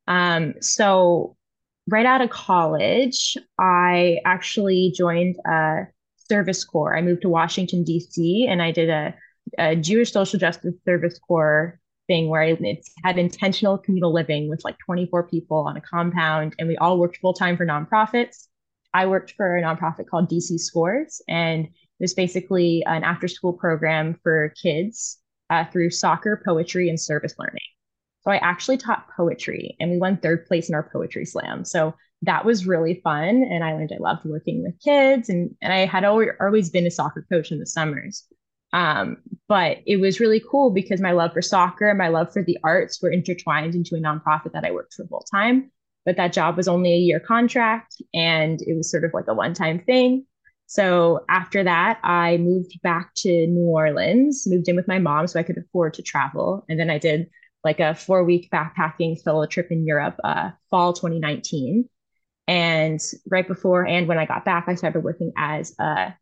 Um, 0.06 0.54
so 0.60 1.36
right 1.88 2.06
out 2.06 2.20
of 2.20 2.30
college, 2.30 3.36
I 3.58 4.18
actually 4.24 4.92
joined 4.96 5.36
a 5.46 5.86
Service 6.32 6.64
Corps. 6.64 6.96
I 6.96 7.02
moved 7.02 7.20
to 7.22 7.28
Washington, 7.28 7.84
D.C., 7.84 8.46
and 8.48 8.62
I 8.62 8.70
did 8.70 8.88
a, 8.88 9.14
a 9.58 9.76
Jewish 9.76 10.12
social 10.12 10.38
justice 10.38 10.74
service 10.86 11.18
corps 11.18 11.78
thing 12.06 12.30
where 12.30 12.42
I 12.42 12.56
had 13.04 13.18
intentional 13.18 13.76
communal 13.76 14.14
living 14.14 14.48
with 14.48 14.64
like 14.64 14.76
24 14.86 15.28
people 15.28 15.58
on 15.58 15.76
a 15.76 15.80
compound, 15.82 16.54
and 16.58 16.68
we 16.68 16.76
all 16.78 16.98
worked 16.98 17.18
full 17.18 17.34
time 17.34 17.58
for 17.58 17.66
nonprofits. 17.66 18.46
I 18.94 19.06
worked 19.06 19.32
for 19.32 19.58
a 19.58 19.62
nonprofit 19.62 20.06
called 20.08 20.30
DC 20.30 20.58
Scores, 20.58 21.20
and 21.28 21.66
it 21.66 22.00
was 22.00 22.14
basically 22.14 22.82
an 22.86 23.04
after 23.04 23.28
school 23.28 23.52
program 23.52 24.18
for 24.22 24.54
kids 24.62 25.18
uh, 25.50 25.66
through 25.66 25.90
soccer, 25.90 26.42
poetry, 26.46 26.88
and 26.88 26.98
service 26.98 27.34
learning. 27.38 27.60
So 28.22 28.30
I 28.30 28.36
actually 28.38 28.78
taught 28.78 29.10
poetry, 29.14 29.76
and 29.80 29.90
we 29.90 29.98
won 29.98 30.16
third 30.16 30.46
place 30.46 30.70
in 30.70 30.74
our 30.74 30.88
poetry 30.90 31.26
slam. 31.26 31.66
So 31.66 31.94
that 32.22 32.44
was 32.44 32.66
really 32.66 33.00
fun. 33.02 33.46
And 33.50 33.64
I 33.64 33.72
learned 33.72 33.92
I 33.92 34.00
loved 34.00 34.24
working 34.24 34.62
with 34.62 34.80
kids. 34.80 35.28
And, 35.28 35.54
and 35.60 35.72
I 35.72 35.86
had 35.86 36.04
always 36.04 36.30
always 36.40 36.70
been 36.70 36.86
a 36.86 36.90
soccer 36.90 37.26
coach 37.30 37.50
in 37.50 37.58
the 37.58 37.66
summers. 37.66 38.26
Um, 38.72 39.18
but 39.48 39.78
it 39.86 39.98
was 39.98 40.20
really 40.20 40.42
cool 40.50 40.70
because 40.70 41.00
my 41.00 41.12
love 41.12 41.32
for 41.32 41.42
soccer 41.42 41.88
and 41.88 41.98
my 41.98 42.08
love 42.08 42.32
for 42.32 42.42
the 42.42 42.58
arts 42.64 43.02
were 43.02 43.10
intertwined 43.10 43.74
into 43.74 43.96
a 43.96 44.00
nonprofit 44.00 44.52
that 44.52 44.64
I 44.64 44.70
worked 44.70 44.94
for 44.94 45.06
full 45.06 45.26
time. 45.30 45.70
But 46.04 46.16
that 46.16 46.32
job 46.32 46.56
was 46.56 46.68
only 46.68 46.94
a 46.94 46.98
year 46.98 47.20
contract 47.20 48.00
and 48.14 48.60
it 48.62 48.74
was 48.76 48.90
sort 48.90 49.04
of 49.04 49.12
like 49.12 49.28
a 49.28 49.34
one 49.34 49.54
time 49.54 49.80
thing. 49.80 50.26
So 50.66 51.24
after 51.28 51.62
that, 51.64 52.00
I 52.02 52.38
moved 52.38 52.80
back 52.82 53.12
to 53.16 53.46
New 53.46 53.66
Orleans, 53.66 54.46
moved 54.46 54.68
in 54.68 54.76
with 54.76 54.88
my 54.88 54.98
mom 54.98 55.26
so 55.26 55.38
I 55.38 55.42
could 55.42 55.58
afford 55.58 55.94
to 55.94 56.02
travel. 56.02 56.64
And 56.68 56.80
then 56.80 56.88
I 56.88 56.96
did 56.96 57.28
like 57.62 57.78
a 57.78 57.94
four 57.94 58.24
week 58.24 58.48
backpacking 58.50 59.18
solo 59.18 59.46
trip 59.46 59.70
in 59.70 59.86
Europe, 59.86 60.18
uh, 60.24 60.50
fall 60.70 60.94
2019. 60.94 61.88
And 62.52 63.00
right 63.30 63.48
before 63.48 63.86
and 63.86 64.06
when 64.06 64.18
I 64.18 64.26
got 64.26 64.44
back, 64.44 64.66
I 64.68 64.74
started 64.74 65.00
working 65.00 65.32
as 65.38 65.74
a 65.80 66.12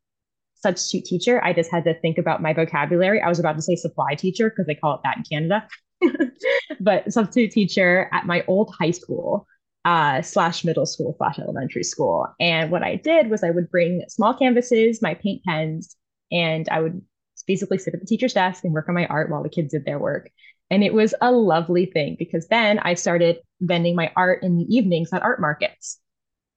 substitute 0.55 1.05
teacher. 1.05 1.43
I 1.43 1.53
just 1.53 1.73
had 1.73 1.83
to 1.87 1.99
think 1.99 2.19
about 2.19 2.41
my 2.41 2.53
vocabulary. 2.53 3.21
I 3.21 3.29
was 3.29 3.41
about 3.41 3.57
to 3.57 3.63
say 3.63 3.75
supply 3.75 4.15
teacher 4.15 4.49
because 4.49 4.69
they 4.69 4.77
call 4.77 4.95
it 4.95 5.01
that 5.03 5.17
in 5.17 5.25
Canada, 5.25 5.67
but 6.81 7.13
substitute 7.13 7.51
teacher 7.51 8.09
at 8.13 8.27
my 8.27 8.45
old 8.47 8.73
high 8.79 8.93
school 8.93 9.45
uh, 9.85 10.23
slash 10.23 10.65
middle 10.65 10.87
school 10.87 11.17
slash 11.19 11.41
elementary 11.41 11.83
school. 11.83 12.29
And 12.39 12.71
what 12.71 12.85
I 12.85 12.95
did 12.95 13.29
was 13.29 13.43
I 13.43 13.51
would 13.51 13.69
bring 13.69 14.05
small 14.09 14.33
canvases, 14.33 15.03
my 15.03 15.15
paint 15.15 15.43
pens, 15.43 15.97
and 16.31 16.69
I 16.69 16.81
would 16.81 17.03
basically 17.49 17.79
sit 17.79 17.95
at 17.95 17.99
the 17.99 18.07
teacher's 18.07 18.35
desk 18.35 18.63
and 18.63 18.73
work 18.73 18.89
on 18.89 18.95
my 18.95 19.07
art 19.07 19.31
while 19.31 19.43
the 19.43 19.49
kids 19.49 19.73
did 19.73 19.85
their 19.85 19.99
work. 19.99 20.31
And 20.71 20.85
it 20.85 20.95
was 20.95 21.13
a 21.21 21.33
lovely 21.33 21.87
thing 21.87 22.15
because 22.21 22.47
then 22.47 22.79
I 22.79 22.95
started 22.95 23.39
vending 23.61 23.97
my 23.97 24.13
art 24.15 24.45
in 24.45 24.59
the 24.59 24.73
evenings 24.73 25.13
at 25.13 25.25
art 25.25 25.41
markets. 25.41 25.99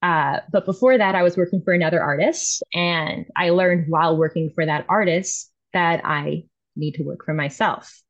Uh, 0.04 0.41
but 0.51 0.66
before 0.66 0.97
that, 0.97 1.16
I 1.16 1.24
was 1.24 1.38
working 1.38 1.62
for 1.64 1.74
another 1.74 2.01
artist, 2.04 2.62
and 2.74 3.26
I 3.38 3.51
learned 3.51 3.86
while 3.88 4.18
working 4.18 4.51
for 4.54 4.66
that 4.66 4.86
artist 4.89 5.49
that 5.72 6.01
I 6.04 6.43
need 6.76 6.95
to 6.95 7.04
work 7.04 7.24
for 7.26 7.34
myself. 7.34 8.01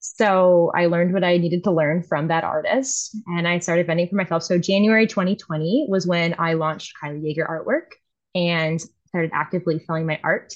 So 0.00 0.72
I 0.74 0.86
learned 0.86 1.14
what 1.14 1.22
I 1.22 1.36
needed 1.36 1.62
to 1.64 1.70
learn 1.70 2.02
from 2.02 2.28
that 2.28 2.42
artist, 2.42 3.16
and 3.28 3.46
I 3.46 3.60
started 3.60 3.86
vending 3.86 4.08
for 4.08 4.16
myself. 4.16 4.42
So 4.42 4.58
January 4.58 5.06
2020 5.06 5.86
was 5.88 6.04
when 6.04 6.34
I 6.36 6.54
launched 6.54 6.94
Kyla 7.00 7.18
Yager 7.18 7.46
Artwork 7.46 7.92
and 8.34 8.80
started 9.06 9.30
actively 9.32 9.78
selling 9.78 10.06
my 10.06 10.18
art. 10.24 10.52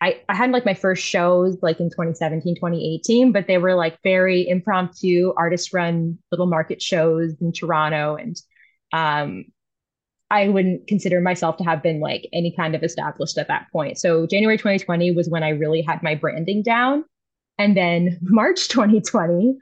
I, 0.00 0.22
I 0.28 0.34
had 0.34 0.50
like 0.50 0.66
my 0.66 0.74
first 0.74 1.04
shows 1.04 1.56
like 1.62 1.78
in 1.78 1.88
2017, 1.88 2.56
2018, 2.56 3.30
but 3.30 3.46
they 3.46 3.58
were 3.58 3.74
like 3.74 3.96
very 4.02 4.46
impromptu 4.48 5.32
artist 5.36 5.72
run 5.72 6.18
little 6.32 6.46
market 6.46 6.82
shows 6.82 7.34
in 7.40 7.52
Toronto. 7.52 8.16
And 8.16 8.36
um, 8.92 9.46
I 10.30 10.48
wouldn't 10.48 10.88
consider 10.88 11.20
myself 11.20 11.56
to 11.58 11.64
have 11.64 11.82
been 11.82 12.00
like 12.00 12.28
any 12.32 12.52
kind 12.54 12.74
of 12.74 12.82
established 12.82 13.38
at 13.38 13.48
that 13.48 13.66
point. 13.70 13.98
So 13.98 14.26
January 14.26 14.58
2020 14.58 15.12
was 15.12 15.28
when 15.28 15.42
I 15.42 15.50
really 15.50 15.82
had 15.82 16.02
my 16.02 16.14
branding 16.14 16.62
down. 16.62 17.04
And 17.58 17.76
then 17.76 18.18
March 18.22 18.68
2020 18.68 19.56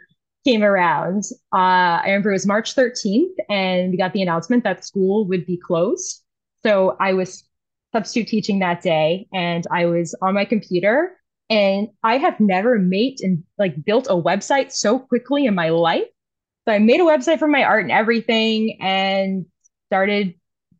came 0.44 0.62
around. 0.62 1.24
Uh, 1.52 2.00
I 2.00 2.04
remember 2.06 2.30
it 2.30 2.34
was 2.34 2.46
March 2.46 2.74
13th, 2.74 3.34
and 3.48 3.90
we 3.90 3.96
got 3.96 4.12
the 4.12 4.22
announcement 4.22 4.64
that 4.64 4.84
school 4.84 5.26
would 5.26 5.46
be 5.46 5.56
closed. 5.56 6.22
So 6.64 6.96
I 7.00 7.12
was 7.12 7.44
substitute 7.92 8.28
teaching 8.28 8.58
that 8.58 8.82
day, 8.82 9.26
and 9.32 9.66
I 9.70 9.86
was 9.86 10.14
on 10.22 10.34
my 10.34 10.44
computer. 10.44 11.16
And 11.50 11.88
I 12.02 12.16
have 12.16 12.40
never 12.40 12.78
made 12.78 13.20
and 13.20 13.44
like 13.58 13.84
built 13.84 14.06
a 14.06 14.14
website 14.14 14.72
so 14.72 14.98
quickly 14.98 15.44
in 15.44 15.54
my 15.54 15.68
life. 15.68 16.08
So 16.66 16.72
I 16.72 16.78
made 16.78 17.00
a 17.00 17.04
website 17.04 17.38
for 17.38 17.46
my 17.46 17.62
art 17.64 17.82
and 17.82 17.92
everything, 17.92 18.78
and 18.80 19.44
started 19.88 20.34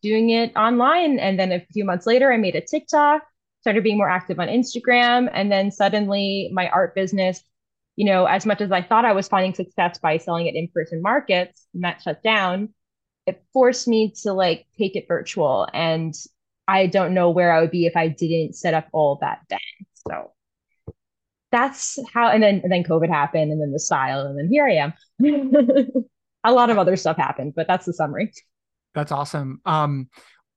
doing 0.05 0.31
it 0.31 0.55
online. 0.55 1.19
And 1.19 1.41
then 1.41 1.51
a 1.51 1.67
few 1.73 1.85
months 1.85 2.07
later, 2.07 2.31
I 2.31 2.37
made 2.37 2.55
a 2.55 2.61
TikTok, 2.61 3.23
started 3.63 3.83
being 3.83 3.97
more 3.97 4.09
active 4.09 4.39
on 4.39 4.49
Instagram. 4.49 5.31
And 5.33 5.51
then 5.51 5.71
suddenly 5.71 6.51
my 6.53 6.69
art 6.69 6.95
business, 6.95 7.43
you 7.97 8.05
know, 8.05 8.27
as 8.27 8.45
much 8.45 8.61
as 8.61 8.71
I 8.71 8.83
thought 8.83 9.07
I 9.07 9.13
was 9.13 9.29
finding 9.29 9.55
success 9.55 9.99
by 9.99 10.19
selling 10.19 10.47
it 10.47 10.55
in 10.55 10.69
person 10.69 11.01
markets, 11.01 11.67
that 11.75 12.03
shut 12.03 12.23
down, 12.23 12.69
it 13.27 13.43
forced 13.55 13.89
me 13.89 14.13
to 14.23 14.35
like 14.35 14.67
take 14.79 14.95
it 14.95 15.09
virtual. 15.09 15.67
And 15.73 16.15
I 16.69 16.87
don't 16.87 17.15
know 17.15 17.31
where 17.31 17.51
I 17.51 17.63
would 17.63 17.71
be 17.71 17.87
if 17.87 17.97
I 17.97 18.09
didn't 18.09 18.57
set 18.57 18.75
up 18.75 18.89
all 18.93 19.19
that 19.23 19.41
then. 19.49 19.59
So 20.07 20.33
that's 21.51 21.99
how 22.13 22.29
and 22.29 22.43
then 22.43 22.61
and 22.63 22.71
then 22.71 22.85
COVID 22.85 23.09
happened 23.09 23.53
and 23.53 23.61
then 23.61 23.73
the 23.73 23.79
style 23.79 24.27
and 24.27 24.39
then 24.39 24.51
here 24.51 24.67
I 24.67 24.75
am. 24.75 24.93
a 26.45 26.53
lot 26.53 26.69
of 26.69 26.77
other 26.77 26.97
stuff 26.97 27.17
happened, 27.17 27.55
but 27.57 27.67
that's 27.67 27.87
the 27.87 27.95
summary. 27.95 28.33
That's 28.95 29.13
awesome. 29.13 29.61
Um, 29.65 30.09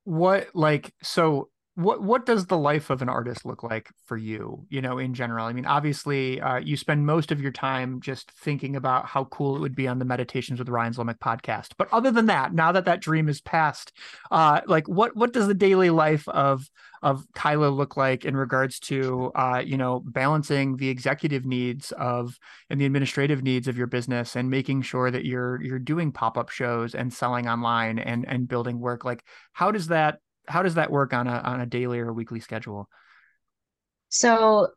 what 0.04 0.48
like 0.54 0.94
so 1.02 1.50
what 1.78 2.02
what 2.02 2.26
does 2.26 2.48
the 2.48 2.58
life 2.58 2.90
of 2.90 3.04
an 3.04 3.10
artist 3.10 3.46
look 3.46 3.62
like 3.62 3.92
for 4.06 4.18
you 4.18 4.66
you 4.68 4.82
know 4.82 4.98
in 4.98 5.14
general? 5.14 5.46
I 5.46 5.54
mean 5.54 5.68
obviously 5.68 6.42
uh, 6.42 6.58
you 6.58 6.76
spend 6.76 7.06
most 7.06 7.32
of 7.32 7.40
your 7.40 7.52
time 7.52 8.02
just 8.02 8.32
thinking 8.32 8.76
about 8.76 9.06
how 9.06 9.26
cool 9.26 9.56
it 9.56 9.60
would 9.60 9.76
be 9.76 9.88
on 9.88 10.00
the 10.00 10.06
meditations 10.06 10.58
with 10.58 10.70
ryan 10.70 10.94
zlomek 10.94 11.20
podcast. 11.20 11.74
But 11.78 11.88
other 11.94 12.10
than 12.10 12.26
that 12.26 12.52
now 12.52 12.72
that 12.72 12.86
that 12.86 13.00
dream 13.00 13.30
is 13.30 13.42
past 13.42 13.92
uh, 14.32 14.62
like 14.66 14.88
what 14.88 15.16
what 15.16 15.34
does 15.34 15.46
the 15.46 15.54
daily 15.54 15.92
life 15.92 16.28
of 16.30 16.68
of 17.04 17.24
kyla 17.36 17.68
look 17.68 17.96
like 17.96 18.26
in 18.26 18.36
regards 18.36 18.80
to 18.80 19.32
uh, 19.36 19.62
you 19.64 19.78
know 19.78 20.02
balancing 20.04 20.78
the 20.78 20.90
executive 20.90 21.46
needs 21.46 21.92
of 21.92 22.40
and 22.72 22.82
the 22.82 22.88
administrative 22.88 23.44
needs 23.44 23.68
of 23.68 23.78
your 23.78 23.86
business 23.86 24.36
and 24.36 24.50
making 24.50 24.82
sure 24.82 25.12
that 25.12 25.26
you're 25.26 25.62
you're 25.62 25.78
doing 25.78 26.12
pop-up 26.12 26.50
shows 26.50 26.96
and 26.96 27.14
selling 27.14 27.48
online 27.48 28.00
and 28.00 28.28
and 28.28 28.48
building 28.48 28.80
work? 28.80 29.06
Like 29.06 29.24
how 29.54 29.70
does 29.70 29.90
that 29.90 30.18
how 30.48 30.64
does 30.64 30.76
that 30.76 30.92
work 30.92 31.14
on 31.14 31.28
a 31.28 31.40
on 31.40 31.62
a 31.62 31.66
daily 31.66 32.00
or 32.00 32.14
weekly 32.14 32.40
schedule 32.40 32.90
so 34.10 34.68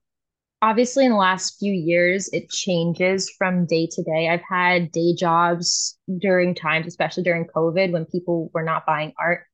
obviously 0.62 1.04
in 1.04 1.10
the 1.10 1.16
last 1.16 1.56
few 1.58 1.72
years 1.72 2.28
it 2.32 2.50
changes 2.50 3.30
from 3.38 3.66
day 3.66 3.88
to 3.90 4.02
day 4.02 4.28
i've 4.28 4.42
had 4.48 4.90
day 4.92 5.14
jobs 5.14 5.98
during 6.18 6.54
times 6.54 6.86
especially 6.86 7.22
during 7.22 7.44
covid 7.44 7.92
when 7.92 8.04
people 8.06 8.50
were 8.52 8.64
not 8.64 8.84
buying 8.86 9.12
art 9.18 9.46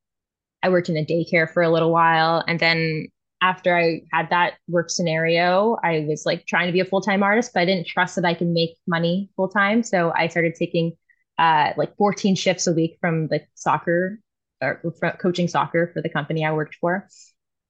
I 0.67 0.69
worked 0.69 0.89
in 0.89 0.97
a 0.97 1.05
daycare 1.05 1.49
for 1.49 1.63
a 1.63 1.71
little 1.71 1.93
while. 1.93 2.43
And 2.49 2.59
then 2.59 3.07
after 3.41 3.77
I 3.77 4.03
had 4.13 4.31
that 4.31 4.55
work 4.69 4.91
scenario, 4.91 5.77
I 5.83 6.05
was 6.09 6.25
like 6.27 6.45
trying 6.47 6.67
to 6.67 6.73
be 6.73 6.81
a 6.81 6.85
full 6.85 7.01
time 7.01 7.23
artist, 7.23 7.53
but 7.55 7.61
I 7.61 7.65
didn't 7.65 7.87
trust 7.87 8.17
that 8.17 8.25
I 8.25 8.35
can 8.35 8.53
make 8.53 8.71
money 8.87 9.31
full 9.37 9.49
time. 9.49 9.85
So 9.85 10.13
I 10.17 10.27
started 10.27 10.55
taking 10.59 10.93
uh, 11.39 11.73
like 11.77 11.97
14 11.97 12.35
shifts 12.35 12.67
a 12.67 12.73
week 12.73 12.97
from 13.01 13.29
the 13.29 13.43
soccer 13.55 14.19
or 14.61 14.81
coaching 15.21 15.49
soccer 15.49 15.91
for 15.93 16.03
the 16.03 16.09
company 16.09 16.45
I 16.45 16.53
worked 16.53 16.77
for. 16.77 17.09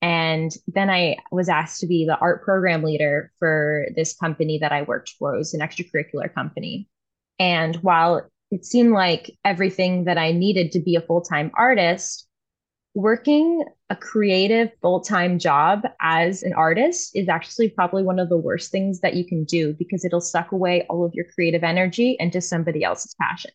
And 0.03 0.53
then 0.69 0.91
I 0.91 1.17
was 1.33 1.49
asked 1.49 1.81
to 1.81 1.87
be 1.87 2.05
the 2.05 2.19
art 2.19 2.45
program 2.45 2.83
leader 2.83 3.33
for 3.39 3.87
this 3.97 4.15
company 4.15 4.59
that 4.59 4.73
I 4.73 4.83
worked 4.83 5.11
for. 5.19 5.35
It 5.35 5.39
was 5.39 5.55
an 5.55 5.61
extracurricular 5.61 6.33
company. 6.33 6.89
And 7.39 7.77
while 7.77 8.29
it 8.51 8.65
seemed 8.65 8.93
like 8.93 9.37
everything 9.45 10.05
that 10.05 10.19
I 10.19 10.33
needed 10.33 10.73
to 10.73 10.81
be 10.81 10.97
a 10.97 11.01
full 11.01 11.23
time 11.23 11.51
artist, 11.55 12.27
working 12.97 13.63
a 13.91 13.95
creative 13.95 14.71
full-time 14.81 15.39
job 15.39 15.83
as 16.01 16.43
an 16.43 16.55
artist 16.55 17.15
is 17.15 17.29
actually 17.29 17.69
probably 17.69 18.03
one 18.03 18.19
of 18.19 18.31
the 18.31 18.39
worst 18.39 18.73
things 18.73 19.01
that 19.01 19.15
you 19.15 19.25
can 19.25 19.45
do 19.45 19.75
because 19.75 20.03
it'll 20.03 20.21
suck 20.21 20.51
away 20.51 20.85
all 20.89 21.05
of 21.05 21.13
your 21.13 21.27
creative 21.35 21.63
energy 21.63 22.17
into 22.19 22.41
somebody 22.41 22.83
else's 22.83 23.15
passion 23.21 23.51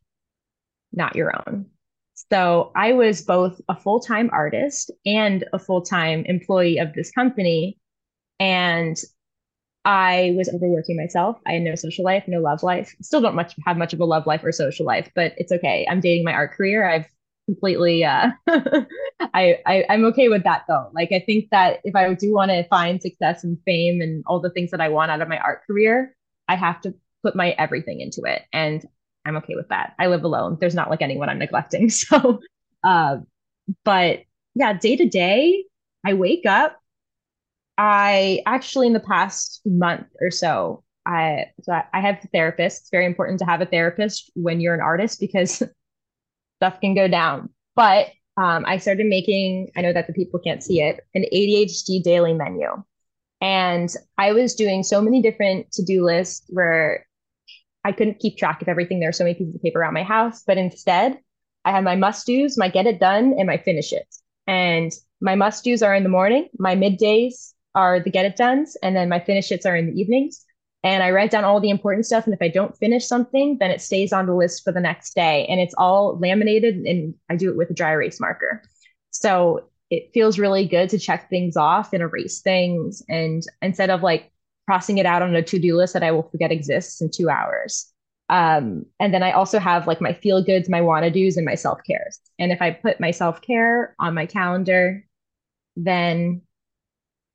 not 0.94 1.16
your 1.16 1.34
own 1.36 1.66
so 2.32 2.72
i 2.76 2.92
was 2.92 3.22
both 3.22 3.60
a 3.70 3.76
full-time 3.76 4.30
artist 4.34 4.92
and 5.06 5.46
a 5.54 5.60
full-time 5.60 6.24
employee 6.26 6.78
of 6.78 6.94
this 6.94 7.12
company 7.12 7.78
and 8.40 8.98
I 9.84 10.36
was 10.38 10.48
overworking 10.48 10.96
myself. 10.96 11.40
I 11.48 11.54
had 11.54 11.64
no 11.64 11.74
social 11.74 12.06
life, 12.06 12.26
no 12.28 12.40
love 12.40 12.62
life. 12.62 12.96
Still 13.02 13.22
don't 13.22 13.34
much 13.34 13.56
have 13.66 13.78
much 13.78 13.94
of 13.94 14.00
a 14.00 14.06
love 14.06 14.28
life 14.28 14.44
or 14.44 14.52
social 14.52 14.86
life, 14.86 15.10
but 15.16 15.34
it's 15.38 15.52
okay. 15.52 15.88
I'm 15.90 16.00
dating 16.00 16.24
my 16.24 16.34
art 16.34 16.54
career. 16.54 16.88
I've 16.88 17.08
completely 17.46 18.04
uh 18.04 18.30
I, 18.48 19.58
I 19.66 19.86
i'm 19.90 20.06
okay 20.06 20.30
with 20.30 20.44
that 20.44 20.64
though 20.68 20.90
like 20.94 21.12
i 21.12 21.20
think 21.20 21.50
that 21.52 21.80
if 21.84 21.96
i 21.96 22.14
do 22.14 22.34
want 22.34 22.52
to 22.52 22.68
find 22.68 23.02
success 23.02 23.44
and 23.44 23.58
fame 23.66 24.02
and 24.02 24.24
all 24.28 24.40
the 24.40 24.50
things 24.50 24.72
that 24.72 24.82
i 24.82 24.90
want 24.90 25.12
out 25.12 25.22
of 25.22 25.28
my 25.28 25.38
art 25.38 25.62
career 25.66 26.16
i 26.48 26.56
have 26.56 26.80
to 26.82 26.94
put 27.24 27.36
my 27.36 27.52
everything 27.52 28.00
into 28.00 28.22
it 28.24 28.44
and 28.54 28.86
i'm 29.26 29.38
okay 29.38 29.56
with 29.56 29.68
that 29.70 29.94
i 30.00 30.08
live 30.08 30.24
alone 30.24 30.58
there's 30.60 30.76
not 30.76 30.90
like 30.90 31.02
anyone 31.02 31.30
i'm 31.30 31.40
neglecting 31.40 31.90
so 31.90 32.40
uh 32.84 33.18
but 33.84 34.20
yeah 34.56 34.74
day 34.74 34.96
to 34.96 35.08
day 35.08 35.64
i 36.06 36.14
wake 36.14 36.46
up 36.46 36.78
i 37.78 38.42
actually 38.46 38.88
in 38.88 38.94
the 38.94 39.00
past 39.00 39.62
month 39.66 40.08
or 40.20 40.32
so 40.32 40.84
i 41.06 41.46
so 41.64 41.74
i 41.94 42.00
have 42.00 42.18
a 42.24 42.28
therapist 42.28 42.82
it's 42.82 42.90
very 42.90 43.06
important 43.06 43.40
to 43.40 43.46
have 43.46 43.62
a 43.62 43.66
therapist 43.66 44.32
when 44.36 44.60
you're 44.60 44.74
an 44.74 44.82
artist 44.82 45.20
because 45.20 45.64
stuff 46.62 46.80
can 46.80 46.94
go 46.94 47.08
down. 47.08 47.50
But 47.76 48.08
um, 48.38 48.66
I 48.68 48.78
started 48.78 49.08
making, 49.08 49.72
I 49.76 49.82
know 49.82 49.94
that 49.94 50.06
the 50.06 50.14
people 50.14 50.40
can't 50.40 50.64
see 50.64 50.80
it, 50.80 51.00
an 51.16 51.26
ADHD 51.34 52.04
daily 52.04 52.34
menu. 52.34 52.68
And 53.42 53.90
I 54.20 54.34
was 54.34 54.54
doing 54.54 54.84
so 54.84 55.02
many 55.02 55.24
different 55.24 55.72
to 55.72 55.84
do 55.84 56.06
lists 56.06 56.46
where 56.50 57.08
I 57.84 57.92
couldn't 57.92 58.20
keep 58.20 58.38
track 58.38 58.62
of 58.62 58.68
everything. 58.68 59.00
There 59.00 59.10
are 59.10 59.14
so 59.14 59.24
many 59.24 59.36
pieces 59.36 59.56
of 59.56 59.62
paper 59.62 59.80
around 59.80 59.94
my 59.94 60.04
house, 60.04 60.44
but 60.46 60.58
instead, 60.58 61.20
I 61.66 61.72
have 61.72 61.84
my 61.84 61.96
must 61.96 62.28
dos, 62.28 62.58
my 62.58 62.70
get 62.70 62.88
it 62.88 63.00
done, 63.00 63.36
and 63.38 63.48
my 63.48 63.58
finish 63.58 63.94
it. 63.94 64.08
And 64.48 64.92
my 65.20 65.36
must 65.36 65.64
dos 65.64 65.82
are 65.82 65.96
in 65.96 66.04
the 66.04 66.10
morning, 66.10 66.50
my 66.58 66.76
middays 66.76 67.54
are 67.76 68.00
the 68.00 68.12
get 68.12 68.26
it 68.26 68.36
dones, 68.36 68.76
and 68.84 68.96
then 68.96 69.10
my 69.10 69.20
finish 69.20 69.52
its 69.52 69.66
are 69.66 69.76
in 69.76 69.88
the 69.88 70.00
evenings 70.00 70.46
and 70.84 71.04
I 71.04 71.12
write 71.12 71.32
down 71.32 71.44
all 71.44 71.60
the 71.60 71.70
important 71.70 72.06
stuff. 72.06 72.26
And 72.26 72.34
if 72.34 72.42
I 72.42 72.48
don't 72.48 72.78
finish 72.78 73.06
something, 73.06 73.58
then 73.60 73.70
it 73.70 73.82
stays 73.82 74.12
on 74.12 74.26
the 74.26 74.34
list 74.34 74.64
for 74.64 74.72
the 74.72 74.80
next 74.80 75.14
day. 75.14 75.46
And 75.48 75.60
it's 75.60 75.76
all 75.78 76.18
laminated 76.20 76.76
and 76.76 77.14
I 77.30 77.36
do 77.36 77.50
it 77.50 77.58
with 77.58 77.70
a 77.70 77.74
dry 77.74 77.92
erase 77.92 78.20
marker. 78.20 78.64
So 79.12 79.70
it 79.92 80.10
feels 80.14 80.40
really 80.40 80.68
good 80.68 80.90
to 80.90 80.98
check 80.98 81.30
things 81.30 81.56
off 81.56 81.94
and 81.94 82.02
erase 82.02 82.42
things. 82.42 83.04
And 83.10 83.44
instead 83.62 83.92
of 83.92 84.02
like 84.02 84.32
crossing 84.72 85.00
it 85.00 85.06
out 85.06 85.22
on 85.22 85.36
a 85.36 85.44
to 85.44 85.60
do 85.60 85.76
list 85.76 85.92
that 85.92 86.02
I 86.02 86.12
will 86.12 86.24
forget 86.24 86.50
exists 86.50 87.02
in 87.02 87.12
two 87.12 87.30
hours. 87.30 87.92
Um, 88.30 88.86
and 89.02 89.14
then 89.14 89.22
I 89.22 89.34
also 89.34 89.60
have 89.60 89.86
like 89.86 90.00
my 90.00 90.14
feel 90.14 90.42
goods, 90.42 90.70
my 90.70 90.80
wanna 90.80 91.12
do's, 91.12 91.36
and 91.36 91.46
my 91.46 91.56
self 91.56 91.80
cares. 91.86 92.22
And 92.40 92.54
if 92.54 92.62
I 92.62 92.72
put 92.72 93.02
my 93.02 93.12
self 93.12 93.42
care 93.42 93.94
on 94.00 94.14
my 94.14 94.26
calendar, 94.26 95.06
then 95.76 96.44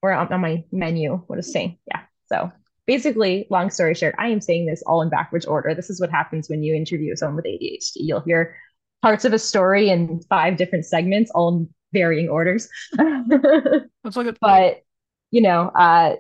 or 0.01 0.13
on, 0.13 0.33
on 0.33 0.41
my 0.41 0.65
menu, 0.73 1.23
what 1.27 1.39
is 1.39 1.53
saying? 1.53 1.77
Yeah. 1.89 2.05
So 2.25 2.51
basically, 2.87 3.47
long 3.51 3.69
story 3.69 3.95
short, 3.95 4.15
I 4.19 4.29
am 4.29 4.41
saying 4.41 4.65
this 4.65 4.83
all 4.87 5.03
in 5.03 5.11
backwards 5.11 5.45
order. 5.45 5.75
This 5.75 5.91
is 5.91 6.01
what 6.01 6.11
happens 6.11 6.49
when 6.49 6.63
you 6.63 6.75
interview 6.75 7.15
someone 7.17 7.37
with 7.37 7.45
ADHD. 7.45 7.97
You'll 7.97 8.21
hear 8.21 8.57
parts 9.03 9.27
of 9.27 9.35
a 9.35 9.39
story 9.39 9.91
in 9.91 10.23
five 10.31 10.57
different 10.57 10.87
segments, 10.87 11.31
all 11.33 11.55
in 11.55 11.69
varying 11.93 12.31
orders. 12.31 12.67
That's 12.97 14.17
like 14.17 14.27
it. 14.27 14.39
But 14.41 14.85
you 15.31 15.43
know, 15.43 15.71
uh, 15.75 16.17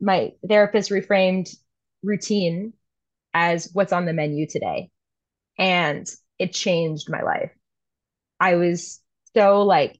my 0.00 0.32
therapist 0.46 0.90
reframed 0.90 1.54
routine 2.02 2.72
as 3.34 3.70
what's 3.72 3.92
on 3.92 4.04
the 4.04 4.12
menu 4.12 4.46
today, 4.46 4.90
and 5.58 6.06
it 6.38 6.52
changed 6.52 7.10
my 7.10 7.22
life. 7.22 7.52
I 8.40 8.54
was 8.54 9.00
so 9.34 9.62
like 9.62 9.98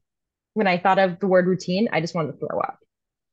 when 0.55 0.67
I 0.67 0.79
thought 0.79 0.99
of 0.99 1.21
the 1.21 1.27
word 1.27 1.47
routine, 1.47 1.89
I 1.93 2.01
just 2.01 2.15
wanted 2.15 2.33
to 2.33 2.39
throw 2.39 2.61
up. 2.61 2.79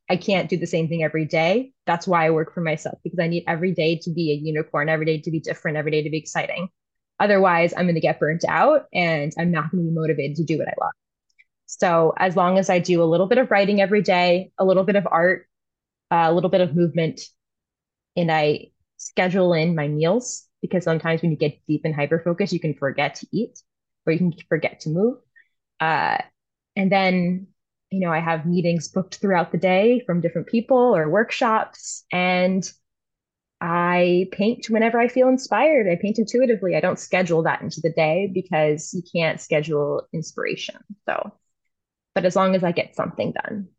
I 0.09 0.17
can't 0.17 0.49
do 0.49 0.57
the 0.57 0.67
same 0.67 0.87
thing 0.87 1.03
every 1.03 1.25
day. 1.25 1.71
That's 1.87 2.07
why 2.07 2.25
I 2.25 2.29
work 2.29 2.53
for 2.53 2.61
myself 2.61 2.99
because 3.03 3.19
I 3.19 3.27
need 3.27 3.43
every 3.47 3.73
day 3.73 3.97
to 4.03 4.11
be 4.11 4.31
a 4.31 4.35
unicorn, 4.35 4.89
every 4.89 5.05
day 5.05 5.19
to 5.21 5.31
be 5.31 5.39
different, 5.39 5.77
every 5.77 5.91
day 5.91 6.03
to 6.03 6.09
be 6.09 6.17
exciting. 6.17 6.69
Otherwise, 7.19 7.73
I'm 7.75 7.85
going 7.85 7.95
to 7.95 8.01
get 8.01 8.19
burnt 8.19 8.43
out 8.47 8.85
and 8.93 9.33
I'm 9.39 9.51
not 9.51 9.71
going 9.71 9.83
to 9.83 9.89
be 9.89 9.95
motivated 9.95 10.35
to 10.37 10.43
do 10.43 10.59
what 10.59 10.67
I 10.67 10.73
love. 10.79 10.91
So, 11.65 12.13
as 12.17 12.35
long 12.35 12.59
as 12.59 12.69
I 12.69 12.77
do 12.77 13.01
a 13.01 13.05
little 13.05 13.25
bit 13.25 13.39
of 13.39 13.49
writing 13.49 13.81
every 13.81 14.03
day, 14.03 14.51
a 14.59 14.65
little 14.65 14.83
bit 14.83 14.95
of 14.95 15.07
art, 15.09 15.47
a 16.11 16.33
little 16.33 16.49
bit 16.49 16.61
of 16.61 16.75
movement, 16.75 17.21
and 18.15 18.31
I 18.31 18.71
schedule 18.97 19.53
in 19.53 19.75
my 19.75 19.87
meals 19.87 20.47
because 20.61 20.83
sometimes 20.83 21.21
when 21.21 21.31
you 21.31 21.37
get 21.37 21.59
deep 21.67 21.85
in 21.85 21.93
hyper 21.93 22.19
focus, 22.19 22.53
you 22.53 22.59
can 22.59 22.73
forget 22.73 23.15
to 23.15 23.27
eat 23.31 23.59
or 24.05 24.13
you 24.13 24.19
can 24.19 24.33
forget 24.49 24.81
to 24.81 24.89
move. 24.89 25.17
Uh, 25.79 26.17
and 26.75 26.91
then 26.91 27.47
you 27.91 27.99
know, 27.99 28.11
I 28.11 28.19
have 28.19 28.45
meetings 28.45 28.89
booked 28.89 29.15
throughout 29.15 29.51
the 29.51 29.57
day 29.57 30.01
from 30.05 30.19
different 30.21 30.47
people 30.47 30.77
or 30.77 31.09
workshops. 31.09 32.03
And 32.11 32.69
I 33.61 34.27
paint 34.31 34.69
whenever 34.69 34.99
I 34.99 35.07
feel 35.07 35.29
inspired. 35.29 35.87
I 35.87 35.95
paint 35.95 36.19
intuitively. 36.19 36.75
I 36.75 36.81
don't 36.81 36.99
schedule 36.99 37.43
that 37.43 37.61
into 37.61 37.81
the 37.81 37.91
day 37.91 38.29
because 38.33 38.93
you 38.93 39.01
can't 39.01 39.39
schedule 39.39 40.07
inspiration. 40.13 40.75
So, 41.07 41.33
but 42.13 42.25
as 42.25 42.35
long 42.35 42.55
as 42.55 42.63
I 42.63 42.71
get 42.71 42.95
something 42.95 43.33
done. 43.33 43.69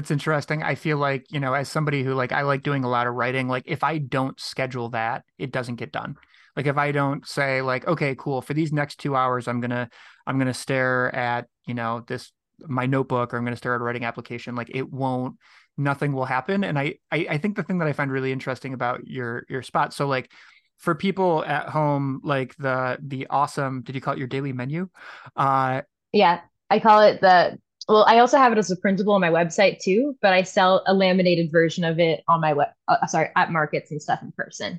That's 0.00 0.10
interesting. 0.10 0.62
I 0.62 0.76
feel 0.76 0.96
like, 0.96 1.30
you 1.30 1.40
know, 1.40 1.52
as 1.52 1.68
somebody 1.68 2.02
who 2.02 2.14
like 2.14 2.32
I 2.32 2.40
like 2.40 2.62
doing 2.62 2.84
a 2.84 2.88
lot 2.88 3.06
of 3.06 3.12
writing, 3.12 3.48
like 3.48 3.64
if 3.66 3.84
I 3.84 3.98
don't 3.98 4.40
schedule 4.40 4.88
that, 4.90 5.24
it 5.36 5.52
doesn't 5.52 5.74
get 5.74 5.92
done. 5.92 6.16
Like 6.56 6.64
if 6.64 6.78
I 6.78 6.90
don't 6.90 7.28
say 7.28 7.60
like, 7.60 7.86
okay, 7.86 8.14
cool, 8.18 8.40
for 8.40 8.54
these 8.54 8.72
next 8.72 8.96
2 9.00 9.14
hours 9.14 9.46
I'm 9.46 9.60
going 9.60 9.72
to 9.72 9.90
I'm 10.26 10.38
going 10.38 10.46
to 10.46 10.54
stare 10.54 11.14
at, 11.14 11.48
you 11.66 11.74
know, 11.74 12.02
this 12.08 12.32
my 12.60 12.86
notebook 12.86 13.34
or 13.34 13.36
I'm 13.36 13.44
going 13.44 13.52
to 13.52 13.58
stare 13.58 13.74
at 13.74 13.82
a 13.82 13.84
writing 13.84 14.06
application, 14.06 14.54
like 14.54 14.70
it 14.72 14.90
won't 14.90 15.36
nothing 15.76 16.14
will 16.14 16.24
happen. 16.24 16.64
And 16.64 16.78
I, 16.78 16.94
I 17.12 17.26
I 17.32 17.36
think 17.36 17.56
the 17.56 17.62
thing 17.62 17.76
that 17.80 17.88
I 17.88 17.92
find 17.92 18.10
really 18.10 18.32
interesting 18.32 18.72
about 18.72 19.06
your 19.06 19.44
your 19.50 19.62
spot, 19.62 19.92
so 19.92 20.06
like 20.08 20.32
for 20.78 20.94
people 20.94 21.44
at 21.44 21.68
home, 21.68 22.22
like 22.24 22.56
the 22.56 22.96
the 23.02 23.26
awesome, 23.28 23.82
did 23.82 23.94
you 23.94 24.00
call 24.00 24.14
it 24.14 24.18
your 24.18 24.28
daily 24.28 24.54
menu? 24.54 24.88
Uh 25.36 25.82
Yeah, 26.10 26.40
I 26.70 26.80
call 26.80 27.02
it 27.02 27.20
the 27.20 27.58
well, 27.90 28.04
I 28.06 28.20
also 28.20 28.38
have 28.38 28.52
it 28.52 28.58
as 28.58 28.70
a 28.70 28.76
printable 28.76 29.14
on 29.14 29.20
my 29.20 29.30
website 29.30 29.80
too, 29.80 30.16
but 30.22 30.32
I 30.32 30.44
sell 30.44 30.84
a 30.86 30.94
laminated 30.94 31.50
version 31.50 31.82
of 31.82 31.98
it 31.98 32.22
on 32.28 32.40
my 32.40 32.52
web, 32.52 32.68
uh, 32.86 33.04
sorry, 33.08 33.30
at 33.34 33.50
markets 33.50 33.90
and 33.90 34.00
stuff 34.00 34.22
in 34.22 34.30
person. 34.30 34.78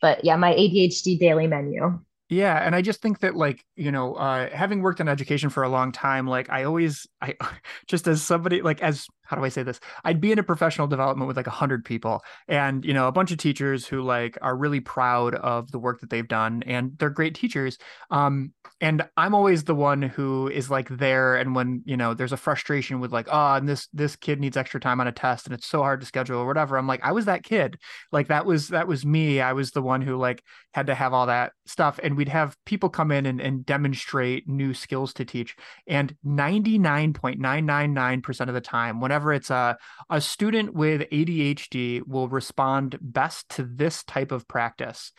But 0.00 0.24
yeah, 0.24 0.34
my 0.34 0.52
ADHD 0.54 1.18
daily 1.18 1.46
menu. 1.46 2.00
Yeah, 2.28 2.56
and 2.56 2.74
I 2.74 2.82
just 2.82 3.02
think 3.02 3.20
that 3.20 3.36
like, 3.36 3.64
you 3.76 3.92
know, 3.92 4.14
uh 4.14 4.50
having 4.50 4.82
worked 4.82 4.98
in 4.98 5.08
education 5.08 5.48
for 5.48 5.62
a 5.62 5.68
long 5.68 5.92
time, 5.92 6.26
like 6.26 6.50
I 6.50 6.64
always 6.64 7.06
I 7.20 7.34
just 7.86 8.08
as 8.08 8.20
somebody 8.20 8.62
like 8.62 8.82
as 8.82 9.06
how 9.30 9.36
do 9.36 9.44
I 9.44 9.48
say 9.48 9.62
this? 9.62 9.78
I'd 10.04 10.20
be 10.20 10.32
in 10.32 10.40
a 10.40 10.42
professional 10.42 10.88
development 10.88 11.28
with 11.28 11.36
like 11.36 11.46
a 11.46 11.50
hundred 11.50 11.84
people 11.84 12.20
and 12.48 12.84
you 12.84 12.92
know, 12.92 13.06
a 13.06 13.12
bunch 13.12 13.30
of 13.30 13.38
teachers 13.38 13.86
who 13.86 14.02
like 14.02 14.36
are 14.42 14.56
really 14.56 14.80
proud 14.80 15.36
of 15.36 15.70
the 15.70 15.78
work 15.78 16.00
that 16.00 16.10
they've 16.10 16.26
done 16.26 16.64
and 16.66 16.98
they're 16.98 17.10
great 17.10 17.36
teachers. 17.36 17.78
Um 18.10 18.52
and 18.80 19.06
I'm 19.16 19.34
always 19.34 19.64
the 19.64 19.74
one 19.74 20.02
who 20.02 20.48
is 20.48 20.70
like 20.70 20.88
there 20.88 21.36
and 21.36 21.54
when, 21.54 21.82
you 21.84 21.96
know, 21.96 22.14
there's 22.14 22.32
a 22.32 22.36
frustration 22.36 22.98
with 22.98 23.12
like, 23.12 23.28
oh, 23.30 23.54
and 23.54 23.68
this 23.68 23.86
this 23.92 24.16
kid 24.16 24.40
needs 24.40 24.56
extra 24.56 24.80
time 24.80 25.00
on 25.00 25.06
a 25.06 25.12
test 25.12 25.46
and 25.46 25.54
it's 25.54 25.66
so 25.66 25.82
hard 25.82 26.00
to 26.00 26.06
schedule 26.06 26.38
or 26.38 26.46
whatever. 26.46 26.76
I'm 26.76 26.88
like, 26.88 27.04
I 27.04 27.12
was 27.12 27.26
that 27.26 27.44
kid. 27.44 27.78
Like 28.10 28.26
that 28.28 28.46
was 28.46 28.68
that 28.68 28.88
was 28.88 29.06
me. 29.06 29.40
I 29.40 29.52
was 29.52 29.70
the 29.70 29.82
one 29.82 30.02
who 30.02 30.16
like 30.16 30.42
had 30.74 30.88
to 30.88 30.94
have 30.96 31.12
all 31.12 31.26
that 31.26 31.52
stuff 31.66 32.00
and 32.02 32.16
we'd 32.16 32.28
have 32.28 32.56
people 32.64 32.88
come 32.88 33.12
in 33.12 33.26
and, 33.26 33.40
and 33.40 33.64
demonstrate 33.64 34.48
new 34.48 34.74
skills 34.74 35.14
to 35.14 35.24
teach 35.24 35.54
and 35.86 36.16
99.999% 36.26 38.48
of 38.48 38.54
the 38.54 38.60
time 38.60 39.00
whenever 39.00 39.19
it's 39.32 39.50
a, 39.50 39.76
a 40.08 40.20
student 40.20 40.74
with 40.74 41.02
adhd 41.10 42.02
will 42.06 42.28
respond 42.28 42.98
best 43.00 43.48
to 43.50 43.62
this 43.62 44.02
type 44.04 44.32
of 44.32 44.48
practice. 44.48 45.12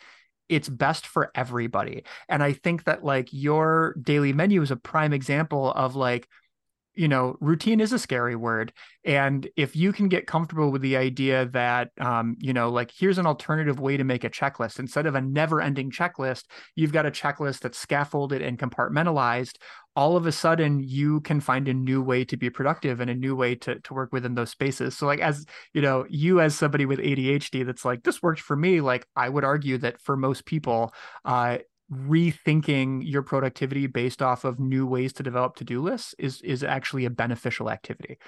It's 0.48 0.68
best 0.68 1.06
for 1.06 1.30
everybody. 1.34 2.04
And 2.28 2.42
i 2.42 2.52
think 2.52 2.84
that 2.84 3.04
like 3.04 3.28
your 3.32 3.96
daily 4.00 4.32
menu 4.32 4.60
is 4.62 4.70
a 4.70 4.76
prime 4.76 5.12
example 5.12 5.72
of 5.72 5.96
like 5.96 6.28
you 6.94 7.08
know, 7.08 7.36
routine 7.40 7.80
is 7.80 7.92
a 7.92 7.98
scary 7.98 8.36
word. 8.36 8.72
And 9.04 9.48
if 9.56 9.74
you 9.74 9.92
can 9.92 10.08
get 10.08 10.26
comfortable 10.26 10.70
with 10.70 10.82
the 10.82 10.96
idea 10.96 11.46
that, 11.46 11.90
um, 12.00 12.36
you 12.38 12.52
know, 12.52 12.70
like 12.70 12.92
here's 12.96 13.18
an 13.18 13.26
alternative 13.26 13.80
way 13.80 13.96
to 13.96 14.04
make 14.04 14.24
a 14.24 14.30
checklist 14.30 14.78
instead 14.78 15.06
of 15.06 15.14
a 15.14 15.20
never 15.20 15.60
ending 15.60 15.90
checklist, 15.90 16.44
you've 16.76 16.92
got 16.92 17.06
a 17.06 17.10
checklist 17.10 17.60
that's 17.60 17.78
scaffolded 17.78 18.42
and 18.42 18.58
compartmentalized. 18.58 19.56
All 19.94 20.16
of 20.16 20.26
a 20.26 20.32
sudden, 20.32 20.80
you 20.82 21.20
can 21.20 21.40
find 21.40 21.68
a 21.68 21.74
new 21.74 22.02
way 22.02 22.24
to 22.24 22.36
be 22.38 22.48
productive 22.48 23.00
and 23.00 23.10
a 23.10 23.14
new 23.14 23.36
way 23.36 23.54
to, 23.56 23.78
to 23.78 23.94
work 23.94 24.10
within 24.10 24.34
those 24.34 24.48
spaces. 24.48 24.96
So, 24.96 25.04
like, 25.04 25.20
as 25.20 25.44
you 25.74 25.82
know, 25.82 26.06
you 26.08 26.40
as 26.40 26.54
somebody 26.54 26.86
with 26.86 26.98
ADHD, 26.98 27.66
that's 27.66 27.84
like, 27.84 28.02
this 28.02 28.22
worked 28.22 28.40
for 28.40 28.56
me. 28.56 28.80
Like, 28.80 29.06
I 29.16 29.28
would 29.28 29.44
argue 29.44 29.76
that 29.78 30.00
for 30.00 30.16
most 30.16 30.46
people, 30.46 30.94
uh, 31.26 31.58
rethinking 31.92 33.02
your 33.04 33.22
productivity 33.22 33.86
based 33.86 34.22
off 34.22 34.44
of 34.44 34.58
new 34.58 34.86
ways 34.86 35.12
to 35.12 35.22
develop 35.22 35.56
to-do 35.56 35.82
lists 35.82 36.14
is 36.18 36.40
is 36.42 36.64
actually 36.64 37.04
a 37.04 37.10
beneficial 37.10 37.70
activity. 37.70 38.18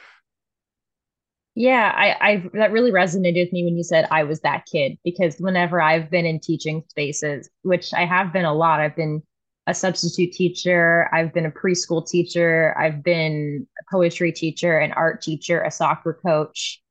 Yeah, 1.56 1.92
I, 1.94 2.30
I 2.32 2.50
that 2.54 2.72
really 2.72 2.90
resonated 2.90 3.44
with 3.44 3.52
me 3.52 3.64
when 3.64 3.76
you 3.76 3.84
said 3.84 4.08
I 4.10 4.24
was 4.24 4.40
that 4.40 4.66
kid 4.66 4.98
because 5.04 5.36
whenever 5.38 5.80
I've 5.80 6.10
been 6.10 6.26
in 6.26 6.40
teaching 6.40 6.82
spaces, 6.88 7.48
which 7.62 7.94
I 7.94 8.04
have 8.04 8.32
been 8.32 8.44
a 8.44 8.54
lot, 8.54 8.80
I've 8.80 8.96
been 8.96 9.22
a 9.66 9.72
substitute 9.72 10.32
teacher, 10.32 11.08
I've 11.12 11.32
been 11.32 11.46
a 11.46 11.50
preschool 11.50 12.06
teacher, 12.06 12.76
I've 12.78 13.02
been 13.02 13.66
a 13.80 13.90
poetry 13.90 14.32
teacher, 14.32 14.78
an 14.78 14.92
art 14.92 15.22
teacher, 15.22 15.62
a 15.62 15.70
soccer 15.70 16.18
coach. 16.26 16.82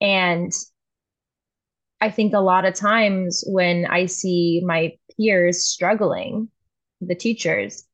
And 0.00 0.52
I 2.00 2.10
think 2.10 2.34
a 2.34 2.40
lot 2.40 2.66
of 2.66 2.74
times 2.74 3.42
when 3.46 3.86
I 3.86 4.04
see 4.04 4.62
my 4.64 4.92
peers 5.16 5.64
struggling, 5.64 6.48
the 7.00 7.14
teachers, 7.14 7.86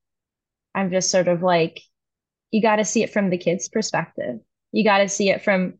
I'm 0.75 0.91
just 0.91 1.11
sort 1.11 1.29
of 1.29 1.43
like, 1.43 1.81
you 2.51 2.63
got 2.63 2.77
to 2.77 2.85
see 2.85 3.03
it 3.03 3.13
from 3.13 3.31
the 3.31 3.39
kids' 3.39 3.69
perspective. 3.69 4.41
You 4.73 4.85
got 4.85 4.99
to 4.99 5.09
see 5.09 5.31
it 5.31 5.43
from 5.43 5.75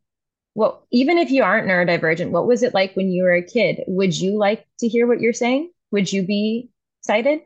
well, 0.55 0.87
even 0.91 1.19
if 1.19 1.31
you 1.31 1.43
aren't 1.43 1.69
neurodivergent, 1.69 2.31
what 2.31 2.47
was 2.47 2.63
it 2.63 2.75
like 2.75 2.95
when 2.97 3.11
you 3.11 3.23
were 3.23 3.35
a 3.35 3.43
kid? 3.43 3.83
Would 3.87 4.19
you 4.19 4.37
like 4.37 4.67
to 4.81 4.89
hear 4.89 5.07
what 5.07 5.21
you're 5.21 5.33
saying? 5.33 5.71
Would 5.93 6.13
you 6.13 6.25
be 6.25 6.71
excited? 7.01 7.41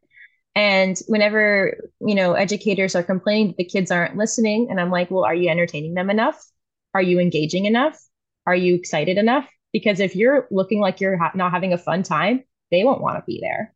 And 0.55 0.99
whenever, 1.07 1.90
you 2.01 2.14
know, 2.14 2.32
educators 2.32 2.95
are 2.95 3.03
complaining 3.03 3.49
that 3.49 3.57
the 3.57 3.64
kids 3.64 3.90
aren't 3.90 4.16
listening, 4.16 4.68
and 4.70 4.80
I'm 4.80 4.90
like, 4.90 5.11
well, 5.11 5.24
are 5.24 5.34
you 5.34 5.51
entertaining 5.51 5.95
them 5.95 6.11
enough? 6.11 6.42
Are 6.95 7.03
you 7.03 7.18
engaging 7.18 7.66
enough? 7.66 8.01
Are 8.47 8.55
you 8.55 8.74
excited 8.74 9.18
enough? 9.18 9.49
Because 9.72 10.01
if 10.01 10.14
you're 10.14 10.47
looking 10.51 10.80
like 10.80 11.01
you're 11.01 11.18
ha- 11.18 11.32
not 11.34 11.51
having 11.51 11.72
a 11.72 11.78
fun 11.78 12.05
time, 12.05 12.45
they 12.70 12.84
won't 12.84 13.03
want 13.03 13.18
to 13.18 13.24
be 13.26 13.40
there 13.42 13.73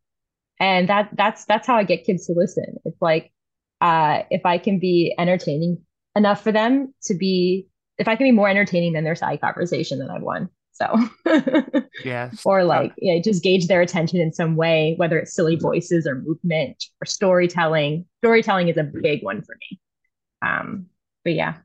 and 0.59 0.89
that 0.89 1.09
that's 1.13 1.45
that's 1.45 1.67
how 1.67 1.75
I 1.75 1.83
get 1.83 2.05
kids 2.05 2.27
to 2.27 2.33
listen. 2.33 2.77
It's 2.85 3.01
like 3.01 3.31
uh, 3.81 4.23
if 4.29 4.45
I 4.45 4.57
can 4.57 4.79
be 4.79 5.15
entertaining 5.17 5.81
enough 6.15 6.43
for 6.43 6.51
them 6.51 6.93
to 7.03 7.13
be, 7.15 7.67
if 7.97 8.07
I 8.07 8.15
can 8.15 8.25
be 8.25 8.31
more 8.31 8.49
entertaining 8.49 8.93
than 8.93 9.03
their 9.03 9.15
side 9.15 9.41
conversation, 9.41 9.99
then 9.99 10.09
I've 10.09 10.21
won. 10.21 10.49
So 10.71 10.97
yes 12.05 12.41
or 12.45 12.63
like 12.63 12.93
yeah, 12.97 13.19
just 13.21 13.43
gauge 13.43 13.67
their 13.67 13.81
attention 13.81 14.19
in 14.21 14.31
some 14.31 14.55
way, 14.55 14.93
whether 14.97 15.19
it's 15.19 15.33
silly 15.33 15.57
voices 15.57 16.07
or 16.07 16.15
movement 16.15 16.85
or 17.01 17.05
storytelling. 17.05 18.05
Storytelling 18.21 18.69
is 18.69 18.77
a 18.77 18.83
big 18.83 19.23
one 19.23 19.41
for 19.41 19.57
me. 19.59 19.79
Um, 20.41 20.85
but 21.25 21.33
yeah, 21.33 21.55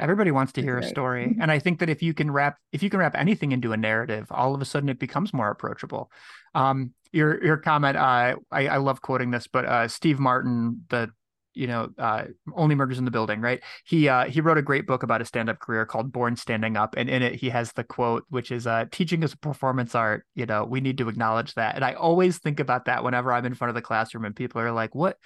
Everybody 0.00 0.30
wants 0.30 0.52
to 0.54 0.62
hear 0.62 0.78
a 0.78 0.82
story. 0.88 1.36
And 1.40 1.52
I 1.52 1.58
think 1.58 1.78
that 1.80 1.88
if 1.88 2.02
you 2.02 2.14
can 2.14 2.30
wrap 2.30 2.56
if 2.72 2.82
you 2.82 2.90
can 2.90 3.00
wrap 3.00 3.14
anything 3.14 3.52
into 3.52 3.72
a 3.72 3.76
narrative, 3.76 4.26
all 4.30 4.54
of 4.54 4.60
a 4.60 4.64
sudden 4.64 4.88
it 4.88 4.98
becomes 4.98 5.32
more 5.32 5.50
approachable. 5.50 6.10
Um, 6.54 6.92
your 7.12 7.42
your 7.44 7.56
comment, 7.58 7.96
uh, 7.96 8.36
I, 8.50 8.68
I 8.68 8.76
love 8.78 9.00
quoting 9.02 9.30
this, 9.30 9.46
but 9.46 9.64
uh, 9.64 9.88
Steve 9.88 10.18
Martin, 10.18 10.84
the 10.88 11.10
you 11.52 11.66
know, 11.66 11.88
uh, 11.98 12.24
only 12.54 12.74
murders 12.74 12.98
in 12.98 13.04
the 13.04 13.10
building, 13.10 13.40
right? 13.40 13.60
He 13.84 14.08
uh, 14.08 14.26
he 14.26 14.40
wrote 14.40 14.58
a 14.58 14.62
great 14.62 14.86
book 14.86 15.02
about 15.02 15.20
a 15.20 15.24
stand-up 15.24 15.58
career 15.58 15.84
called 15.84 16.12
Born 16.12 16.36
Standing 16.36 16.76
Up, 16.76 16.94
and 16.96 17.10
in 17.10 17.22
it 17.22 17.34
he 17.34 17.50
has 17.50 17.72
the 17.72 17.84
quote, 17.84 18.24
which 18.28 18.52
is, 18.52 18.66
uh, 18.66 18.86
"Teaching 18.90 19.22
is 19.22 19.32
a 19.32 19.38
performance 19.38 19.94
art. 19.94 20.24
You 20.34 20.46
know, 20.46 20.64
we 20.64 20.80
need 20.80 20.98
to 20.98 21.08
acknowledge 21.08 21.54
that." 21.54 21.74
And 21.74 21.84
I 21.84 21.94
always 21.94 22.38
think 22.38 22.60
about 22.60 22.84
that 22.84 23.04
whenever 23.04 23.32
I'm 23.32 23.46
in 23.46 23.54
front 23.54 23.70
of 23.70 23.74
the 23.74 23.82
classroom 23.82 24.24
and 24.24 24.36
people 24.36 24.60
are 24.60 24.72
like, 24.72 24.94
"What, 24.94 25.18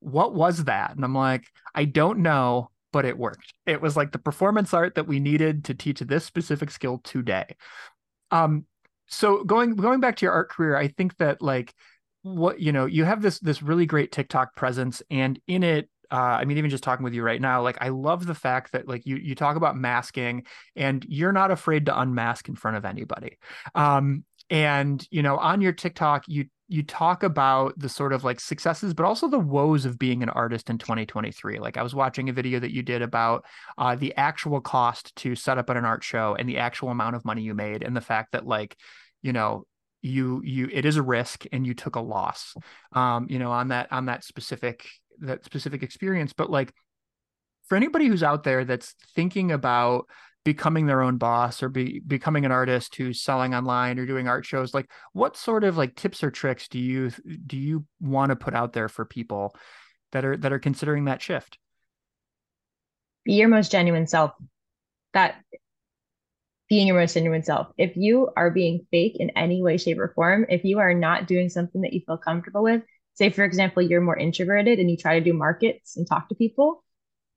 what 0.00 0.34
was 0.34 0.64
that?" 0.64 0.94
And 0.96 1.04
I'm 1.04 1.14
like, 1.14 1.44
"I 1.74 1.84
don't 1.84 2.18
know, 2.18 2.70
but 2.92 3.04
it 3.04 3.18
worked. 3.18 3.52
It 3.66 3.80
was 3.80 3.96
like 3.96 4.12
the 4.12 4.18
performance 4.18 4.72
art 4.72 4.94
that 4.94 5.06
we 5.06 5.20
needed 5.20 5.64
to 5.64 5.74
teach 5.74 6.00
this 6.00 6.24
specific 6.24 6.70
skill 6.70 7.00
today. 7.04 7.56
Um, 8.30 8.66
so 9.06 9.44
going 9.44 9.74
going 9.76 10.00
back 10.00 10.16
to 10.16 10.26
your 10.26 10.32
art 10.32 10.50
career, 10.50 10.76
I 10.76 10.88
think 10.88 11.16
that 11.16 11.40
like 11.42 11.74
what 12.22 12.60
you 12.60 12.72
know, 12.72 12.86
you 12.86 13.04
have 13.04 13.22
this 13.22 13.38
this 13.40 13.62
really 13.62 13.86
great 13.86 14.12
TikTok 14.12 14.54
presence, 14.54 15.02
and 15.10 15.40
in 15.46 15.62
it, 15.62 15.88
uh, 16.10 16.16
I 16.16 16.44
mean, 16.44 16.58
even 16.58 16.70
just 16.70 16.84
talking 16.84 17.04
with 17.04 17.14
you 17.14 17.22
right 17.22 17.40
now, 17.40 17.62
like 17.62 17.78
I 17.80 17.88
love 17.88 18.26
the 18.26 18.34
fact 18.34 18.72
that 18.72 18.88
like 18.88 19.06
you 19.06 19.16
you 19.16 19.34
talk 19.34 19.56
about 19.56 19.76
masking, 19.76 20.44
and 20.76 21.04
you're 21.08 21.32
not 21.32 21.50
afraid 21.50 21.86
to 21.86 21.98
unmask 21.98 22.48
in 22.48 22.56
front 22.56 22.76
of 22.76 22.84
anybody. 22.84 23.38
Um, 23.74 24.24
and 24.50 25.06
you 25.10 25.22
know, 25.22 25.36
on 25.38 25.60
your 25.60 25.72
TikTok, 25.72 26.24
you 26.26 26.46
you 26.68 26.82
talk 26.82 27.22
about 27.22 27.78
the 27.78 27.88
sort 27.88 28.12
of 28.12 28.24
like 28.24 28.38
successes 28.40 28.94
but 28.94 29.04
also 29.04 29.26
the 29.26 29.38
woes 29.38 29.84
of 29.84 29.98
being 29.98 30.22
an 30.22 30.28
artist 30.28 30.68
in 30.68 30.78
2023 30.78 31.58
like 31.58 31.76
i 31.76 31.82
was 31.82 31.94
watching 31.94 32.28
a 32.28 32.32
video 32.32 32.60
that 32.60 32.72
you 32.72 32.82
did 32.82 33.02
about 33.02 33.44
uh, 33.78 33.96
the 33.96 34.14
actual 34.16 34.60
cost 34.60 35.14
to 35.16 35.34
set 35.34 35.58
up 35.58 35.70
at 35.70 35.76
an 35.76 35.84
art 35.84 36.04
show 36.04 36.36
and 36.38 36.48
the 36.48 36.58
actual 36.58 36.90
amount 36.90 37.16
of 37.16 37.24
money 37.24 37.42
you 37.42 37.54
made 37.54 37.82
and 37.82 37.96
the 37.96 38.00
fact 38.00 38.32
that 38.32 38.46
like 38.46 38.76
you 39.22 39.32
know 39.32 39.64
you 40.02 40.42
you 40.44 40.68
it 40.72 40.84
is 40.84 40.96
a 40.96 41.02
risk 41.02 41.44
and 41.50 41.66
you 41.66 41.74
took 41.74 41.96
a 41.96 42.00
loss 42.00 42.54
um 42.92 43.26
you 43.28 43.38
know 43.38 43.50
on 43.50 43.68
that 43.68 43.90
on 43.90 44.06
that 44.06 44.22
specific 44.22 44.86
that 45.20 45.44
specific 45.44 45.82
experience. 45.82 46.32
But 46.32 46.50
like 46.50 46.72
for 47.66 47.76
anybody 47.76 48.06
who's 48.06 48.22
out 48.22 48.44
there 48.44 48.64
that's 48.64 48.94
thinking 49.14 49.52
about 49.52 50.06
becoming 50.44 50.86
their 50.86 51.02
own 51.02 51.18
boss 51.18 51.62
or 51.62 51.68
be 51.68 52.00
becoming 52.06 52.44
an 52.44 52.52
artist 52.52 52.94
who's 52.96 53.20
selling 53.20 53.54
online 53.54 53.98
or 53.98 54.06
doing 54.06 54.28
art 54.28 54.46
shows 54.46 54.72
like 54.72 54.90
what 55.12 55.36
sort 55.36 55.64
of 55.64 55.76
like 55.76 55.94
tips 55.94 56.22
or 56.22 56.30
tricks 56.30 56.68
do 56.68 56.78
you 56.78 57.10
do 57.46 57.56
you 57.56 57.84
want 58.00 58.30
to 58.30 58.36
put 58.36 58.54
out 58.54 58.72
there 58.72 58.88
for 58.88 59.04
people 59.04 59.54
that 60.12 60.24
are 60.24 60.36
that 60.36 60.52
are 60.52 60.58
considering 60.58 61.04
that 61.04 61.20
shift 61.20 61.58
be 63.24 63.34
your 63.34 63.48
most 63.48 63.70
genuine 63.70 64.06
self 64.06 64.32
that 65.12 65.36
being 66.68 66.86
your 66.86 66.98
most 66.98 67.14
genuine 67.14 67.42
self. 67.42 67.68
If 67.78 67.96
you 67.96 68.30
are 68.36 68.50
being 68.50 68.86
fake 68.90 69.16
in 69.18 69.30
any 69.30 69.62
way, 69.62 69.78
shape, 69.78 69.98
or 69.98 70.12
form, 70.14 70.46
if 70.48 70.64
you 70.64 70.78
are 70.80 70.94
not 70.94 71.26
doing 71.26 71.48
something 71.48 71.80
that 71.80 71.92
you 71.92 72.02
feel 72.06 72.18
comfortable 72.18 72.62
with, 72.62 72.82
say, 73.14 73.30
for 73.30 73.44
example, 73.44 73.82
you're 73.82 74.00
more 74.00 74.16
introverted 74.16 74.78
and 74.78 74.90
you 74.90 74.96
try 74.96 75.18
to 75.18 75.24
do 75.24 75.32
markets 75.32 75.96
and 75.96 76.06
talk 76.06 76.28
to 76.28 76.34
people, 76.34 76.84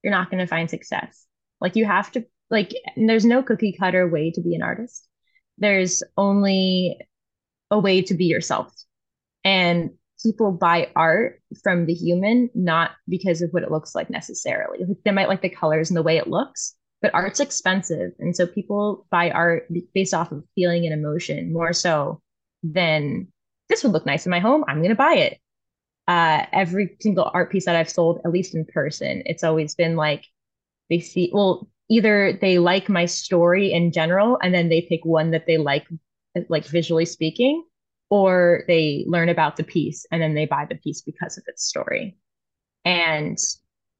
you're 0.03 0.11
not 0.11 0.29
going 0.29 0.39
to 0.39 0.47
find 0.47 0.69
success. 0.69 1.25
Like 1.61 1.75
you 1.75 1.85
have 1.85 2.11
to, 2.11 2.25
like, 2.51 2.73
there's 2.95 3.25
no 3.25 3.41
cookie 3.41 3.75
cutter 3.77 4.07
way 4.07 4.31
to 4.31 4.41
be 4.41 4.55
an 4.55 4.61
artist. 4.61 5.07
There's 5.57 6.03
only 6.17 6.99
a 7.69 7.79
way 7.79 8.01
to 8.03 8.13
be 8.13 8.25
yourself. 8.25 8.73
And 9.43 9.91
people 10.21 10.51
buy 10.51 10.89
art 10.95 11.41
from 11.63 11.85
the 11.85 11.93
human, 11.93 12.49
not 12.53 12.91
because 13.07 13.41
of 13.41 13.49
what 13.51 13.63
it 13.63 13.71
looks 13.71 13.95
like 13.95 14.09
necessarily. 14.09 14.79
Like 14.85 14.97
they 15.03 15.11
might 15.11 15.29
like 15.29 15.41
the 15.41 15.49
colors 15.49 15.89
and 15.89 15.97
the 15.97 16.03
way 16.03 16.17
it 16.17 16.27
looks, 16.27 16.75
but 17.01 17.13
art's 17.13 17.39
expensive. 17.39 18.11
And 18.19 18.35
so 18.35 18.45
people 18.45 19.07
buy 19.09 19.31
art 19.31 19.67
based 19.93 20.13
off 20.13 20.31
of 20.31 20.43
feeling 20.53 20.85
and 20.85 20.93
emotion 20.93 21.53
more 21.53 21.73
so 21.73 22.21
than 22.63 23.27
this 23.69 23.83
would 23.83 23.93
look 23.93 24.05
nice 24.05 24.25
in 24.25 24.29
my 24.29 24.39
home. 24.39 24.63
I'm 24.67 24.79
going 24.79 24.89
to 24.89 24.95
buy 24.95 25.15
it. 25.15 25.39
Uh, 26.07 26.45
every 26.51 26.97
single 26.99 27.31
art 27.33 27.51
piece 27.51 27.65
that 27.65 27.75
I've 27.75 27.89
sold, 27.89 28.19
at 28.25 28.31
least 28.31 28.53
in 28.53 28.65
person, 28.65 29.23
it's 29.25 29.43
always 29.43 29.75
been 29.75 29.95
like 29.95 30.25
they 30.89 30.99
see, 30.99 31.31
well, 31.33 31.69
either 31.91 32.37
they 32.39 32.57
like 32.57 32.87
my 32.87 33.05
story 33.05 33.71
in 33.71 33.91
general 33.91 34.39
and 34.41 34.53
then 34.53 34.69
they 34.69 34.81
pick 34.81 35.03
one 35.03 35.31
that 35.31 35.45
they 35.45 35.57
like, 35.57 35.85
like 36.47 36.65
visually 36.65 37.05
speaking, 37.05 37.65
or 38.09 38.63
they 38.67 39.03
learn 39.07 39.27
about 39.27 39.57
the 39.57 39.63
piece 39.63 40.05
and 40.09 40.21
then 40.21 40.33
they 40.33 40.45
buy 40.45 40.65
the 40.65 40.75
piece 40.75 41.01
because 41.01 41.37
of 41.37 41.43
its 41.47 41.65
story. 41.65 42.17
And 42.85 43.37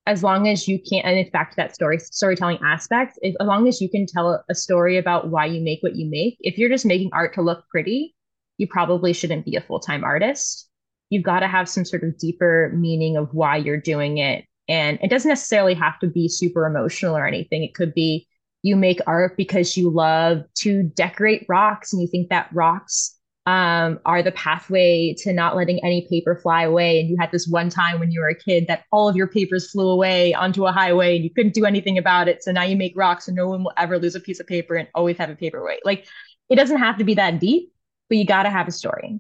as 0.07 0.23
long 0.23 0.47
as 0.47 0.69
you 0.69 0.79
can, 0.79 1.01
and 1.03 1.19
it's 1.19 1.29
back 1.31 1.51
to 1.51 1.55
that 1.57 1.75
story 1.75 1.99
storytelling 1.99 2.59
aspect, 2.63 3.19
if, 3.21 3.35
as 3.41 3.47
long 3.47 3.67
as 3.67 3.81
you 3.81 3.89
can 3.89 4.05
tell 4.05 4.41
a 4.49 4.55
story 4.55 4.97
about 4.97 5.29
why 5.29 5.45
you 5.45 5.61
make 5.61 5.83
what 5.83 5.95
you 5.95 6.09
make, 6.09 6.37
if 6.39 6.57
you're 6.57 6.69
just 6.69 6.85
making 6.85 7.09
art 7.11 7.33
to 7.35 7.41
look 7.41 7.67
pretty, 7.69 8.15
you 8.57 8.67
probably 8.67 9.11
shouldn't 9.11 9.45
be 9.45 9.57
a 9.57 9.61
full 9.61 9.79
time 9.81 10.05
artist. 10.05 10.69
You've 11.09 11.23
got 11.23 11.41
to 11.41 11.47
have 11.47 11.67
some 11.67 11.83
sort 11.83 12.03
of 12.03 12.17
deeper 12.17 12.71
meaning 12.73 13.17
of 13.17 13.33
why 13.33 13.57
you're 13.57 13.81
doing 13.81 14.17
it. 14.17 14.45
And 14.67 14.99
it 15.01 15.09
doesn't 15.09 15.29
necessarily 15.29 15.73
have 15.73 15.99
to 15.99 16.07
be 16.07 16.29
super 16.29 16.65
emotional 16.65 17.17
or 17.17 17.25
anything. 17.25 17.63
It 17.63 17.73
could 17.73 17.93
be 17.93 18.27
you 18.63 18.75
make 18.75 18.99
art 19.07 19.35
because 19.37 19.75
you 19.75 19.89
love 19.89 20.43
to 20.59 20.83
decorate 20.83 21.45
rocks 21.49 21.93
and 21.93 22.01
you 22.01 22.07
think 22.07 22.29
that 22.29 22.49
rocks 22.53 23.17
um, 23.47 23.99
are 24.05 24.21
the 24.21 24.31
pathway 24.33 25.15
to 25.17 25.33
not 25.33 25.55
letting 25.55 25.83
any 25.83 26.07
paper 26.07 26.35
fly 26.35 26.63
away. 26.63 26.99
And 26.99 27.09
you 27.09 27.17
had 27.19 27.31
this 27.31 27.47
one 27.47 27.69
time 27.69 27.99
when 27.99 28.11
you 28.11 28.19
were 28.19 28.29
a 28.29 28.35
kid 28.35 28.67
that 28.67 28.83
all 28.91 29.09
of 29.09 29.15
your 29.15 29.27
papers 29.27 29.71
flew 29.71 29.89
away 29.89 30.33
onto 30.33 30.67
a 30.67 30.71
highway 30.71 31.15
and 31.15 31.23
you 31.23 31.31
couldn't 31.31 31.55
do 31.55 31.65
anything 31.65 31.97
about 31.97 32.27
it. 32.27 32.43
So 32.43 32.51
now 32.51 32.63
you 32.63 32.75
make 32.75 32.93
rocks 32.95 33.27
and 33.27 33.35
no 33.35 33.47
one 33.47 33.63
will 33.63 33.73
ever 33.77 33.97
lose 33.97 34.15
a 34.15 34.19
piece 34.19 34.39
of 34.39 34.45
paper 34.45 34.75
and 34.75 34.87
always 34.93 35.17
have 35.17 35.31
a 35.31 35.35
paperweight. 35.35 35.83
Like 35.83 36.05
it 36.49 36.55
doesn't 36.55 36.77
have 36.77 36.97
to 36.99 37.03
be 37.03 37.15
that 37.15 37.39
deep, 37.39 37.73
but 38.09 38.19
you 38.19 38.25
got 38.25 38.43
to 38.43 38.51
have 38.51 38.67
a 38.67 38.71
story. 38.71 39.19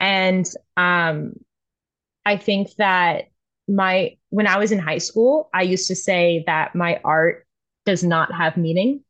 And 0.00 0.46
um, 0.76 1.34
I 2.26 2.36
think 2.38 2.74
that 2.76 3.26
my 3.70 4.16
when 4.30 4.46
I 4.46 4.58
was 4.58 4.72
in 4.72 4.78
high 4.78 4.98
school, 4.98 5.48
I 5.54 5.62
used 5.62 5.88
to 5.88 5.94
say 5.94 6.44
that 6.46 6.74
my 6.74 7.00
art 7.04 7.46
does 7.86 8.02
not 8.04 8.32
have 8.32 8.56
meaning. 8.56 9.02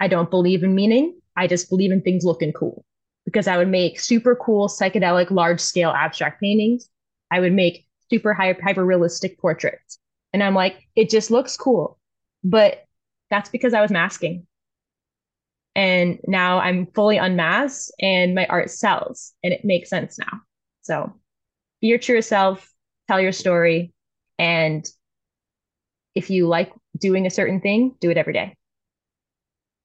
I 0.00 0.08
don't 0.08 0.30
believe 0.30 0.64
in 0.64 0.74
meaning. 0.74 1.20
I 1.36 1.46
just 1.46 1.68
believe 1.68 1.92
in 1.92 2.02
things 2.02 2.24
looking 2.24 2.52
cool 2.52 2.84
because 3.24 3.46
I 3.46 3.56
would 3.56 3.68
make 3.68 4.00
super 4.00 4.34
cool 4.34 4.68
psychedelic 4.68 5.30
large 5.30 5.60
scale 5.60 5.90
abstract 5.90 6.40
paintings. 6.40 6.88
I 7.30 7.40
would 7.40 7.52
make 7.52 7.86
super 8.10 8.34
hyper 8.34 8.84
realistic 8.84 9.38
portraits. 9.38 9.98
And 10.32 10.42
I'm 10.42 10.54
like, 10.54 10.86
it 10.96 11.10
just 11.10 11.30
looks 11.30 11.56
cool. 11.56 11.98
But 12.44 12.84
that's 13.30 13.48
because 13.48 13.74
I 13.74 13.80
was 13.80 13.90
masking. 13.90 14.46
And 15.74 16.18
now 16.26 16.58
I'm 16.58 16.86
fully 16.86 17.16
unmasked 17.16 17.92
and 18.00 18.34
my 18.34 18.46
art 18.46 18.70
sells 18.70 19.32
and 19.42 19.52
it 19.52 19.64
makes 19.64 19.88
sense 19.88 20.18
now. 20.18 20.40
So 20.82 21.14
be 21.80 21.88
your 21.88 21.98
true 21.98 22.20
self, 22.20 22.71
tell 23.12 23.20
your 23.20 23.32
story. 23.32 23.92
And 24.38 24.88
if 26.14 26.30
you 26.30 26.46
like 26.46 26.72
doing 26.98 27.26
a 27.26 27.30
certain 27.30 27.60
thing, 27.60 27.94
do 28.00 28.10
it 28.10 28.16
every 28.16 28.32
day. 28.32 28.56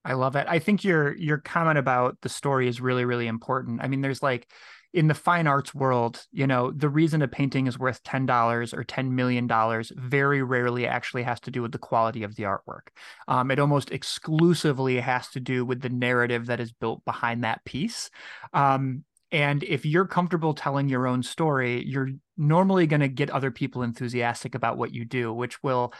I 0.06 0.14
love 0.14 0.38
it. 0.38 0.48
I 0.48 0.60
think 0.60 0.86
your 0.86 1.14
your 1.18 1.40
comment 1.40 1.78
about 1.78 2.18
the 2.22 2.30
story 2.30 2.70
is 2.70 2.80
really 2.80 3.04
really 3.04 3.28
important. 3.28 3.82
I 3.82 3.90
mean, 3.90 4.00
there's 4.00 4.24
like 4.24 4.48
in 4.94 5.10
the 5.10 5.14
fine 5.14 5.48
arts 5.48 5.76
world, 5.76 6.26
you 6.32 6.48
know, 6.48 6.72
the 6.72 6.88
reason 6.88 7.22
a 7.22 7.28
painting 7.28 7.68
is 7.68 7.78
worth 7.78 8.02
$10 8.04 8.74
or 8.74 8.84
$10 8.86 9.10
million 9.12 9.48
very 9.92 10.42
rarely 10.42 10.88
actually 10.88 11.24
has 11.24 11.42
to 11.42 11.52
do 11.52 11.62
with 11.62 11.74
the 11.74 11.78
quality 11.78 12.24
of 12.24 12.36
the 12.36 12.44
artwork. 12.44 12.88
Um, 13.28 13.52
it 13.52 13.60
almost 13.60 13.92
exclusively 13.92 15.02
has 15.02 15.28
to 15.32 15.42
do 15.42 15.66
with 15.66 15.82
the 15.82 15.90
narrative 15.90 16.46
that 16.46 16.62
is 16.62 16.72
built 16.72 17.04
behind 17.04 17.44
that 17.44 17.66
piece. 17.66 18.10
Um, 18.54 19.04
and 19.32 19.64
if 19.64 19.86
you're 19.86 20.08
comfortable 20.08 20.54
telling 20.54 20.88
your 20.88 21.08
own 21.08 21.24
story, 21.24 21.84
you're 21.86 22.10
normally 22.38 22.88
going 22.88 23.02
to 23.02 23.08
get 23.08 23.30
other 23.30 23.52
people 23.52 23.84
enthusiastic 23.84 24.56
about 24.56 24.78
what 24.78 24.94
you 24.94 25.06
do, 25.06 25.34
which 25.34 25.62
will 25.64 25.94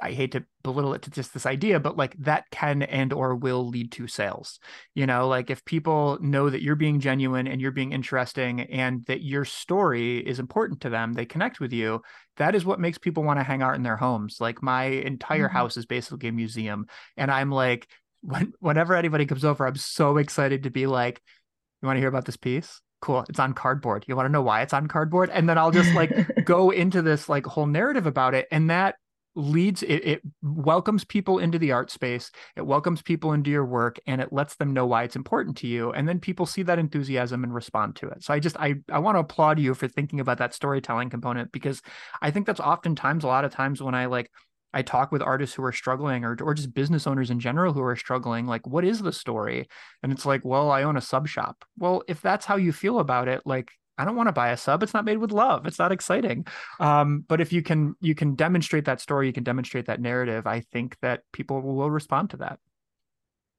I 0.00 0.12
hate 0.12 0.32
to 0.32 0.44
belittle 0.64 0.94
it 0.94 1.02
to 1.02 1.10
just 1.10 1.32
this 1.32 1.46
idea, 1.46 1.78
but 1.78 1.96
like 1.96 2.16
that 2.18 2.50
can 2.50 2.82
and 2.82 3.12
or 3.12 3.36
will 3.36 3.68
lead 3.68 3.92
to 3.92 4.08
sales. 4.08 4.58
You 4.94 5.06
know, 5.06 5.28
like 5.28 5.48
if 5.48 5.64
people 5.64 6.18
know 6.20 6.50
that 6.50 6.62
you're 6.62 6.74
being 6.74 6.98
genuine 6.98 7.46
and 7.46 7.60
you're 7.60 7.70
being 7.70 7.92
interesting 7.92 8.62
and 8.62 9.06
that 9.06 9.22
your 9.22 9.44
story 9.44 10.18
is 10.18 10.40
important 10.40 10.80
to 10.80 10.90
them, 10.90 11.12
they 11.12 11.24
connect 11.24 11.60
with 11.60 11.72
you. 11.72 12.02
That 12.38 12.56
is 12.56 12.64
what 12.64 12.80
makes 12.80 12.98
people 12.98 13.22
want 13.22 13.38
to 13.38 13.44
hang 13.44 13.62
out 13.62 13.76
in 13.76 13.84
their 13.84 13.96
homes. 13.96 14.38
Like 14.40 14.60
my 14.62 14.84
entire 14.84 15.46
mm-hmm. 15.46 15.56
house 15.56 15.76
is 15.76 15.86
basically 15.86 16.28
a 16.28 16.32
museum. 16.32 16.86
And 17.16 17.30
I'm 17.30 17.50
like, 17.52 17.86
when, 18.22 18.52
whenever 18.58 18.94
anybody 18.94 19.26
comes 19.26 19.44
over, 19.44 19.66
I'm 19.66 19.76
so 19.76 20.16
excited 20.16 20.64
to 20.64 20.70
be 20.70 20.86
like, 20.86 21.20
you 21.82 21.86
want 21.86 21.96
to 21.96 22.00
hear 22.00 22.08
about 22.08 22.24
this 22.24 22.36
piece? 22.36 22.80
cool 23.02 23.24
it's 23.28 23.38
on 23.40 23.52
cardboard. 23.52 24.04
You 24.08 24.16
want 24.16 24.26
to 24.26 24.32
know 24.32 24.42
why 24.42 24.62
it's 24.62 24.72
on 24.72 24.86
cardboard? 24.88 25.28
And 25.28 25.46
then 25.48 25.58
i'll 25.58 25.70
just 25.70 25.92
like 25.94 26.14
go 26.44 26.70
into 26.70 27.02
this 27.02 27.28
like 27.28 27.44
whole 27.44 27.66
narrative 27.66 28.06
about 28.06 28.32
it 28.32 28.48
and 28.50 28.70
that 28.70 28.94
leads 29.34 29.82
it, 29.82 30.04
it 30.04 30.22
welcomes 30.42 31.04
people 31.04 31.38
into 31.38 31.58
the 31.58 31.72
art 31.72 31.90
space 31.90 32.30
it 32.54 32.66
welcomes 32.66 33.00
people 33.00 33.32
into 33.32 33.50
your 33.50 33.64
work 33.64 33.98
and 34.06 34.20
it 34.20 34.30
lets 34.30 34.56
them 34.56 34.74
know 34.74 34.86
why 34.86 35.04
it's 35.04 35.16
important 35.16 35.56
to 35.56 35.66
you 35.66 35.90
and 35.92 36.06
then 36.06 36.20
people 36.20 36.44
see 36.44 36.62
that 36.62 36.78
enthusiasm 36.78 37.42
and 37.42 37.54
respond 37.54 37.96
to 37.96 38.08
it. 38.08 38.22
So 38.22 38.34
i 38.34 38.38
just 38.38 38.56
i 38.58 38.74
i 38.90 38.98
want 38.98 39.16
to 39.16 39.20
applaud 39.20 39.58
you 39.58 39.74
for 39.74 39.88
thinking 39.88 40.20
about 40.20 40.38
that 40.38 40.54
storytelling 40.54 41.10
component 41.10 41.50
because 41.50 41.82
i 42.20 42.30
think 42.30 42.46
that's 42.46 42.60
oftentimes 42.60 43.24
a 43.24 43.28
lot 43.28 43.44
of 43.44 43.52
times 43.52 43.82
when 43.82 43.94
i 43.94 44.06
like 44.06 44.30
I 44.74 44.82
talk 44.82 45.12
with 45.12 45.22
artists 45.22 45.54
who 45.54 45.64
are 45.64 45.72
struggling 45.72 46.24
or, 46.24 46.36
or 46.40 46.54
just 46.54 46.74
business 46.74 47.06
owners 47.06 47.30
in 47.30 47.40
general 47.40 47.72
who 47.72 47.82
are 47.82 47.96
struggling. 47.96 48.46
Like, 48.46 48.66
what 48.66 48.84
is 48.84 49.00
the 49.00 49.12
story? 49.12 49.68
And 50.02 50.12
it's 50.12 50.26
like, 50.26 50.44
well, 50.44 50.70
I 50.70 50.82
own 50.82 50.96
a 50.96 51.00
sub 51.02 51.28
shop. 51.28 51.64
Well, 51.78 52.02
if 52.08 52.20
that's 52.20 52.46
how 52.46 52.56
you 52.56 52.72
feel 52.72 52.98
about 52.98 53.28
it, 53.28 53.42
like 53.44 53.70
I 53.98 54.04
don't 54.04 54.16
want 54.16 54.28
to 54.28 54.32
buy 54.32 54.50
a 54.50 54.56
sub. 54.56 54.82
It's 54.82 54.94
not 54.94 55.04
made 55.04 55.18
with 55.18 55.32
love. 55.32 55.66
It's 55.66 55.78
not 55.78 55.92
exciting. 55.92 56.46
Um, 56.80 57.24
but 57.28 57.40
if 57.40 57.52
you 57.52 57.62
can 57.62 57.94
you 58.00 58.14
can 58.14 58.34
demonstrate 58.34 58.86
that 58.86 59.00
story, 59.00 59.26
you 59.26 59.32
can 59.32 59.44
demonstrate 59.44 59.86
that 59.86 60.00
narrative. 60.00 60.46
I 60.46 60.60
think 60.60 60.96
that 61.02 61.22
people 61.32 61.60
will 61.60 61.90
respond 61.90 62.30
to 62.30 62.38
that. 62.38 62.58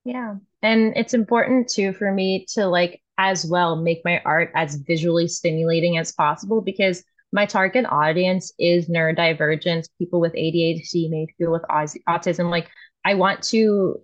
Yeah, 0.03 0.35
and 0.61 0.93
it's 0.97 1.13
important 1.13 1.69
too 1.69 1.93
for 1.93 2.11
me 2.11 2.45
to 2.53 2.65
like 2.65 3.01
as 3.17 3.45
well 3.45 3.75
make 3.75 4.03
my 4.03 4.21
art 4.25 4.51
as 4.55 4.75
visually 4.75 5.27
stimulating 5.27 5.97
as 5.97 6.11
possible 6.11 6.61
because 6.61 7.03
my 7.33 7.47
target 7.47 7.85
audience 7.89 8.53
is 8.59 8.87
neurodivergent 8.87 9.89
people 9.97 10.21
with 10.21 10.33
ADHD, 10.33 11.09
may 11.09 11.25
feel 11.37 11.51
with 11.51 11.63
autism. 11.63 12.51
Like 12.51 12.69
I 13.03 13.15
want 13.15 13.41
to 13.45 13.99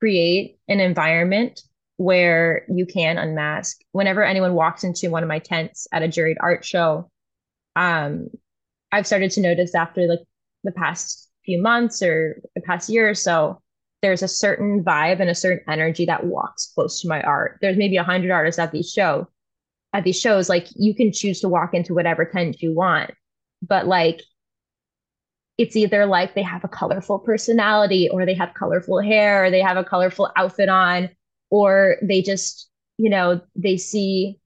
create 0.00 0.58
an 0.68 0.80
environment 0.80 1.62
where 1.96 2.66
you 2.68 2.84
can 2.84 3.18
unmask. 3.18 3.78
Whenever 3.92 4.24
anyone 4.24 4.54
walks 4.54 4.82
into 4.82 5.10
one 5.10 5.22
of 5.22 5.28
my 5.28 5.38
tents 5.38 5.86
at 5.92 6.02
a 6.02 6.08
juried 6.08 6.36
art 6.40 6.64
show, 6.64 7.08
um, 7.76 8.28
I've 8.90 9.06
started 9.06 9.30
to 9.32 9.40
notice 9.40 9.76
after 9.76 10.08
like 10.08 10.18
the 10.64 10.72
past 10.72 11.30
few 11.44 11.62
months 11.62 12.02
or 12.02 12.42
the 12.56 12.62
past 12.62 12.88
year 12.88 13.08
or 13.08 13.14
so, 13.14 13.62
there's 14.02 14.24
a 14.24 14.28
certain 14.28 14.82
vibe 14.82 15.20
and 15.20 15.30
a 15.30 15.34
certain 15.36 15.62
energy 15.70 16.04
that 16.06 16.26
walks 16.26 16.72
close 16.74 17.00
to 17.00 17.08
my 17.08 17.22
art. 17.22 17.58
There's 17.62 17.76
maybe 17.76 17.96
a 17.96 18.02
hundred 18.02 18.32
artists 18.32 18.58
at 18.58 18.72
these 18.72 18.90
show, 18.90 19.28
at 19.92 20.04
these 20.04 20.20
shows. 20.20 20.48
Like 20.48 20.68
you 20.74 20.94
can 20.94 21.12
choose 21.12 21.40
to 21.40 21.48
walk 21.48 21.74
into 21.74 21.94
whatever 21.94 22.24
tent 22.24 22.62
you 22.62 22.74
want, 22.74 23.10
but 23.62 23.86
like 23.86 24.22
it's 25.58 25.76
either 25.76 26.06
like 26.06 26.34
they 26.34 26.42
have 26.42 26.64
a 26.64 26.68
colorful 26.68 27.18
personality 27.18 28.08
or 28.08 28.24
they 28.24 28.34
have 28.34 28.54
colorful 28.54 29.00
hair 29.00 29.44
or 29.44 29.50
they 29.50 29.60
have 29.60 29.76
a 29.76 29.84
colorful 29.84 30.30
outfit 30.36 30.68
on 30.68 31.10
or 31.50 31.96
they 32.02 32.22
just, 32.22 32.70
you 32.96 33.10
know, 33.10 33.40
they 33.54 33.76
see, 33.76 34.40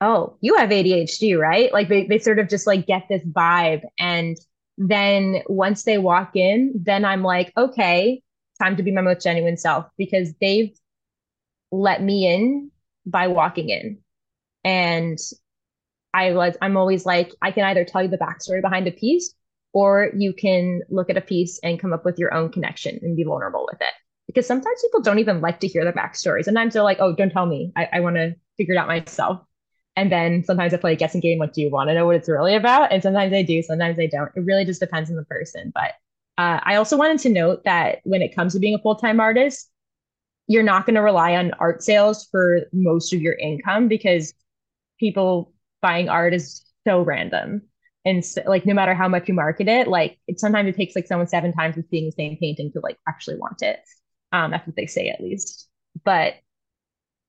oh, 0.00 0.36
you 0.40 0.56
have 0.56 0.70
ADHD, 0.70 1.36
right? 1.38 1.72
Like 1.72 1.88
they, 1.88 2.06
they 2.06 2.18
sort 2.18 2.38
of 2.38 2.48
just 2.48 2.66
like 2.66 2.86
get 2.86 3.06
this 3.08 3.24
vibe. 3.24 3.82
And 3.98 4.38
then 4.78 5.42
once 5.48 5.82
they 5.82 5.98
walk 5.98 6.36
in, 6.36 6.72
then 6.76 7.04
I'm 7.04 7.24
like, 7.24 7.52
okay, 7.56 8.22
time 8.62 8.76
to 8.76 8.82
be 8.82 8.92
my 8.92 9.00
most 9.00 9.22
genuine 9.22 9.56
self 9.56 9.86
because 9.98 10.32
they've 10.40 10.70
let 11.72 12.02
me 12.02 12.32
in 12.32 12.70
by 13.04 13.26
walking 13.26 13.70
in. 13.70 13.98
And 14.64 15.18
I 16.14 16.32
was, 16.32 16.56
I'm 16.62 16.76
always 16.76 17.06
like, 17.06 17.32
I 17.42 17.50
can 17.52 17.64
either 17.64 17.84
tell 17.84 18.02
you 18.02 18.08
the 18.08 18.18
backstory 18.18 18.62
behind 18.62 18.86
a 18.88 18.92
piece 18.92 19.34
or 19.72 20.10
you 20.16 20.32
can 20.32 20.82
look 20.90 21.10
at 21.10 21.16
a 21.16 21.20
piece 21.20 21.58
and 21.62 21.78
come 21.80 21.92
up 21.92 22.04
with 22.04 22.18
your 22.18 22.32
own 22.34 22.50
connection 22.50 22.98
and 23.02 23.16
be 23.16 23.24
vulnerable 23.24 23.66
with 23.70 23.80
it. 23.80 23.94
because 24.26 24.46
sometimes 24.46 24.82
people 24.82 25.00
don't 25.02 25.18
even 25.18 25.40
like 25.40 25.60
to 25.60 25.66
hear 25.68 25.84
the 25.84 25.92
backstory. 25.92 26.44
Sometimes 26.44 26.74
they're 26.74 26.82
like, 26.82 26.98
oh, 27.00 27.14
don't 27.14 27.30
tell 27.32 27.46
me. 27.46 27.72
I, 27.76 27.88
I 27.94 28.00
want 28.00 28.16
to 28.16 28.34
figure 28.56 28.74
it 28.74 28.78
out 28.78 28.86
myself. 28.88 29.40
And 29.96 30.12
then 30.12 30.44
sometimes 30.44 30.72
I 30.72 30.76
play 30.76 30.92
a 30.92 30.96
guessing 30.96 31.20
game 31.20 31.38
like, 31.38 31.54
do 31.54 31.62
you 31.62 31.70
want 31.70 31.88
to 31.90 31.94
know 31.94 32.06
what 32.06 32.14
it's 32.16 32.28
really 32.28 32.54
about? 32.54 32.92
And 32.92 33.02
sometimes 33.02 33.32
I 33.32 33.42
do, 33.42 33.62
sometimes 33.62 33.98
I 33.98 34.06
don't. 34.06 34.30
It 34.36 34.40
really 34.44 34.64
just 34.64 34.80
depends 34.80 35.10
on 35.10 35.16
the 35.16 35.24
person. 35.24 35.72
But 35.74 35.94
uh, 36.36 36.60
I 36.62 36.76
also 36.76 36.96
wanted 36.96 37.18
to 37.20 37.30
note 37.30 37.64
that 37.64 37.98
when 38.04 38.22
it 38.22 38.34
comes 38.36 38.52
to 38.52 38.60
being 38.60 38.74
a 38.74 38.78
full 38.78 38.94
time 38.94 39.18
artist, 39.18 39.70
you're 40.46 40.62
not 40.62 40.86
going 40.86 40.94
to 40.94 41.02
rely 41.02 41.36
on 41.36 41.52
art 41.58 41.82
sales 41.82 42.26
for 42.30 42.60
most 42.72 43.12
of 43.12 43.20
your 43.20 43.34
income 43.34 43.88
because 43.88 44.34
people 44.98 45.52
buying 45.82 46.08
art 46.08 46.34
is 46.34 46.64
so 46.86 47.02
random. 47.02 47.62
And 48.04 48.24
so, 48.24 48.42
like, 48.46 48.64
no 48.64 48.74
matter 48.74 48.94
how 48.94 49.08
much 49.08 49.28
you 49.28 49.34
market 49.34 49.68
it, 49.68 49.88
like, 49.88 50.18
it 50.26 50.40
sometimes 50.40 50.68
it 50.68 50.76
takes 50.76 50.94
like 50.96 51.06
someone 51.06 51.26
seven 51.26 51.52
times 51.52 51.76
of 51.76 51.84
seeing 51.90 52.06
the 52.06 52.12
same 52.12 52.36
painting 52.38 52.72
to 52.72 52.80
like 52.80 52.96
actually 53.08 53.36
want 53.36 53.62
it. 53.62 53.80
Um, 54.32 54.50
that's 54.50 54.66
what 54.66 54.76
they 54.76 54.86
say 54.86 55.08
at 55.08 55.20
least. 55.20 55.68
But 56.04 56.34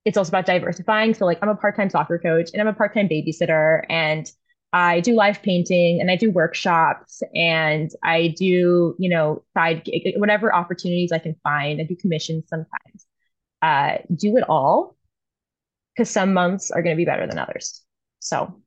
it's 0.06 0.18
also 0.18 0.30
about 0.30 0.46
diversifying. 0.46 1.14
So, 1.14 1.26
like, 1.26 1.40
I'm 1.42 1.50
a 1.50 1.56
part 1.56 1.76
time 1.76 1.90
soccer 1.90 2.18
coach 2.18 2.50
and 2.54 2.62
I'm 2.62 2.68
a 2.68 2.74
part 2.74 2.94
time 2.94 3.10
babysitter, 3.10 3.84
and 3.90 4.30
I 4.72 5.00
do 5.00 5.16
live 5.16 5.42
painting 5.42 6.00
and 6.00 6.12
I 6.12 6.16
do 6.16 6.32
workshops 6.32 7.24
and 7.34 7.90
I 8.04 8.36
do, 8.38 8.96
you 9.00 9.10
know, 9.10 9.44
side 9.56 9.90
whatever 10.18 10.54
opportunities 10.54 11.12
I 11.12 11.20
can 11.20 11.36
find. 11.44 11.82
I 11.82 11.86
do 11.86 11.96
commissions 11.96 12.46
sometimes. 12.48 13.06
Uh, 13.62 13.98
do 14.16 14.38
it 14.38 14.44
all 14.48 14.96
because 16.00 16.10
some 16.10 16.34
months 16.34 16.72
are 16.72 16.82
going 16.82 16.96
to 16.96 16.98
be 16.98 17.04
better 17.04 17.28
than 17.28 17.38
others. 17.38 17.84
So, 18.20 18.62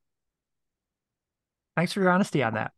thanks 1.75 1.91
for 1.91 1.99
your 1.99 2.11
honesty 2.11 2.43
on 2.43 2.53
that. 2.53 2.73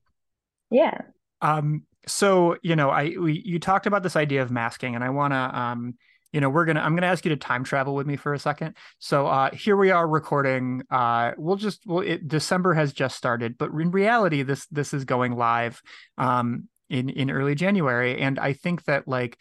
Yeah. 0.71 0.97
Um. 1.41 1.83
So 2.07 2.55
you 2.63 2.77
know, 2.77 2.89
I 2.89 3.15
we 3.19 3.41
you 3.43 3.59
talked 3.59 3.85
about 3.85 4.01
this 4.01 4.15
idea 4.15 4.41
of 4.41 4.51
masking, 4.51 4.95
and 4.95 5.03
I 5.03 5.09
want 5.09 5.33
to 5.33 5.59
um 5.59 5.95
you 6.31 6.41
know 6.41 6.49
we're 6.49 6.65
gonna 6.65 6.81
i'm 6.81 6.95
gonna 6.95 7.07
ask 7.07 7.23
you 7.23 7.29
to 7.29 7.37
time 7.37 7.63
travel 7.63 7.95
with 7.95 8.05
me 8.05 8.17
for 8.17 8.33
a 8.33 8.39
second 8.39 8.75
so 8.99 9.25
uh 9.25 9.49
here 9.51 9.77
we 9.77 9.89
are 9.89 10.05
recording 10.05 10.83
uh 10.91 11.31
we'll 11.37 11.55
just 11.55 11.83
well 11.85 12.01
it, 12.01 12.27
december 12.27 12.73
has 12.73 12.91
just 12.91 13.15
started 13.15 13.57
but 13.57 13.69
in 13.71 13.89
reality 13.89 14.43
this 14.43 14.65
this 14.65 14.93
is 14.93 15.05
going 15.05 15.37
live 15.37 15.81
um 16.17 16.67
in 16.89 17.07
in 17.07 17.31
early 17.31 17.55
january 17.55 18.19
and 18.19 18.37
i 18.37 18.51
think 18.51 18.83
that 18.83 19.07
like 19.07 19.37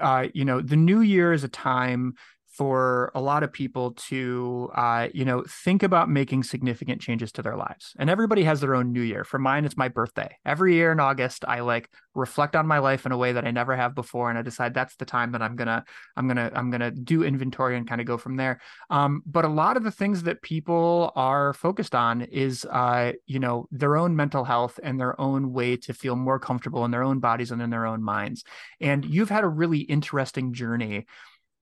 uh 0.00 0.28
you 0.32 0.46
know 0.46 0.62
the 0.62 0.76
new 0.76 1.02
year 1.02 1.34
is 1.34 1.44
a 1.44 1.48
time 1.48 2.14
for 2.60 3.10
a 3.14 3.22
lot 3.22 3.42
of 3.42 3.50
people 3.50 3.92
to 3.92 4.68
uh, 4.74 5.08
you 5.14 5.24
know 5.24 5.42
think 5.48 5.82
about 5.82 6.10
making 6.10 6.42
significant 6.42 7.00
changes 7.00 7.32
to 7.32 7.40
their 7.40 7.56
lives. 7.56 7.94
And 7.98 8.10
everybody 8.10 8.44
has 8.44 8.60
their 8.60 8.74
own 8.74 8.92
new 8.92 9.00
year. 9.00 9.24
For 9.24 9.38
mine 9.38 9.64
it's 9.64 9.78
my 9.78 9.88
birthday. 9.88 10.36
Every 10.44 10.74
year 10.74 10.92
in 10.92 11.00
august 11.00 11.44
i 11.48 11.60
like 11.60 11.88
reflect 12.14 12.54
on 12.54 12.66
my 12.66 12.78
life 12.78 13.06
in 13.06 13.12
a 13.12 13.16
way 13.16 13.32
that 13.32 13.46
i 13.46 13.50
never 13.50 13.74
have 13.74 13.94
before 13.94 14.28
and 14.28 14.38
i 14.38 14.42
decide 14.42 14.74
that's 14.74 14.96
the 14.96 15.04
time 15.04 15.32
that 15.32 15.40
i'm 15.40 15.54
gonna 15.56 15.84
i'm 16.16 16.26
gonna 16.28 16.50
i'm 16.54 16.70
gonna 16.70 16.90
do 16.90 17.22
inventory 17.22 17.76
and 17.78 17.88
kind 17.88 18.00
of 18.00 18.06
go 18.06 18.18
from 18.18 18.36
there. 18.36 18.60
Um, 18.90 19.22
but 19.24 19.46
a 19.46 19.48
lot 19.48 19.78
of 19.78 19.84
the 19.84 19.90
things 19.90 20.24
that 20.24 20.42
people 20.42 21.12
are 21.16 21.54
focused 21.54 21.94
on 21.94 22.22
is 22.22 22.66
uh, 22.66 23.12
you 23.26 23.38
know 23.38 23.66
their 23.70 23.96
own 23.96 24.14
mental 24.16 24.44
health 24.44 24.78
and 24.82 25.00
their 25.00 25.18
own 25.18 25.52
way 25.54 25.76
to 25.78 25.94
feel 25.94 26.16
more 26.16 26.38
comfortable 26.38 26.84
in 26.84 26.90
their 26.90 27.02
own 27.02 27.20
bodies 27.20 27.52
and 27.52 27.62
in 27.62 27.70
their 27.70 27.86
own 27.86 28.02
minds. 28.02 28.44
And 28.80 29.04
you've 29.04 29.30
had 29.30 29.44
a 29.44 29.48
really 29.48 29.80
interesting 29.80 30.52
journey 30.52 31.06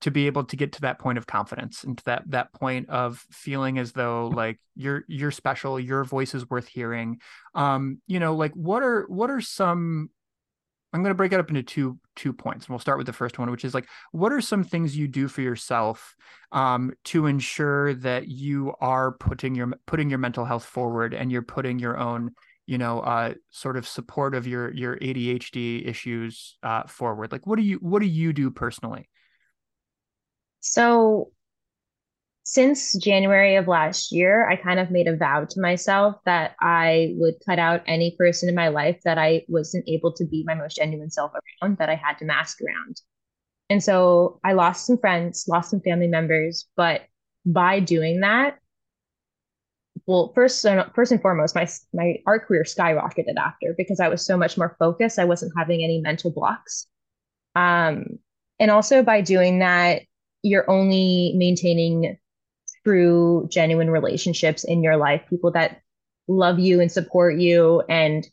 to 0.01 0.11
be 0.11 0.27
able 0.27 0.45
to 0.45 0.57
get 0.57 0.73
to 0.73 0.81
that 0.83 0.99
point 0.99 1.19
of 1.19 1.27
confidence 1.27 1.83
and 1.85 1.99
to 1.99 2.05
that 2.05 2.23
that 2.29 2.53
point 2.53 2.89
of 2.89 3.25
feeling 3.31 3.79
as 3.79 3.93
though 3.93 4.29
like 4.29 4.59
you're 4.77 5.05
you're 5.09 5.31
special 5.31 5.79
your 5.81 6.05
voice 6.05 6.35
is 6.35 6.49
worth 6.49 6.69
hearing. 6.69 7.21
Um 7.55 8.01
you 8.07 8.21
know 8.21 8.35
like 8.35 8.53
what 8.53 8.83
are 8.83 9.07
what 9.09 9.31
are 9.31 9.41
some 9.41 10.11
i'm 10.93 11.03
going 11.03 11.11
to 11.11 11.17
break 11.17 11.33
it 11.33 11.41
up 11.41 11.51
into 11.51 11.63
two 11.63 11.99
two 12.17 12.33
points 12.33 12.65
and 12.67 12.71
we'll 12.71 12.79
start 12.79 12.97
with 12.97 13.07
the 13.07 13.13
first 13.13 13.39
one 13.39 13.51
which 13.51 13.65
is 13.65 13.75
like 13.75 13.87
what 14.13 14.33
are 14.33 14.41
some 14.41 14.65
things 14.65 14.97
you 14.97 15.07
do 15.07 15.29
for 15.29 15.43
yourself 15.43 16.15
um 16.53 16.93
to 17.05 17.27
ensure 17.27 17.93
that 17.95 18.29
you 18.29 18.73
are 18.81 19.13
putting 19.13 19.55
your 19.55 19.71
putting 19.87 20.09
your 20.09 20.19
mental 20.19 20.45
health 20.45 20.65
forward 20.65 21.13
and 21.13 21.31
you're 21.31 21.43
putting 21.43 21.79
your 21.79 21.99
own 21.99 22.31
you 22.67 22.79
know 22.79 23.01
uh 23.01 23.35
sort 23.51 23.77
of 23.77 23.87
support 23.87 24.35
of 24.35 24.47
your 24.47 24.73
your 24.73 24.97
ADHD 24.97 25.87
issues 25.87 26.57
uh 26.63 26.85
forward? 26.85 27.33
Like 27.33 27.47
what 27.47 27.57
do 27.57 27.63
you 27.63 27.77
what 27.77 28.01
do 28.01 28.07
you 28.07 28.33
do 28.33 28.51
personally 28.51 29.09
so 30.61 31.31
since 32.51 32.97
January 32.97 33.57
of 33.57 33.69
last 33.69 34.11
year, 34.11 34.49
I 34.49 34.57
kind 34.57 34.81
of 34.81 34.91
made 34.91 35.07
a 35.07 35.15
vow 35.15 35.45
to 35.45 35.61
myself 35.61 36.17
that 36.25 36.57
I 36.63 37.13
would 37.19 37.35
cut 37.45 37.59
out 37.59 37.83
any 37.87 38.17
person 38.17 38.49
in 38.49 38.55
my 38.55 38.69
life 38.69 38.99
that 39.05 39.19
I 39.19 39.45
wasn't 39.49 39.87
able 39.87 40.15
to 40.15 40.25
be 40.25 40.45
my 40.47 40.55
most 40.55 40.77
genuine 40.77 41.11
self 41.11 41.33
around, 41.63 41.77
that 41.77 41.91
I 41.91 41.95
had 41.95 42.17
to 42.21 42.25
mask 42.25 42.61
around. 42.63 43.03
And 43.69 43.85
so 43.85 44.41
I 44.43 44.55
lost 44.55 44.87
some 44.87 44.97
friends, 44.97 45.45
lost 45.47 45.71
some 45.71 45.83
family 45.83 46.07
members, 46.07 46.67
but 46.75 47.03
by 47.45 47.81
doing 47.81 48.21
that, 48.21 48.57
well, 50.07 50.33
first, 50.35 50.65
first 50.95 51.13
and 51.13 51.21
foremost, 51.21 51.55
my 51.55 51.69
my 51.93 52.17
art 52.27 52.47
career 52.47 52.63
skyrocketed 52.63 53.37
after 53.37 53.75
because 53.77 54.01
I 54.01 54.09
was 54.09 54.25
so 54.25 54.39
much 54.39 54.57
more 54.57 54.75
focused. 54.79 55.19
I 55.19 55.27
wasn't 55.27 55.53
having 55.55 55.85
any 55.85 56.01
mental 56.01 56.31
blocks. 56.31 56.87
Um, 57.55 58.19
and 58.59 58.71
also 58.71 59.03
by 59.03 59.21
doing 59.21 59.59
that, 59.59 60.03
you're 60.43 60.69
only 60.71 61.35
maintaining 61.37 62.19
true, 62.85 63.47
genuine 63.51 63.91
relationships 63.91 64.65
in 64.65 64.83
your 64.83 64.97
life, 64.97 65.23
people 65.29 65.51
that 65.53 65.81
love 66.27 66.59
you 66.59 66.81
and 66.81 66.91
support 66.93 67.39
you 67.39 67.83
and 67.89 68.27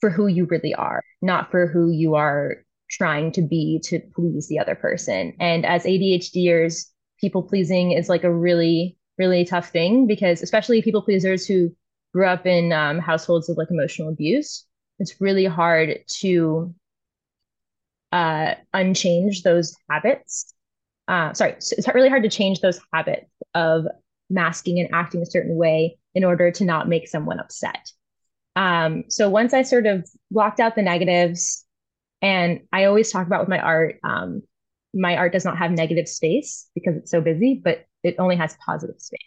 for 0.00 0.10
who 0.10 0.26
you 0.26 0.46
really 0.46 0.74
are, 0.74 1.02
not 1.20 1.50
for 1.50 1.66
who 1.66 1.90
you 1.90 2.14
are 2.14 2.64
trying 2.90 3.32
to 3.32 3.42
be 3.42 3.80
to 3.84 4.00
please 4.14 4.48
the 4.48 4.58
other 4.58 4.74
person. 4.74 5.34
And 5.38 5.64
as 5.64 5.84
ADHDers, 5.84 6.86
people 7.20 7.42
pleasing 7.42 7.92
is 7.92 8.08
like 8.08 8.24
a 8.24 8.32
really, 8.32 8.98
really 9.18 9.44
tough 9.44 9.70
thing 9.70 10.06
because, 10.06 10.42
especially 10.42 10.82
people 10.82 11.02
pleasers 11.02 11.46
who 11.46 11.74
grew 12.12 12.26
up 12.26 12.46
in 12.46 12.72
um, 12.72 12.98
households 12.98 13.48
of 13.48 13.56
like 13.56 13.70
emotional 13.70 14.08
abuse, 14.08 14.66
it's 14.98 15.20
really 15.20 15.46
hard 15.46 16.00
to 16.20 16.74
uh, 18.10 18.54
unchange 18.74 19.42
those 19.42 19.74
habits 19.88 20.51
uh, 21.08 21.32
sorry, 21.34 21.56
so 21.58 21.74
it's 21.76 21.88
really 21.88 22.08
hard 22.08 22.22
to 22.22 22.28
change 22.28 22.60
those 22.60 22.80
habits 22.92 23.30
of 23.54 23.86
masking 24.30 24.80
and 24.80 24.88
acting 24.92 25.22
a 25.22 25.26
certain 25.26 25.56
way 25.56 25.98
in 26.14 26.24
order 26.24 26.50
to 26.50 26.64
not 26.64 26.88
make 26.88 27.08
someone 27.08 27.38
upset. 27.38 27.90
Um, 28.56 29.04
so 29.08 29.28
once 29.28 29.54
I 29.54 29.62
sort 29.62 29.86
of 29.86 30.08
blocked 30.30 30.60
out 30.60 30.74
the 30.74 30.82
negatives, 30.82 31.64
and 32.20 32.60
I 32.72 32.84
always 32.84 33.10
talk 33.10 33.26
about 33.26 33.40
with 33.40 33.48
my 33.48 33.58
art, 33.58 33.98
um, 34.04 34.42
my 34.94 35.16
art 35.16 35.32
does 35.32 35.44
not 35.44 35.58
have 35.58 35.70
negative 35.70 36.08
space 36.08 36.68
because 36.74 36.96
it's 36.96 37.10
so 37.10 37.20
busy, 37.20 37.60
but 37.62 37.86
it 38.02 38.16
only 38.18 38.36
has 38.36 38.56
positive 38.64 39.00
space. 39.00 39.20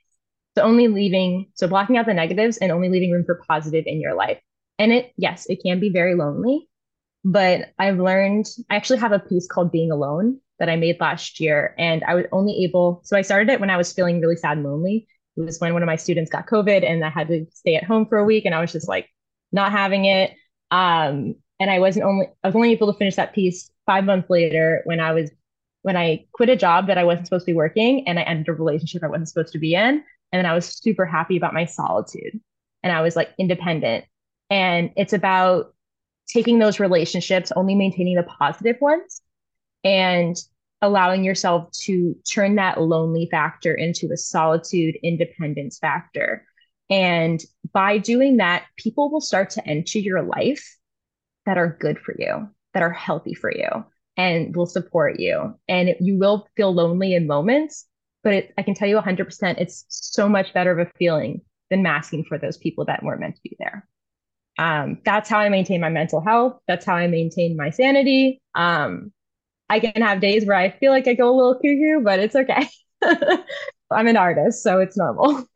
So 0.58 0.64
only 0.64 0.88
leaving, 0.88 1.48
so 1.56 1.68
blocking 1.68 1.98
out 1.98 2.06
the 2.06 2.14
negatives 2.14 2.58
and 2.58 2.72
only 2.72 2.90
leaving 2.90 3.12
room 3.12 3.26
for 3.26 3.42
positive 3.48 3.84
in 3.88 4.00
your 4.00 4.16
life. 4.16 4.40
And 4.80 4.92
it, 4.92 5.12
yes, 5.18 5.46
it 5.50 5.62
can 5.66 5.80
be 5.80 5.90
very 5.90 6.16
lonely, 6.16 6.70
but 7.26 7.74
I've 7.78 8.00
learned, 8.00 8.48
I 8.70 8.76
actually 8.76 9.00
have 9.00 9.12
a 9.12 9.20
piece 9.20 9.48
called 9.48 9.72
Being 9.72 9.92
Alone 9.92 10.40
that 10.60 10.70
I 10.70 10.76
made 10.76 11.00
last 11.00 11.40
year. 11.40 11.76
And 11.78 12.04
I 12.06 12.16
was 12.16 12.26
only 12.32 12.64
able, 12.64 13.02
so 13.04 13.18
I 13.18 13.22
started 13.22 13.50
it 13.50 13.60
when 13.60 13.70
I 13.70 13.78
was 13.78 13.92
feeling 13.92 14.22
really 14.22 14.38
sad 14.38 14.58
and 14.58 14.66
lonely. 14.66 15.08
It 15.38 15.42
was 15.42 15.60
when 15.60 15.74
one 15.74 15.84
of 15.84 15.88
my 15.88 15.98
students 15.98 16.32
got 16.32 16.48
COVID 16.48 16.90
and 16.90 17.04
I 17.04 17.10
had 17.10 17.28
to 17.28 17.46
stay 17.52 17.76
at 17.76 17.84
home 17.84 18.06
for 18.06 18.18
a 18.18 18.24
week 18.24 18.46
and 18.46 18.56
I 18.56 18.62
was 18.62 18.72
just 18.72 18.88
like 18.88 19.10
not 19.52 19.72
having 19.72 20.06
it. 20.06 20.32
Um, 20.72 21.36
and 21.60 21.70
I 21.70 21.80
wasn't 21.80 22.06
only, 22.06 22.28
I 22.44 22.48
was 22.48 22.56
only 22.56 22.72
able 22.72 22.92
to 22.92 22.98
finish 22.98 23.16
that 23.16 23.34
piece 23.34 23.70
five 23.86 24.06
months 24.06 24.30
later 24.30 24.82
when 24.86 25.00
I 25.00 25.12
was, 25.12 25.30
when 25.82 25.98
I 25.98 26.26
quit 26.34 26.50
a 26.50 26.56
job 26.56 26.88
that 26.88 26.98
I 26.98 27.04
wasn't 27.04 27.28
supposed 27.28 27.46
to 27.46 27.52
be 27.52 27.56
working 27.56 28.08
and 28.08 28.18
I 28.18 28.24
ended 28.24 28.50
a 28.50 28.54
relationship 28.54 29.04
I 29.04 29.08
wasn't 29.08 29.30
supposed 29.30 29.54
to 29.54 29.60
be 29.60 29.76
in. 29.76 30.04
And 30.32 30.40
then 30.40 30.46
I 30.46 30.54
was 30.54 30.66
super 30.66 31.06
happy 31.06 31.38
about 31.38 31.54
my 31.54 31.66
solitude 31.66 32.40
and 32.82 32.94
I 32.94 33.02
was 33.02 33.16
like 33.16 33.34
independent. 33.38 34.06
And 34.50 34.92
it's 34.96 35.14
about 35.14 35.74
taking 36.28 36.60
those 36.60 36.80
relationships, 36.80 37.52
only 37.56 37.76
maintaining 37.76 38.16
the 38.16 38.24
positive 38.24 38.78
ones 38.80 39.22
and 39.86 40.36
allowing 40.82 41.24
yourself 41.24 41.72
to 41.72 42.16
turn 42.30 42.56
that 42.56 42.82
lonely 42.82 43.30
factor 43.32 43.74
into 43.74 44.12
a 44.12 44.18
solitude 44.18 44.98
independence 45.04 45.80
factor. 45.80 46.46
And 46.90 47.42
by 47.74 48.00
doing 48.00 48.38
that, 48.38 48.66
people 48.76 49.10
will 49.10 49.22
start 49.22 49.52
to 49.52 49.66
enter 49.68 50.00
your 50.00 50.22
life 50.22 50.78
that 51.46 51.58
are 51.58 51.78
good 51.80 52.00
for 52.00 52.14
you, 52.18 52.50
that 52.74 52.84
are 52.84 52.92
healthy 52.92 53.34
for 53.34 53.52
you, 53.52 53.86
and 54.18 54.56
will 54.56 54.66
support 54.66 55.20
you. 55.20 55.58
And 55.68 55.96
you 56.00 56.18
will 56.18 56.48
feel 56.58 56.74
lonely 56.74 57.14
in 57.14 57.28
moments, 57.28 57.88
but 58.24 58.34
it, 58.34 58.54
I 58.58 58.64
can 58.64 58.74
tell 58.74 58.88
you 58.88 58.98
100%, 59.00 59.56
it's 59.60 59.86
so 59.88 60.28
much 60.28 60.54
better 60.54 60.72
of 60.72 60.88
a 60.88 60.92
feeling 60.98 61.42
than 61.70 61.84
masking 61.84 62.26
for 62.26 62.38
those 62.38 62.58
people 62.58 62.86
that 62.86 63.04
weren't 63.04 63.22
meant 63.22 63.36
to 63.36 63.42
be 63.44 63.56
there. 63.60 63.88
Um, 64.58 65.00
that's 65.04 65.30
how 65.30 65.40
I 65.40 65.50
maintain 65.50 65.82
my 65.82 65.90
mental 65.90 66.22
health. 66.22 66.60
That's 66.68 66.86
how 66.86 66.96
I 66.96 67.08
maintain 67.08 67.58
my 67.58 67.72
sanity. 67.72 68.42
Um, 68.54 69.12
I 69.70 69.80
can 69.80 70.02
have 70.02 70.22
days 70.22 70.46
where 70.46 70.58
I 70.58 70.70
feel 70.70 70.92
like 70.92 71.08
I 71.08 71.14
go 71.14 71.30
a 71.30 71.36
little 71.36 71.56
cuckoo, 71.56 72.04
but 72.04 72.20
it's 72.20 72.36
okay. 72.36 72.68
I'm 73.92 74.08
an 74.08 74.18
artist, 74.18 74.64
so 74.64 74.80
it's 74.80 74.98
normal. 74.98 75.46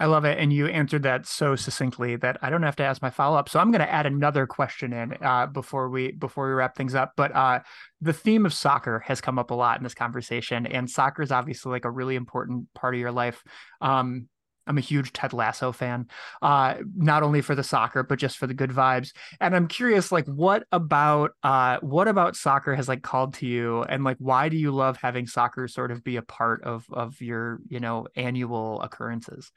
I 0.00 0.06
love 0.06 0.24
it. 0.24 0.38
And 0.38 0.52
you 0.52 0.66
answered 0.68 1.02
that 1.02 1.26
so 1.26 1.56
succinctly 1.56 2.14
that 2.16 2.38
I 2.40 2.50
don't 2.50 2.62
have 2.62 2.76
to 2.76 2.84
ask 2.84 3.02
my 3.02 3.10
follow 3.10 3.36
up. 3.36 3.48
So 3.48 3.58
I'm 3.58 3.72
going 3.72 3.80
to 3.80 3.92
add 3.92 4.06
another 4.06 4.46
question 4.46 4.92
in 4.92 5.16
uh, 5.20 5.46
before 5.46 5.90
we 5.90 6.12
before 6.12 6.46
we 6.46 6.52
wrap 6.52 6.76
things 6.76 6.94
up. 6.94 7.14
But 7.16 7.34
uh, 7.34 7.60
the 8.00 8.12
theme 8.12 8.46
of 8.46 8.54
soccer 8.54 9.00
has 9.00 9.20
come 9.20 9.40
up 9.40 9.50
a 9.50 9.54
lot 9.54 9.78
in 9.78 9.82
this 9.82 9.94
conversation, 9.94 10.66
and 10.66 10.88
soccer 10.88 11.22
is 11.22 11.32
obviously 11.32 11.72
like 11.72 11.84
a 11.84 11.90
really 11.90 12.14
important 12.14 12.72
part 12.74 12.94
of 12.94 13.00
your 13.00 13.10
life. 13.10 13.42
Um, 13.80 14.28
I'm 14.68 14.78
a 14.78 14.82
huge 14.82 15.12
Ted 15.12 15.32
Lasso 15.32 15.72
fan, 15.72 16.06
uh, 16.42 16.74
not 16.94 17.22
only 17.22 17.40
for 17.40 17.54
the 17.54 17.62
soccer 17.62 18.02
but 18.02 18.18
just 18.18 18.38
for 18.38 18.46
the 18.46 18.54
good 18.54 18.70
vibes. 18.70 19.12
And 19.40 19.56
I'm 19.56 19.66
curious, 19.66 20.12
like, 20.12 20.26
what 20.26 20.64
about 20.72 21.32
uh, 21.42 21.78
what 21.80 22.08
about 22.08 22.36
soccer 22.36 22.74
has 22.74 22.88
like 22.88 23.02
called 23.02 23.34
to 23.34 23.46
you, 23.46 23.82
and 23.82 24.04
like, 24.04 24.18
why 24.18 24.48
do 24.48 24.56
you 24.56 24.70
love 24.70 24.98
having 24.98 25.26
soccer 25.26 25.68
sort 25.68 25.90
of 25.90 26.04
be 26.04 26.16
a 26.16 26.22
part 26.22 26.62
of 26.64 26.86
of 26.92 27.20
your 27.20 27.60
you 27.68 27.80
know 27.80 28.06
annual 28.14 28.80
occurrences? 28.82 29.50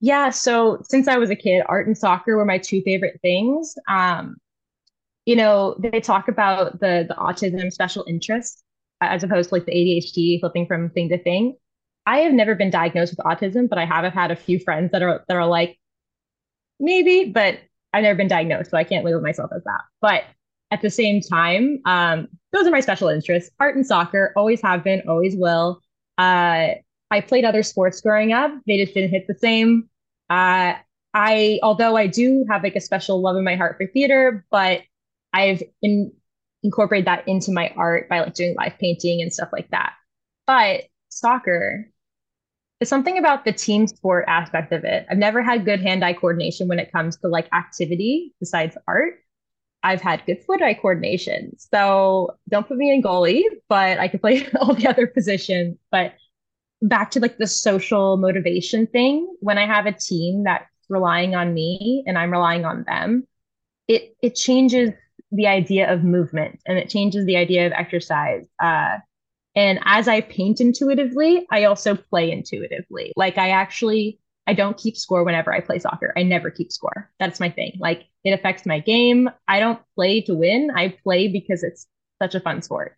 Yeah, 0.00 0.30
so 0.30 0.82
since 0.88 1.08
I 1.08 1.16
was 1.16 1.30
a 1.30 1.36
kid, 1.36 1.62
art 1.66 1.86
and 1.86 1.96
soccer 1.96 2.36
were 2.36 2.44
my 2.44 2.58
two 2.58 2.82
favorite 2.82 3.20
things. 3.22 3.74
Um, 3.88 4.36
you 5.24 5.36
know, 5.36 5.76
they 5.78 6.00
talk 6.00 6.28
about 6.28 6.80
the 6.80 7.06
the 7.08 7.14
autism 7.14 7.72
special 7.72 8.04
interest 8.06 8.62
as 9.00 9.22
opposed 9.22 9.48
to 9.48 9.54
like 9.54 9.66
the 9.66 9.72
ADHD 9.72 10.40
flipping 10.40 10.66
from 10.66 10.90
thing 10.90 11.08
to 11.10 11.22
thing. 11.22 11.56
I 12.06 12.18
have 12.18 12.32
never 12.32 12.54
been 12.54 12.70
diagnosed 12.70 13.12
with 13.16 13.24
autism, 13.24 13.68
but 13.68 13.78
I 13.78 13.86
have 13.86 14.12
had 14.12 14.30
a 14.30 14.36
few 14.36 14.58
friends 14.58 14.92
that 14.92 15.02
are 15.02 15.24
that 15.28 15.36
are 15.36 15.46
like, 15.46 15.78
maybe, 16.78 17.30
but 17.30 17.58
I've 17.92 18.02
never 18.02 18.16
been 18.16 18.28
diagnosed, 18.28 18.70
so 18.70 18.76
I 18.76 18.84
can't 18.84 19.04
label 19.04 19.20
myself 19.20 19.50
as 19.54 19.64
that. 19.64 19.82
But 20.00 20.24
at 20.70 20.82
the 20.82 20.90
same 20.90 21.20
time, 21.20 21.80
um, 21.86 22.28
those 22.52 22.66
are 22.66 22.70
my 22.70 22.80
special 22.80 23.08
interests. 23.08 23.50
Art 23.60 23.76
and 23.76 23.86
soccer 23.86 24.32
always 24.36 24.60
have 24.62 24.82
been, 24.82 25.02
always 25.08 25.36
will. 25.36 25.80
Uh, 26.18 26.74
I 27.10 27.20
played 27.20 27.44
other 27.44 27.62
sports 27.62 28.00
growing 28.00 28.32
up. 28.32 28.52
They 28.66 28.78
just 28.78 28.94
didn't 28.94 29.10
hit 29.10 29.26
the 29.28 29.34
same. 29.34 29.88
Uh, 30.28 30.74
I, 31.14 31.60
although 31.62 31.96
I 31.96 32.08
do 32.08 32.44
have 32.50 32.64
like 32.64 32.74
a 32.74 32.80
special 32.80 33.20
love 33.20 33.36
in 33.36 33.44
my 33.44 33.54
heart 33.54 33.76
for 33.76 33.86
theater, 33.86 34.44
but 34.50 34.82
I've 35.32 35.62
in, 35.80 36.12
incorporated 36.64 37.06
that 37.06 37.28
into 37.28 37.52
my 37.52 37.72
art 37.76 38.08
by 38.08 38.20
like 38.20 38.34
doing 38.34 38.56
live 38.56 38.78
painting 38.78 39.22
and 39.22 39.32
stuff 39.32 39.50
like 39.52 39.70
that. 39.70 39.92
But 40.46 40.84
soccer, 41.08 41.88
something 42.88 43.18
about 43.18 43.44
the 43.44 43.52
team 43.52 43.86
sport 43.86 44.24
aspect 44.28 44.72
of 44.72 44.84
it. 44.84 45.06
I've 45.10 45.18
never 45.18 45.42
had 45.42 45.64
good 45.64 45.80
hand-eye 45.80 46.14
coordination 46.14 46.68
when 46.68 46.78
it 46.78 46.92
comes 46.92 47.16
to 47.18 47.28
like 47.28 47.48
activity 47.52 48.34
besides 48.40 48.76
art. 48.86 49.20
I've 49.82 50.00
had 50.00 50.24
good 50.24 50.42
foot-eye 50.46 50.74
coordination. 50.74 51.56
So 51.58 52.38
don't 52.48 52.66
put 52.66 52.78
me 52.78 52.92
in 52.92 53.02
goalie, 53.02 53.44
but 53.68 53.98
I 53.98 54.08
can 54.08 54.18
play 54.18 54.46
all 54.60 54.74
the 54.74 54.86
other 54.86 55.06
positions. 55.06 55.76
But 55.90 56.14
back 56.80 57.10
to 57.12 57.20
like 57.20 57.38
the 57.38 57.46
social 57.46 58.16
motivation 58.16 58.86
thing, 58.86 59.34
when 59.40 59.58
I 59.58 59.66
have 59.66 59.86
a 59.86 59.92
team 59.92 60.44
that's 60.44 60.64
relying 60.88 61.34
on 61.34 61.52
me 61.52 62.04
and 62.06 62.16
I'm 62.18 62.30
relying 62.30 62.64
on 62.64 62.84
them, 62.84 63.26
it 63.88 64.16
it 64.22 64.34
changes 64.34 64.90
the 65.32 65.46
idea 65.46 65.92
of 65.92 66.04
movement 66.04 66.60
and 66.66 66.78
it 66.78 66.88
changes 66.88 67.26
the 67.26 67.36
idea 67.36 67.66
of 67.66 67.72
exercise. 67.72 68.46
Uh, 68.62 68.98
and 69.56 69.78
as 69.84 70.08
I 70.08 70.20
paint 70.20 70.60
intuitively, 70.60 71.46
I 71.50 71.64
also 71.64 71.94
play 71.94 72.30
intuitively. 72.30 73.12
Like 73.16 73.38
I 73.38 73.50
actually 73.50 74.20
I 74.46 74.52
don't 74.52 74.76
keep 74.76 74.96
score 74.96 75.24
whenever 75.24 75.52
I 75.52 75.60
play 75.60 75.78
soccer. 75.78 76.12
I 76.16 76.22
never 76.22 76.50
keep 76.50 76.70
score. 76.70 77.10
That's 77.18 77.40
my 77.40 77.48
thing. 77.48 77.76
Like 77.78 78.06
it 78.24 78.32
affects 78.32 78.66
my 78.66 78.78
game. 78.78 79.30
I 79.48 79.60
don't 79.60 79.80
play 79.94 80.20
to 80.22 80.34
win. 80.34 80.70
I 80.74 80.88
play 81.02 81.28
because 81.28 81.62
it's 81.62 81.86
such 82.20 82.34
a 82.34 82.40
fun 82.40 82.62
sport. 82.62 82.96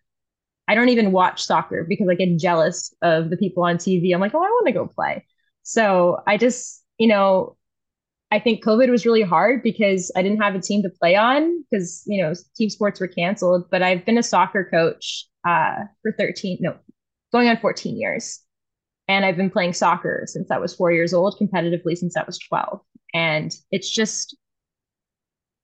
I 0.67 0.75
don't 0.75 0.89
even 0.89 1.13
watch 1.13 1.43
soccer 1.43 1.85
because 1.87 2.09
I 2.09 2.15
get 2.15 2.37
jealous 2.37 2.93
of 3.01 3.29
the 3.29 3.37
people 3.37 3.63
on 3.63 3.77
TV. 3.77 4.13
I'm 4.13 4.19
like, 4.19 4.33
oh, 4.35 4.43
I 4.43 4.49
want 4.49 4.67
to 4.67 4.73
go 4.73 4.87
play. 4.87 5.25
So 5.63 6.21
I 6.27 6.37
just, 6.37 6.83
you 6.97 7.07
know, 7.07 7.55
I 8.31 8.39
think 8.39 8.63
COVID 8.63 8.89
was 8.89 9.05
really 9.05 9.21
hard 9.21 9.63
because 9.63 10.11
I 10.15 10.21
didn't 10.21 10.41
have 10.41 10.55
a 10.55 10.59
team 10.59 10.83
to 10.83 10.89
play 10.89 11.15
on 11.15 11.63
because, 11.63 12.03
you 12.05 12.21
know, 12.21 12.33
team 12.57 12.69
sports 12.69 12.99
were 12.99 13.07
canceled. 13.07 13.69
But 13.71 13.81
I've 13.81 14.05
been 14.05 14.17
a 14.17 14.23
soccer 14.23 14.65
coach 14.69 15.25
uh, 15.45 15.85
for 16.01 16.11
13, 16.11 16.59
no, 16.61 16.75
going 17.31 17.47
on 17.47 17.57
14 17.57 17.97
years. 17.97 18.41
And 19.07 19.25
I've 19.25 19.37
been 19.37 19.49
playing 19.49 19.73
soccer 19.73 20.23
since 20.25 20.51
I 20.51 20.57
was 20.57 20.75
four 20.75 20.91
years 20.91 21.13
old, 21.13 21.39
competitively 21.39 21.95
since 21.95 22.17
I 22.17 22.23
was 22.23 22.37
12. 22.39 22.81
And 23.13 23.55
it's 23.71 23.89
just 23.89 24.35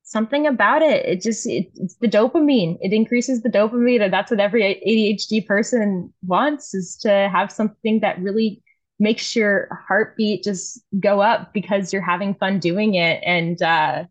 something 0.04 0.48
about 0.48 0.82
it. 0.82 1.06
It 1.06 1.22
just, 1.22 1.46
it, 1.48 1.70
it's 1.76 1.96
the 1.96 2.08
dopamine. 2.08 2.78
It 2.82 2.94
increases 2.94 3.42
the 3.42 3.50
dopamine. 3.50 4.02
And 4.02 4.14
that's 4.14 4.32
what 4.32 4.40
every 4.40 4.62
ADHD 4.64 5.46
person 5.46 6.14
wants 6.26 6.74
is 6.74 6.96
to 7.02 7.30
have 7.34 7.52
something 7.52 8.00
that 8.00 8.20
really 8.22 8.64
makes 9.00 9.36
your 9.36 9.82
heartbeat 9.88 10.44
just 10.44 10.82
go 11.00 11.22
up 11.22 11.54
because 11.54 11.92
you're 11.92 12.02
having 12.02 12.36
fun 12.36 12.60
doing 12.60 12.96
it. 12.96 13.22
And, 13.26 13.62
uh, 13.62 14.06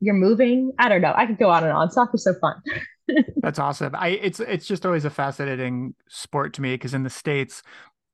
you're 0.00 0.14
moving. 0.14 0.72
I 0.78 0.88
don't 0.88 1.00
know. 1.00 1.14
I 1.16 1.26
could 1.26 1.38
go 1.38 1.50
on 1.50 1.64
and 1.64 1.72
on. 1.72 1.90
Soccer's 1.90 2.24
so 2.24 2.34
fun. 2.34 2.62
That's 3.42 3.58
awesome. 3.58 3.94
I 3.94 4.08
it's 4.08 4.40
it's 4.40 4.66
just 4.66 4.84
always 4.84 5.04
a 5.04 5.10
fascinating 5.10 5.94
sport 6.08 6.54
to 6.54 6.62
me 6.62 6.74
because 6.74 6.94
in 6.94 7.02
the 7.02 7.10
states 7.10 7.62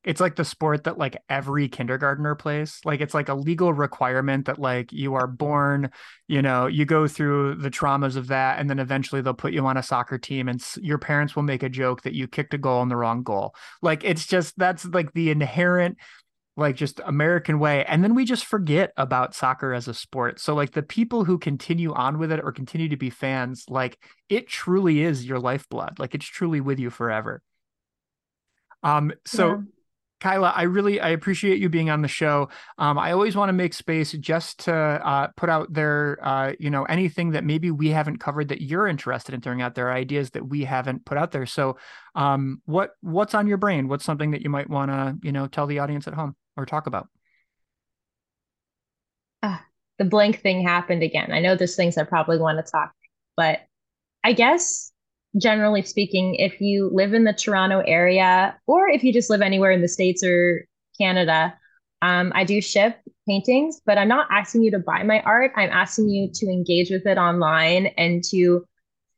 it's 0.04 0.20
like 0.20 0.36
the 0.36 0.44
sport 0.44 0.84
that 0.84 0.98
like 0.98 1.16
every 1.28 1.68
kindergartner 1.68 2.34
plays. 2.34 2.80
Like 2.84 3.00
it's 3.00 3.14
like 3.14 3.28
a 3.28 3.34
legal 3.34 3.72
requirement 3.72 4.46
that 4.46 4.58
like 4.58 4.92
you 4.92 5.14
are 5.14 5.26
born, 5.26 5.90
you 6.28 6.42
know, 6.42 6.66
you 6.66 6.84
go 6.86 7.08
through 7.08 7.56
the 7.56 7.70
traumas 7.70 8.16
of 8.16 8.28
that 8.28 8.58
and 8.60 8.70
then 8.70 8.78
eventually 8.80 9.22
they'll 9.22 9.34
put 9.34 9.52
you 9.54 9.66
on 9.66 9.76
a 9.76 9.82
soccer 9.82 10.18
team 10.18 10.48
and 10.48 10.62
your 10.78 10.98
parents 10.98 11.36
will 11.36 11.44
make 11.44 11.62
a 11.62 11.68
joke 11.70 12.02
that 12.02 12.14
you 12.14 12.28
kicked 12.28 12.54
a 12.54 12.58
goal 12.58 12.82
in 12.82 12.88
the 12.90 12.96
wrong 12.96 13.22
goal. 13.22 13.54
Like 13.82 14.04
it's 14.04 14.26
just 14.26 14.58
that's 14.58 14.84
like 14.86 15.12
the 15.14 15.30
inherent 15.30 15.98
like 16.56 16.76
just 16.76 17.00
American 17.04 17.58
way. 17.58 17.84
And 17.84 18.04
then 18.04 18.14
we 18.14 18.24
just 18.24 18.44
forget 18.44 18.92
about 18.96 19.34
soccer 19.34 19.72
as 19.72 19.88
a 19.88 19.94
sport. 19.94 20.38
So 20.38 20.54
like 20.54 20.72
the 20.72 20.82
people 20.82 21.24
who 21.24 21.38
continue 21.38 21.92
on 21.92 22.18
with 22.18 22.30
it 22.30 22.40
or 22.42 22.52
continue 22.52 22.88
to 22.90 22.96
be 22.96 23.10
fans, 23.10 23.64
like 23.68 23.98
it 24.28 24.48
truly 24.48 25.02
is 25.02 25.24
your 25.24 25.38
lifeblood. 25.38 25.98
Like 25.98 26.14
it's 26.14 26.26
truly 26.26 26.60
with 26.60 26.78
you 26.78 26.90
forever. 26.90 27.42
Um, 28.82 29.12
so 29.24 29.48
yeah. 29.48 29.56
Kyla, 30.20 30.52
I 30.54 30.62
really 30.62 31.00
I 31.00 31.08
appreciate 31.08 31.58
you 31.58 31.68
being 31.68 31.90
on 31.90 32.00
the 32.00 32.06
show. 32.08 32.48
Um, 32.78 32.96
I 32.96 33.10
always 33.10 33.34
want 33.34 33.48
to 33.48 33.52
make 33.52 33.74
space 33.74 34.12
just 34.12 34.60
to 34.66 34.72
uh, 34.72 35.28
put 35.36 35.48
out 35.48 35.72
there, 35.72 36.18
uh, 36.22 36.52
you 36.60 36.70
know, 36.70 36.84
anything 36.84 37.32
that 37.32 37.42
maybe 37.42 37.72
we 37.72 37.88
haven't 37.88 38.18
covered 38.18 38.48
that 38.48 38.60
you're 38.60 38.86
interested 38.86 39.34
in 39.34 39.40
throwing 39.40 39.62
out 39.62 39.74
there, 39.74 39.90
ideas 39.90 40.30
that 40.30 40.46
we 40.48 40.62
haven't 40.62 41.04
put 41.04 41.18
out 41.18 41.32
there. 41.32 41.44
So, 41.44 41.76
um, 42.14 42.62
what 42.66 42.90
what's 43.00 43.34
on 43.34 43.48
your 43.48 43.56
brain? 43.56 43.88
What's 43.88 44.04
something 44.04 44.30
that 44.30 44.42
you 44.42 44.50
might 44.50 44.70
want 44.70 44.92
to, 44.92 45.16
you 45.26 45.32
know, 45.32 45.48
tell 45.48 45.66
the 45.66 45.80
audience 45.80 46.06
at 46.06 46.14
home? 46.14 46.36
Or 46.56 46.66
talk 46.66 46.86
about? 46.86 47.08
Uh, 49.42 49.58
the 49.98 50.04
blank 50.04 50.40
thing 50.40 50.62
happened 50.62 51.02
again. 51.02 51.32
I 51.32 51.40
know 51.40 51.56
there's 51.56 51.76
things 51.76 51.98
I 51.98 52.04
probably 52.04 52.38
want 52.38 52.64
to 52.64 52.70
talk, 52.70 52.92
but 53.36 53.60
I 54.24 54.32
guess 54.32 54.92
generally 55.36 55.82
speaking, 55.82 56.34
if 56.36 56.60
you 56.60 56.90
live 56.92 57.14
in 57.14 57.24
the 57.24 57.32
Toronto 57.32 57.82
area 57.86 58.58
or 58.66 58.88
if 58.88 59.02
you 59.02 59.12
just 59.12 59.30
live 59.30 59.40
anywhere 59.40 59.70
in 59.70 59.82
the 59.82 59.88
States 59.88 60.22
or 60.22 60.66
Canada, 60.98 61.54
um, 62.02 62.32
I 62.34 62.44
do 62.44 62.60
ship 62.60 62.98
paintings, 63.26 63.80
but 63.86 63.96
I'm 63.96 64.08
not 64.08 64.26
asking 64.30 64.64
you 64.64 64.72
to 64.72 64.78
buy 64.78 65.02
my 65.04 65.20
art. 65.22 65.52
I'm 65.56 65.70
asking 65.70 66.08
you 66.08 66.28
to 66.34 66.46
engage 66.46 66.90
with 66.90 67.06
it 67.06 67.16
online 67.16 67.86
and 67.96 68.22
to 68.24 68.66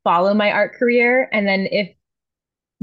follow 0.05 0.35
my 0.35 0.53
art 0.53 0.74
career. 0.74 1.28
And 1.32 1.49
then 1.49 1.66
if 1.70 1.95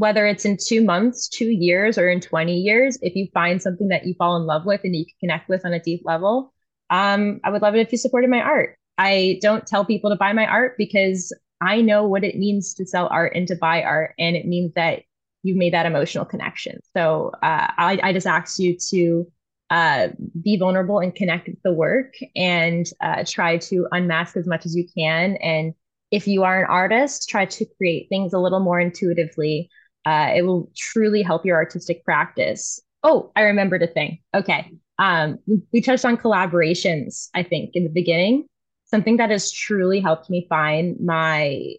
whether 0.01 0.25
it's 0.25 0.45
in 0.45 0.57
two 0.57 0.83
months, 0.83 1.29
two 1.29 1.51
years, 1.51 1.95
or 1.95 2.09
in 2.09 2.19
20 2.19 2.57
years, 2.57 2.97
if 3.03 3.15
you 3.15 3.27
find 3.35 3.61
something 3.61 3.89
that 3.89 4.03
you 4.03 4.15
fall 4.15 4.35
in 4.35 4.47
love 4.47 4.65
with 4.65 4.81
and 4.83 4.95
you 4.95 5.05
can 5.05 5.13
connect 5.19 5.47
with 5.47 5.63
on 5.63 5.73
a 5.73 5.79
deep 5.79 6.01
level, 6.03 6.51
um, 6.89 7.39
I 7.43 7.51
would 7.51 7.61
love 7.61 7.75
it 7.75 7.81
if 7.81 7.91
you 7.91 7.99
supported 7.99 8.31
my 8.31 8.41
art. 8.41 8.79
I 8.97 9.37
don't 9.43 9.67
tell 9.67 9.85
people 9.85 10.09
to 10.09 10.15
buy 10.15 10.33
my 10.33 10.47
art 10.47 10.73
because 10.75 11.31
I 11.61 11.81
know 11.81 12.07
what 12.07 12.23
it 12.23 12.35
means 12.35 12.73
to 12.75 12.85
sell 12.87 13.09
art 13.11 13.33
and 13.35 13.47
to 13.49 13.55
buy 13.55 13.83
art. 13.83 14.15
And 14.17 14.35
it 14.35 14.47
means 14.47 14.73
that 14.73 15.03
you've 15.43 15.57
made 15.57 15.73
that 15.73 15.85
emotional 15.85 16.25
connection. 16.25 16.79
So 16.97 17.29
uh, 17.43 17.69
I, 17.77 17.99
I, 18.01 18.11
just 18.11 18.25
ask 18.25 18.57
you 18.57 18.77
to 18.89 19.31
uh, 19.69 20.07
be 20.41 20.57
vulnerable 20.57 20.97
and 20.97 21.13
connect 21.13 21.47
with 21.47 21.61
the 21.63 21.73
work 21.73 22.15
and 22.35 22.87
uh, 23.01 23.23
try 23.27 23.57
to 23.57 23.87
unmask 23.91 24.35
as 24.35 24.47
much 24.47 24.65
as 24.65 24.75
you 24.75 24.87
can. 24.97 25.35
And 25.35 25.75
if 26.09 26.27
you 26.27 26.43
are 26.43 26.59
an 26.59 26.69
artist, 26.71 27.29
try 27.29 27.45
to 27.45 27.65
create 27.77 28.09
things 28.09 28.33
a 28.33 28.39
little 28.39 28.59
more 28.61 28.79
intuitively 28.79 29.69
uh, 30.05 30.31
it 30.35 30.43
will 30.43 30.71
truly 30.75 31.21
help 31.21 31.45
your 31.45 31.57
artistic 31.57 32.03
practice. 32.03 32.79
Oh, 33.03 33.31
I 33.35 33.41
remembered 33.41 33.83
a 33.83 33.87
thing. 33.87 34.19
Okay. 34.33 34.71
Um, 34.99 35.39
we 35.71 35.81
touched 35.81 36.05
on 36.05 36.17
collaborations, 36.17 37.29
I 37.33 37.43
think, 37.43 37.71
in 37.73 37.83
the 37.83 37.89
beginning. 37.89 38.45
Something 38.85 39.17
that 39.17 39.29
has 39.29 39.51
truly 39.51 39.99
helped 39.99 40.29
me 40.29 40.45
find 40.49 40.99
my 40.99 41.75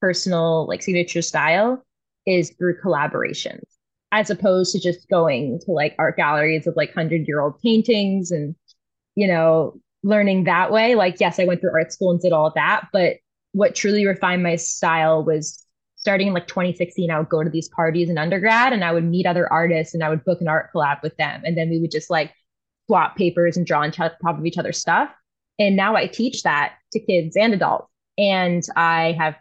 personal 0.00 0.66
like 0.66 0.82
signature 0.82 1.22
style 1.22 1.84
is 2.26 2.50
through 2.50 2.80
collaborations, 2.80 3.62
as 4.12 4.30
opposed 4.30 4.72
to 4.72 4.80
just 4.80 5.08
going 5.08 5.60
to 5.64 5.72
like 5.72 5.94
art 5.98 6.16
galleries 6.16 6.66
of 6.66 6.76
like 6.76 6.92
hundred 6.94 7.26
year 7.26 7.40
old 7.40 7.60
paintings 7.60 8.30
and 8.30 8.54
you 9.16 9.26
know 9.26 9.80
learning 10.02 10.44
that 10.44 10.70
way. 10.70 10.94
Like, 10.94 11.16
yes, 11.18 11.38
I 11.38 11.44
went 11.44 11.60
through 11.60 11.74
art 11.74 11.92
school 11.92 12.10
and 12.10 12.20
did 12.20 12.32
all 12.32 12.52
that, 12.54 12.88
but 12.92 13.16
what 13.52 13.74
truly 13.74 14.06
refined 14.06 14.42
my 14.42 14.56
style 14.56 15.24
was 15.24 15.66
starting 16.00 16.28
in 16.28 16.34
like 16.34 16.46
2016, 16.46 17.10
I 17.10 17.18
would 17.18 17.28
go 17.28 17.44
to 17.44 17.50
these 17.50 17.68
parties 17.68 18.08
in 18.08 18.18
undergrad 18.18 18.72
and 18.72 18.82
I 18.82 18.92
would 18.92 19.04
meet 19.04 19.26
other 19.26 19.50
artists 19.52 19.94
and 19.94 20.02
I 20.02 20.08
would 20.08 20.24
book 20.24 20.40
an 20.40 20.48
art 20.48 20.70
collab 20.74 21.02
with 21.02 21.16
them. 21.16 21.42
And 21.44 21.56
then 21.56 21.68
we 21.68 21.78
would 21.78 21.90
just 21.90 22.10
like 22.10 22.32
swap 22.86 23.16
papers 23.16 23.56
and 23.56 23.66
draw 23.66 23.82
on 23.82 23.92
top 23.92 24.18
of 24.24 24.44
each 24.44 24.58
other's 24.58 24.78
stuff. 24.78 25.10
And 25.58 25.76
now 25.76 25.94
I 25.94 26.06
teach 26.06 26.42
that 26.42 26.74
to 26.92 27.00
kids 27.00 27.36
and 27.36 27.52
adults. 27.52 27.88
And 28.16 28.62
I 28.76 29.14
have 29.18 29.36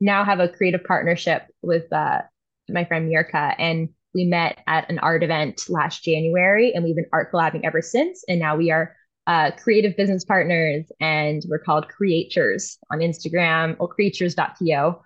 now 0.00 0.24
have 0.24 0.40
a 0.40 0.48
creative 0.48 0.84
partnership 0.84 1.46
with 1.62 1.92
uh, 1.92 2.22
my 2.68 2.84
friend 2.84 3.10
Mirka, 3.10 3.54
and 3.58 3.88
we 4.14 4.24
met 4.24 4.58
at 4.66 4.88
an 4.90 4.98
art 4.98 5.22
event 5.22 5.68
last 5.68 6.02
January, 6.02 6.74
and 6.74 6.84
we've 6.84 6.96
been 6.96 7.06
art 7.12 7.32
collabing 7.32 7.64
ever 7.64 7.82
since. 7.82 8.24
And 8.28 8.40
now 8.40 8.56
we 8.56 8.70
are 8.70 8.94
uh, 9.26 9.50
creative 9.52 9.96
business 9.96 10.24
partners, 10.24 10.86
and 11.00 11.42
we're 11.48 11.58
called 11.58 11.88
Creatures 11.88 12.78
on 12.90 12.98
Instagram. 13.00 13.76
or 13.78 13.88
creatures.to. 13.88 14.96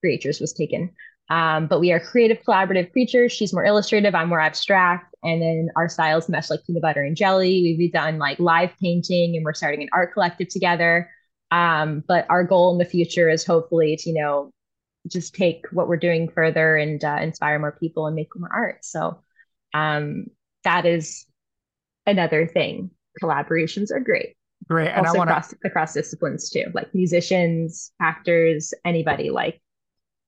Creatures 0.00 0.40
was 0.40 0.52
taken. 0.52 0.90
Um, 1.28 1.66
but 1.66 1.80
we 1.80 1.90
are 1.90 1.98
creative, 1.98 2.38
collaborative 2.46 2.92
creatures. 2.92 3.32
She's 3.32 3.52
more 3.52 3.64
illustrative. 3.64 4.14
I'm 4.14 4.28
more 4.28 4.40
abstract. 4.40 5.14
And 5.24 5.42
then 5.42 5.70
our 5.74 5.88
styles 5.88 6.28
mesh 6.28 6.50
like 6.50 6.60
peanut 6.64 6.82
butter 6.82 7.02
and 7.02 7.16
jelly. 7.16 7.74
We've 7.78 7.92
done 7.92 8.18
like 8.18 8.38
live 8.38 8.70
painting, 8.80 9.34
and 9.34 9.44
we're 9.44 9.54
starting 9.54 9.82
an 9.82 9.88
art 9.92 10.12
collective 10.12 10.48
together. 10.48 11.10
Um, 11.50 12.04
but 12.06 12.26
our 12.28 12.44
goal 12.44 12.72
in 12.72 12.78
the 12.78 12.84
future 12.84 13.28
is 13.28 13.44
hopefully 13.44 13.96
to, 13.96 14.10
you 14.10 14.20
know, 14.20 14.50
just 15.08 15.34
take 15.34 15.66
what 15.72 15.88
we're 15.88 15.96
doing 15.96 16.28
further 16.28 16.76
and 16.76 17.02
uh, 17.04 17.18
inspire 17.20 17.58
more 17.58 17.72
people 17.72 18.06
and 18.06 18.16
make 18.16 18.28
more 18.36 18.50
art. 18.52 18.84
So 18.84 19.20
um, 19.74 20.26
that 20.64 20.86
is 20.86 21.26
another 22.06 22.46
thing. 22.46 22.90
Collaborations 23.22 23.90
are 23.92 24.00
great. 24.00 24.36
Great. 24.68 24.88
And 24.88 25.06
also 25.06 25.14
I 25.14 25.18
want 25.18 25.30
across, 25.30 25.54
across 25.64 25.94
disciplines 25.94 26.50
too, 26.50 26.66
like 26.74 26.92
musicians, 26.94 27.92
actors, 28.00 28.74
anybody 28.84 29.30
like 29.30 29.60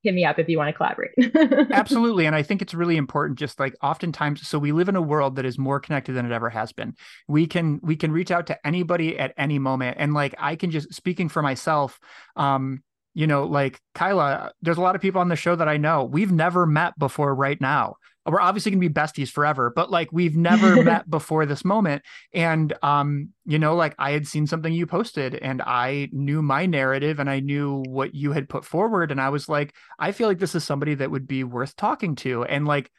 hit 0.03 0.15
me 0.15 0.25
up 0.25 0.39
if 0.39 0.49
you 0.49 0.59
want 0.59 0.69
to 0.69 0.73
collaborate. 0.73 1.11
Absolutely. 1.73 2.27
And 2.27 2.37
I 2.37 2.43
think 2.43 2.63
it's 2.63 2.75
really 2.75 2.97
important, 2.97 3.39
just 3.39 3.59
like 3.59 3.75
oftentimes, 3.83 4.47
so 4.47 4.59
we 4.59 4.73
live 4.73 4.89
in 4.89 4.97
a 4.97 5.03
world 5.03 5.37
that 5.37 5.45
is 5.45 5.59
more 5.59 5.81
connected 5.81 6.13
than 6.13 6.27
it 6.27 6.33
ever 6.33 6.51
has 6.51 6.73
been. 6.73 6.95
We 7.27 7.47
can, 7.47 7.81
we 7.83 7.97
can 7.97 8.13
reach 8.13 8.31
out 8.31 8.47
to 8.47 8.67
anybody 8.67 9.19
at 9.19 9.35
any 9.37 9.59
moment. 9.59 9.97
And 9.99 10.15
like, 10.15 10.35
I 10.39 10.57
can 10.57 10.71
just 10.71 10.95
speaking 10.95 11.29
for 11.29 11.43
myself, 11.43 11.99
um, 12.37 12.83
you 13.15 13.27
know, 13.27 13.45
like 13.45 13.81
Kyla, 13.95 14.53
there's 14.63 14.77
a 14.77 14.83
lot 14.83 14.95
of 14.95 15.03
people 15.03 15.21
on 15.21 15.29
the 15.29 15.37
show 15.37 15.57
that 15.57 15.69
I 15.69 15.77
know. 15.77 16.05
We've 16.05 16.31
never 16.31 16.67
met 16.67 16.97
before 16.99 17.35
right 17.35 17.61
now. 17.61 17.97
We're 18.27 18.41
obviously 18.41 18.73
going 18.73 18.83
to 18.83 18.89
be 18.89 18.95
besties 18.95 19.31
forever, 19.31 19.73
but 19.75 19.91
like 19.91 20.11
we've 20.13 20.37
never 20.37 20.83
met 20.85 21.09
before 21.09 21.47
this 21.47 21.65
moment. 21.65 22.03
And, 22.35 22.75
um, 22.83 23.31
you 23.47 23.59
know, 23.59 23.75
like 23.75 23.95
I 23.99 24.11
had 24.11 24.27
seen 24.27 24.47
something 24.47 24.73
you 24.73 24.87
posted 24.87 25.35
and 25.35 25.63
I 25.63 26.09
knew 26.13 26.43
my 26.43 26.67
narrative 26.67 27.21
and 27.21 27.31
I 27.31 27.41
knew 27.41 27.83
what 27.89 28.15
you 28.15 28.33
had 28.33 28.49
put 28.49 28.65
forward. 28.65 29.11
And 29.11 29.21
I 29.21 29.31
was 29.31 29.49
like, 29.49 29.75
I 29.99 30.13
feel 30.13 30.29
like 30.29 30.39
this 30.39 30.55
is 30.55 30.65
somebody 30.65 30.95
that 30.97 31.11
would 31.11 31.27
be 31.27 31.45
worth 31.45 31.75
talking 31.77 32.17
to. 32.17 32.45
And 32.45 32.67
like, 32.67 32.91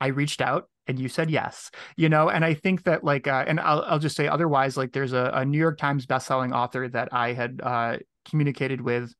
I 0.00 0.08
reached 0.08 0.42
out 0.42 0.68
and 0.86 0.98
you 0.98 1.08
said 1.08 1.30
yes 1.30 1.70
you 1.96 2.08
know 2.08 2.28
and 2.28 2.44
i 2.44 2.54
think 2.54 2.84
that 2.84 3.02
like 3.02 3.26
uh, 3.26 3.44
and 3.46 3.58
I'll, 3.60 3.82
I'll 3.82 3.98
just 3.98 4.16
say 4.16 4.28
otherwise 4.28 4.76
like 4.76 4.92
there's 4.92 5.12
a, 5.12 5.30
a 5.34 5.44
new 5.44 5.58
york 5.58 5.78
times 5.78 6.06
bestselling 6.06 6.54
author 6.54 6.88
that 6.88 7.08
i 7.12 7.32
had 7.32 7.60
uh, 7.62 7.96
communicated 8.28 8.80
with 8.80 9.12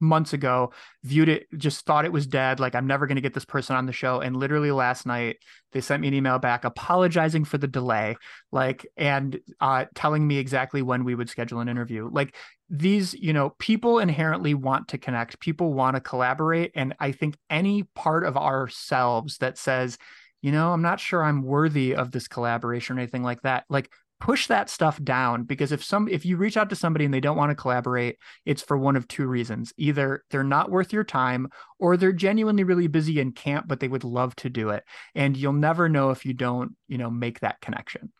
months 0.00 0.32
ago 0.32 0.72
viewed 1.02 1.28
it 1.28 1.46
just 1.56 1.84
thought 1.84 2.04
it 2.04 2.12
was 2.12 2.26
dead 2.26 2.60
like 2.60 2.74
i'm 2.74 2.86
never 2.86 3.06
going 3.06 3.16
to 3.16 3.22
get 3.22 3.34
this 3.34 3.44
person 3.44 3.76
on 3.76 3.86
the 3.86 3.92
show. 3.92 4.20
And 4.20 4.36
literally 4.36 4.70
last 4.70 5.06
night 5.06 5.38
they 5.72 5.80
sent 5.80 6.00
me 6.00 6.08
an 6.08 6.14
email 6.14 6.38
back 6.38 6.64
apologizing 6.64 7.44
for 7.44 7.58
the 7.58 7.66
delay 7.66 8.16
like 8.52 8.86
and 8.96 9.38
uh 9.60 9.86
telling 9.94 10.26
me 10.26 10.38
exactly 10.38 10.82
when 10.82 11.04
we 11.04 11.14
would 11.14 11.28
schedule 11.28 11.60
an 11.60 11.68
interview. 11.68 12.08
Like 12.10 12.34
these 12.70 13.14
you 13.14 13.32
know 13.32 13.50
people 13.58 13.98
inherently 13.98 14.54
want 14.54 14.88
to 14.88 14.98
connect. 14.98 15.40
People 15.40 15.72
want 15.74 15.96
to 15.96 16.00
collaborate. 16.00 16.72
And 16.74 16.94
i 17.00 17.12
think 17.12 17.36
any 17.50 17.82
part 17.82 18.24
of 18.24 18.36
ourselves 18.36 19.38
that 19.38 19.58
says 19.58 19.98
you 20.42 20.52
know 20.52 20.72
i'm 20.72 20.82
not 20.82 21.00
sure 21.00 21.24
i'm 21.24 21.42
worthy 21.42 21.94
of 21.94 22.12
this 22.12 22.28
collaboration 22.28 22.96
or 22.96 23.00
anything 23.00 23.22
like 23.22 23.42
that 23.42 23.64
like 23.68 23.90
push 24.20 24.48
that 24.48 24.68
stuff 24.68 25.02
down 25.02 25.44
because 25.44 25.70
if 25.70 25.84
some 25.84 26.08
if 26.08 26.26
you 26.26 26.36
reach 26.36 26.56
out 26.56 26.68
to 26.68 26.76
somebody 26.76 27.04
and 27.04 27.14
they 27.14 27.20
don't 27.20 27.36
want 27.36 27.50
to 27.50 27.54
collaborate 27.54 28.16
it's 28.44 28.62
for 28.62 28.76
one 28.76 28.96
of 28.96 29.06
two 29.06 29.26
reasons 29.26 29.72
either 29.76 30.24
they're 30.30 30.42
not 30.42 30.70
worth 30.70 30.92
your 30.92 31.04
time 31.04 31.48
or 31.78 31.96
they're 31.96 32.12
genuinely 32.12 32.64
really 32.64 32.88
busy 32.88 33.20
and 33.20 33.36
can't 33.36 33.68
but 33.68 33.78
they 33.78 33.86
would 33.86 34.02
love 34.02 34.34
to 34.34 34.50
do 34.50 34.70
it 34.70 34.82
and 35.14 35.36
you'll 35.36 35.52
never 35.52 35.88
know 35.88 36.10
if 36.10 36.26
you 36.26 36.34
don't 36.34 36.72
you 36.88 36.98
know 36.98 37.10
make 37.10 37.38
that 37.40 37.60
connection 37.60 38.12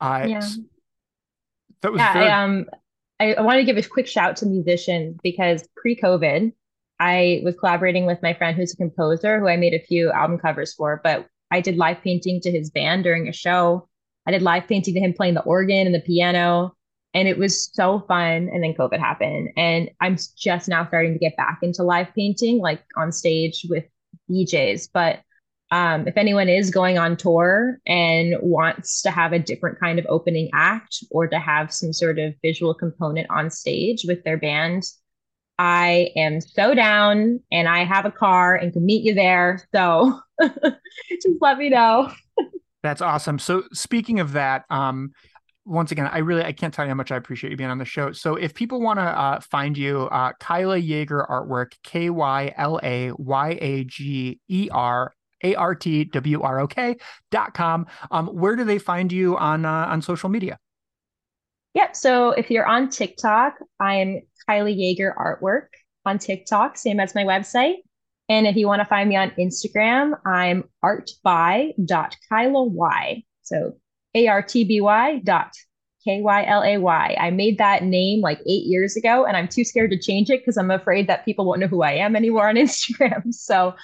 uh 0.00 0.24
yeah. 0.26 0.40
that 1.82 1.92
was 1.92 1.98
yeah, 1.98 2.12
very, 2.14 2.28
I, 2.28 2.44
um 2.44 2.66
I, 3.18 3.34
I 3.34 3.40
want 3.42 3.58
to 3.58 3.64
give 3.64 3.76
a 3.76 3.82
quick 3.82 4.06
shout 4.06 4.36
to 4.36 4.46
musicians 4.46 5.16
because 5.22 5.66
pre-COVID, 5.76 6.52
I 6.98 7.40
was 7.44 7.56
collaborating 7.56 8.06
with 8.06 8.22
my 8.22 8.34
friend 8.34 8.56
who's 8.56 8.72
a 8.72 8.76
composer 8.76 9.40
who 9.40 9.48
I 9.48 9.56
made 9.56 9.74
a 9.74 9.80
few 9.80 10.10
album 10.10 10.38
covers 10.38 10.74
for, 10.74 11.00
but 11.02 11.26
I 11.50 11.60
did 11.60 11.76
live 11.76 12.00
painting 12.02 12.40
to 12.42 12.50
his 12.50 12.70
band 12.70 13.04
during 13.04 13.28
a 13.28 13.32
show. 13.32 13.88
I 14.26 14.32
did 14.32 14.42
live 14.42 14.66
painting 14.66 14.94
to 14.94 15.00
him 15.00 15.12
playing 15.12 15.34
the 15.34 15.42
organ 15.42 15.86
and 15.86 15.94
the 15.94 16.00
piano. 16.00 16.74
And 17.14 17.28
it 17.28 17.38
was 17.38 17.70
so 17.72 18.00
fun. 18.00 18.50
And 18.52 18.62
then 18.62 18.74
COVID 18.74 18.98
happened. 18.98 19.50
And 19.56 19.90
I'm 20.00 20.18
just 20.36 20.68
now 20.68 20.86
starting 20.86 21.14
to 21.14 21.18
get 21.18 21.36
back 21.36 21.60
into 21.62 21.82
live 21.82 22.08
painting, 22.14 22.58
like 22.58 22.82
on 22.96 23.12
stage 23.12 23.64
with 23.68 23.84
DJs. 24.30 24.90
But 24.92 25.20
um, 25.70 26.06
if 26.06 26.16
anyone 26.16 26.48
is 26.48 26.70
going 26.70 26.98
on 26.98 27.16
tour 27.16 27.78
and 27.86 28.36
wants 28.40 29.02
to 29.02 29.10
have 29.10 29.32
a 29.32 29.38
different 29.38 29.80
kind 29.80 29.98
of 29.98 30.06
opening 30.08 30.50
act 30.52 31.02
or 31.10 31.26
to 31.26 31.38
have 31.38 31.72
some 31.72 31.92
sort 31.92 32.18
of 32.18 32.34
visual 32.42 32.74
component 32.74 33.28
on 33.30 33.50
stage 33.50 34.04
with 34.06 34.22
their 34.24 34.36
band, 34.36 34.84
I 35.58 36.10
am 36.16 36.40
so 36.40 36.74
down 36.74 37.40
and 37.50 37.66
I 37.66 37.84
have 37.84 38.04
a 38.04 38.10
car 38.10 38.54
and 38.54 38.72
can 38.72 38.84
meet 38.84 39.04
you 39.04 39.14
there. 39.14 39.66
So 39.74 40.20
just 40.40 41.40
let 41.40 41.58
me 41.58 41.70
know. 41.70 42.12
That's 42.86 43.02
awesome. 43.02 43.40
So 43.40 43.64
speaking 43.72 44.20
of 44.20 44.30
that, 44.34 44.64
um, 44.70 45.10
once 45.64 45.90
again, 45.90 46.06
I 46.06 46.18
really 46.18 46.44
I 46.44 46.52
can't 46.52 46.72
tell 46.72 46.84
you 46.84 46.90
how 46.90 46.94
much 46.94 47.10
I 47.10 47.16
appreciate 47.16 47.50
you 47.50 47.56
being 47.56 47.68
on 47.68 47.78
the 47.78 47.84
show. 47.84 48.12
So 48.12 48.36
if 48.36 48.54
people 48.54 48.80
want 48.80 49.00
to 49.00 49.02
uh, 49.02 49.40
find 49.40 49.76
you, 49.76 50.02
uh, 50.12 50.30
Kyla 50.38 50.76
Yager 50.76 51.26
artwork, 51.28 51.72
K 51.82 52.10
Y 52.10 52.54
L 52.56 52.78
A 52.84 53.10
Y 53.10 53.58
A 53.60 53.82
G 53.82 54.38
E 54.46 54.68
R 54.70 55.12
A 55.42 55.56
R 55.56 55.74
T 55.74 56.04
W 56.04 56.42
R 56.42 56.60
O 56.60 56.68
K 56.68 56.96
dot 57.32 57.54
com. 57.54 57.86
Um, 58.12 58.28
where 58.28 58.54
do 58.54 58.62
they 58.62 58.78
find 58.78 59.10
you 59.10 59.36
on 59.36 59.64
uh, 59.64 59.86
on 59.88 60.00
social 60.00 60.28
media? 60.28 60.56
Yep. 61.74 61.96
So 61.96 62.30
if 62.30 62.52
you're 62.52 62.66
on 62.66 62.88
TikTok, 62.88 63.54
I'm 63.80 64.20
Kyla 64.46 64.70
Yager 64.70 65.12
Artwork 65.18 65.66
on 66.04 66.18
TikTok, 66.18 66.78
same 66.78 67.00
as 67.00 67.16
my 67.16 67.24
website. 67.24 67.78
And 68.28 68.46
if 68.46 68.56
you 68.56 68.66
want 68.66 68.80
to 68.80 68.86
find 68.86 69.08
me 69.08 69.16
on 69.16 69.30
Instagram, 69.32 70.18
I'm 70.24 70.64
artby.kylay. 70.84 73.24
So 73.42 73.76
A 74.14 74.26
R 74.26 74.42
T 74.42 74.64
B 74.64 74.80
Y 74.80 75.18
dot 75.18 75.52
K 76.04 76.20
Y 76.20 76.44
L 76.44 76.62
A 76.62 76.78
Y. 76.78 77.16
I 77.18 77.30
made 77.30 77.58
that 77.58 77.84
name 77.84 78.20
like 78.20 78.40
eight 78.46 78.66
years 78.66 78.96
ago, 78.96 79.24
and 79.24 79.36
I'm 79.36 79.48
too 79.48 79.64
scared 79.64 79.90
to 79.92 79.98
change 79.98 80.30
it 80.30 80.40
because 80.40 80.56
I'm 80.56 80.70
afraid 80.70 81.06
that 81.08 81.24
people 81.24 81.44
won't 81.44 81.60
know 81.60 81.68
who 81.68 81.82
I 81.82 81.92
am 81.92 82.16
anymore 82.16 82.48
on 82.48 82.54
Instagram. 82.56 83.32
So 83.32 83.74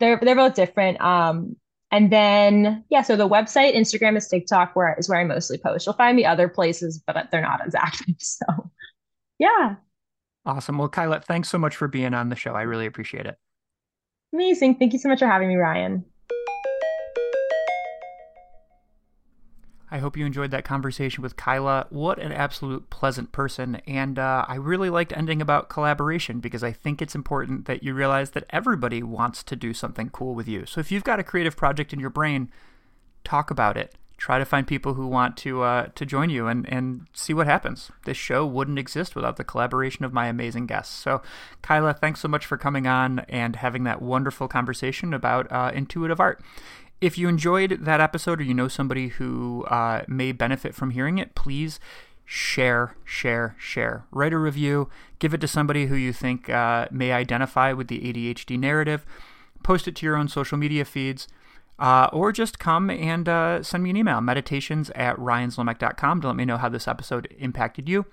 they're 0.00 0.18
they're 0.20 0.34
both 0.34 0.54
different. 0.54 1.00
Um, 1.00 1.56
and 1.92 2.10
then 2.10 2.84
yeah, 2.90 3.02
so 3.02 3.14
the 3.14 3.28
website, 3.28 3.76
Instagram, 3.76 4.16
is 4.16 4.26
TikTok, 4.26 4.74
where 4.74 4.96
is 4.98 5.08
where 5.08 5.20
I 5.20 5.24
mostly 5.24 5.58
post. 5.58 5.86
You'll 5.86 5.94
find 5.94 6.16
me 6.16 6.24
other 6.24 6.48
places, 6.48 7.00
but 7.06 7.28
they're 7.30 7.42
not 7.42 7.64
as 7.64 7.74
active. 7.74 8.16
So 8.18 8.70
yeah. 9.38 9.76
Awesome. 10.46 10.78
Well, 10.78 10.88
Kyla, 10.88 11.20
thanks 11.20 11.48
so 11.48 11.58
much 11.58 11.76
for 11.76 11.88
being 11.88 12.14
on 12.14 12.28
the 12.28 12.36
show. 12.36 12.54
I 12.54 12.62
really 12.62 12.86
appreciate 12.86 13.26
it. 13.26 13.38
Amazing. 14.34 14.74
Thank 14.74 14.92
you 14.92 14.98
so 14.98 15.08
much 15.08 15.20
for 15.20 15.28
having 15.28 15.46
me, 15.46 15.54
Ryan. 15.54 16.04
I 19.92 19.98
hope 19.98 20.16
you 20.16 20.26
enjoyed 20.26 20.50
that 20.50 20.64
conversation 20.64 21.22
with 21.22 21.36
Kyla. 21.36 21.86
What 21.90 22.18
an 22.18 22.32
absolute 22.32 22.90
pleasant 22.90 23.30
person. 23.30 23.76
And 23.86 24.18
uh, 24.18 24.44
I 24.48 24.56
really 24.56 24.90
liked 24.90 25.16
ending 25.16 25.40
about 25.40 25.68
collaboration 25.68 26.40
because 26.40 26.64
I 26.64 26.72
think 26.72 27.00
it's 27.00 27.14
important 27.14 27.66
that 27.66 27.84
you 27.84 27.94
realize 27.94 28.30
that 28.30 28.46
everybody 28.50 29.04
wants 29.04 29.44
to 29.44 29.54
do 29.54 29.72
something 29.72 30.10
cool 30.10 30.34
with 30.34 30.48
you. 30.48 30.66
So 30.66 30.80
if 30.80 30.90
you've 30.90 31.04
got 31.04 31.20
a 31.20 31.24
creative 31.24 31.56
project 31.56 31.92
in 31.92 32.00
your 32.00 32.10
brain, 32.10 32.50
talk 33.22 33.52
about 33.52 33.76
it. 33.76 33.94
Try 34.16 34.38
to 34.38 34.44
find 34.44 34.66
people 34.66 34.94
who 34.94 35.06
want 35.06 35.36
to 35.38 35.62
uh, 35.62 35.88
to 35.94 36.06
join 36.06 36.30
you 36.30 36.46
and, 36.46 36.68
and 36.68 37.06
see 37.12 37.34
what 37.34 37.46
happens. 37.46 37.90
This 38.04 38.16
show 38.16 38.46
wouldn't 38.46 38.78
exist 38.78 39.16
without 39.16 39.36
the 39.36 39.44
collaboration 39.44 40.04
of 40.04 40.12
my 40.12 40.28
amazing 40.28 40.66
guests. 40.66 40.94
So, 40.94 41.20
Kyla, 41.62 41.94
thanks 41.94 42.20
so 42.20 42.28
much 42.28 42.46
for 42.46 42.56
coming 42.56 42.86
on 42.86 43.20
and 43.28 43.56
having 43.56 43.84
that 43.84 44.00
wonderful 44.00 44.48
conversation 44.48 45.12
about 45.12 45.50
uh, 45.50 45.72
intuitive 45.74 46.20
art. 46.20 46.42
If 47.00 47.18
you 47.18 47.28
enjoyed 47.28 47.84
that 47.84 48.00
episode 48.00 48.40
or 48.40 48.44
you 48.44 48.54
know 48.54 48.68
somebody 48.68 49.08
who 49.08 49.64
uh, 49.64 50.04
may 50.08 50.32
benefit 50.32 50.74
from 50.74 50.90
hearing 50.90 51.18
it, 51.18 51.34
please 51.34 51.80
share, 52.24 52.96
share, 53.04 53.54
share. 53.58 54.06
Write 54.10 54.32
a 54.32 54.38
review, 54.38 54.88
give 55.18 55.34
it 55.34 55.40
to 55.40 55.48
somebody 55.48 55.86
who 55.86 55.94
you 55.94 56.12
think 56.12 56.48
uh, 56.48 56.88
may 56.90 57.12
identify 57.12 57.72
with 57.72 57.88
the 57.88 58.00
ADHD 58.00 58.58
narrative, 58.58 59.04
post 59.62 59.86
it 59.86 59.96
to 59.96 60.06
your 60.06 60.16
own 60.16 60.28
social 60.28 60.56
media 60.56 60.84
feeds. 60.84 61.28
Uh, 61.78 62.08
or 62.12 62.30
just 62.32 62.58
come 62.58 62.88
and 62.88 63.28
uh, 63.28 63.62
send 63.62 63.82
me 63.82 63.90
an 63.90 63.96
email, 63.96 64.20
meditations 64.20 64.90
at 64.90 65.16
ryanzlomek.com 65.16 66.20
to 66.20 66.26
let 66.28 66.36
me 66.36 66.44
know 66.44 66.56
how 66.56 66.68
this 66.68 66.86
episode 66.86 67.26
impacted 67.38 67.88
you 67.88 68.06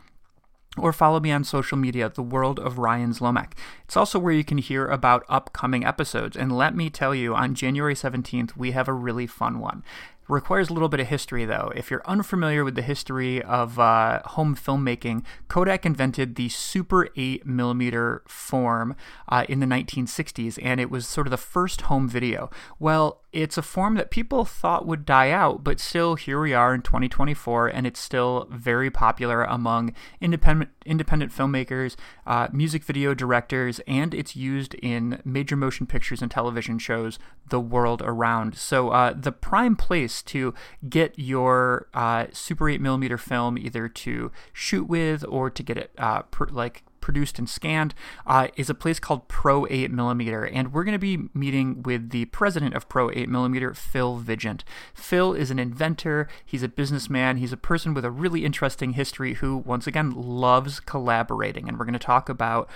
or 0.77 0.93
follow 0.93 1.19
me 1.19 1.31
on 1.31 1.43
social 1.43 1.77
media, 1.77 2.09
The 2.09 2.21
World 2.21 2.59
of 2.59 2.77
Ryan 2.77 3.11
Zlomek. 3.11 3.53
It's 3.83 3.97
also 3.97 4.17
where 4.17 4.33
you 4.33 4.43
can 4.43 4.57
hear 4.57 4.87
about 4.87 5.25
upcoming 5.27 5.85
episodes. 5.85 6.37
And 6.37 6.55
let 6.55 6.75
me 6.75 6.89
tell 6.89 7.13
you, 7.13 7.35
on 7.35 7.55
January 7.55 7.93
17th, 7.93 8.55
we 8.55 8.71
have 8.71 8.87
a 8.87 8.93
really 8.93 9.27
fun 9.27 9.59
one. 9.59 9.83
Requires 10.29 10.69
a 10.69 10.73
little 10.73 10.87
bit 10.87 11.01
of 11.01 11.07
history, 11.07 11.43
though. 11.43 11.73
If 11.75 11.91
you're 11.91 12.03
unfamiliar 12.05 12.63
with 12.63 12.75
the 12.75 12.81
history 12.81 13.41
of 13.41 13.77
uh, 13.77 14.21
home 14.23 14.55
filmmaking, 14.55 15.25
Kodak 15.49 15.85
invented 15.85 16.35
the 16.35 16.47
Super 16.47 17.09
8 17.17 17.45
millimeter 17.45 18.23
form 18.25 18.95
uh, 19.27 19.45
in 19.49 19.59
the 19.59 19.65
1960s, 19.65 20.57
and 20.63 20.79
it 20.79 20.89
was 20.89 21.05
sort 21.05 21.27
of 21.27 21.31
the 21.31 21.37
first 21.37 21.81
home 21.81 22.07
video. 22.07 22.49
Well, 22.79 23.23
it's 23.33 23.57
a 23.57 23.61
form 23.61 23.95
that 23.95 24.11
people 24.11 24.43
thought 24.43 24.85
would 24.85 25.05
die 25.05 25.31
out, 25.31 25.63
but 25.63 25.79
still, 25.79 26.15
here 26.15 26.41
we 26.41 26.53
are 26.53 26.73
in 26.73 26.81
2024, 26.81 27.67
and 27.67 27.87
it's 27.87 27.99
still 27.99 28.47
very 28.51 28.89
popular 28.89 29.43
among 29.43 29.93
independent 30.19 30.71
independent 30.85 31.31
filmmakers, 31.31 31.95
uh, 32.27 32.47
music 32.51 32.83
video 32.83 33.13
directors, 33.13 33.79
and 33.87 34.13
it's 34.13 34.35
used 34.35 34.73
in 34.75 35.21
major 35.23 35.55
motion 35.55 35.85
pictures 35.85 36.21
and 36.21 36.31
television 36.31 36.77
shows 36.77 37.19
the 37.49 37.59
world 37.59 38.01
around. 38.03 38.55
So, 38.57 38.89
uh, 38.89 39.13
the 39.13 39.31
prime 39.31 39.75
place 39.75 40.21
to 40.23 40.53
get 40.89 41.17
your 41.17 41.87
uh, 41.93 42.27
Super 42.33 42.69
8 42.69 42.81
millimeter 42.81 43.17
film 43.17 43.57
either 43.57 43.87
to 43.87 44.31
shoot 44.51 44.87
with 44.87 45.23
or 45.29 45.49
to 45.49 45.63
get 45.63 45.77
it 45.77 45.91
uh, 45.97 46.23
like 46.49 46.83
produced 47.01 47.39
and 47.39 47.49
scanned 47.49 47.93
uh, 48.25 48.47
is 48.55 48.69
a 48.69 48.75
place 48.75 48.99
called 48.99 49.27
Pro 49.27 49.65
8mm. 49.65 50.49
And 50.53 50.73
we're 50.73 50.83
going 50.83 50.93
to 50.93 50.99
be 50.99 51.29
meeting 51.33 51.83
with 51.83 52.11
the 52.11 52.25
president 52.25 52.75
of 52.75 52.87
Pro 52.87 53.09
8mm, 53.09 53.75
Phil 53.75 54.17
Vigeant. 54.17 54.63
Phil 54.93 55.33
is 55.33 55.51
an 55.51 55.59
inventor, 55.59 56.27
he's 56.45 56.63
a 56.63 56.67
businessman, 56.69 57.37
he's 57.37 57.53
a 57.53 57.57
person 57.57 57.93
with 57.93 58.05
a 58.05 58.11
really 58.11 58.45
interesting 58.45 58.93
history 58.93 59.35
who, 59.35 59.57
once 59.57 59.87
again, 59.87 60.11
loves 60.11 60.79
collaborating. 60.79 61.67
And 61.67 61.77
we're 61.77 61.85
going 61.85 61.93
to 61.93 61.99
talk 61.99 62.29
about 62.29 62.69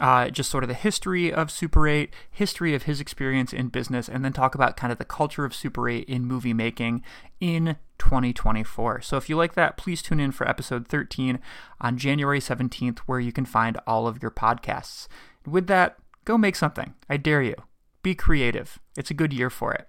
uh, 0.00 0.30
just 0.30 0.50
sort 0.50 0.64
of 0.64 0.68
the 0.68 0.74
history 0.74 1.32
of 1.32 1.50
Super 1.50 1.86
8, 1.86 2.12
history 2.30 2.74
of 2.74 2.84
his 2.84 3.00
experience 3.00 3.52
in 3.52 3.68
business, 3.68 4.08
and 4.08 4.24
then 4.24 4.32
talk 4.32 4.54
about 4.54 4.76
kind 4.76 4.92
of 4.92 4.98
the 4.98 5.04
culture 5.04 5.44
of 5.44 5.54
Super 5.54 5.88
8 5.88 6.08
in 6.08 6.24
movie 6.24 6.54
making 6.54 7.02
in 7.40 7.76
2024. 7.98 9.00
So 9.02 9.16
if 9.16 9.28
you 9.28 9.36
like 9.36 9.54
that, 9.54 9.76
please 9.76 10.02
tune 10.02 10.20
in 10.20 10.32
for 10.32 10.48
episode 10.48 10.88
13 10.88 11.38
on 11.80 11.98
January 11.98 12.40
17th, 12.40 12.98
where 13.00 13.20
you 13.20 13.32
can 13.32 13.44
find 13.44 13.78
all 13.86 14.06
of 14.06 14.22
your 14.22 14.30
podcasts. 14.30 15.08
With 15.46 15.66
that, 15.66 15.96
go 16.24 16.38
make 16.38 16.56
something. 16.56 16.94
I 17.08 17.16
dare 17.16 17.42
you. 17.42 17.54
Be 18.02 18.14
creative. 18.14 18.78
It's 18.96 19.10
a 19.10 19.14
good 19.14 19.32
year 19.32 19.50
for 19.50 19.72
it. 19.72 19.88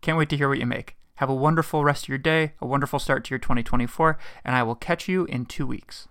Can't 0.00 0.18
wait 0.18 0.28
to 0.30 0.36
hear 0.36 0.48
what 0.48 0.58
you 0.58 0.66
make. 0.66 0.96
Have 1.16 1.30
a 1.30 1.34
wonderful 1.34 1.84
rest 1.84 2.04
of 2.04 2.08
your 2.08 2.18
day, 2.18 2.52
a 2.60 2.66
wonderful 2.66 2.98
start 2.98 3.24
to 3.24 3.30
your 3.30 3.38
2024, 3.38 4.18
and 4.44 4.56
I 4.56 4.62
will 4.64 4.74
catch 4.74 5.08
you 5.08 5.24
in 5.26 5.46
two 5.46 5.66
weeks. 5.66 6.08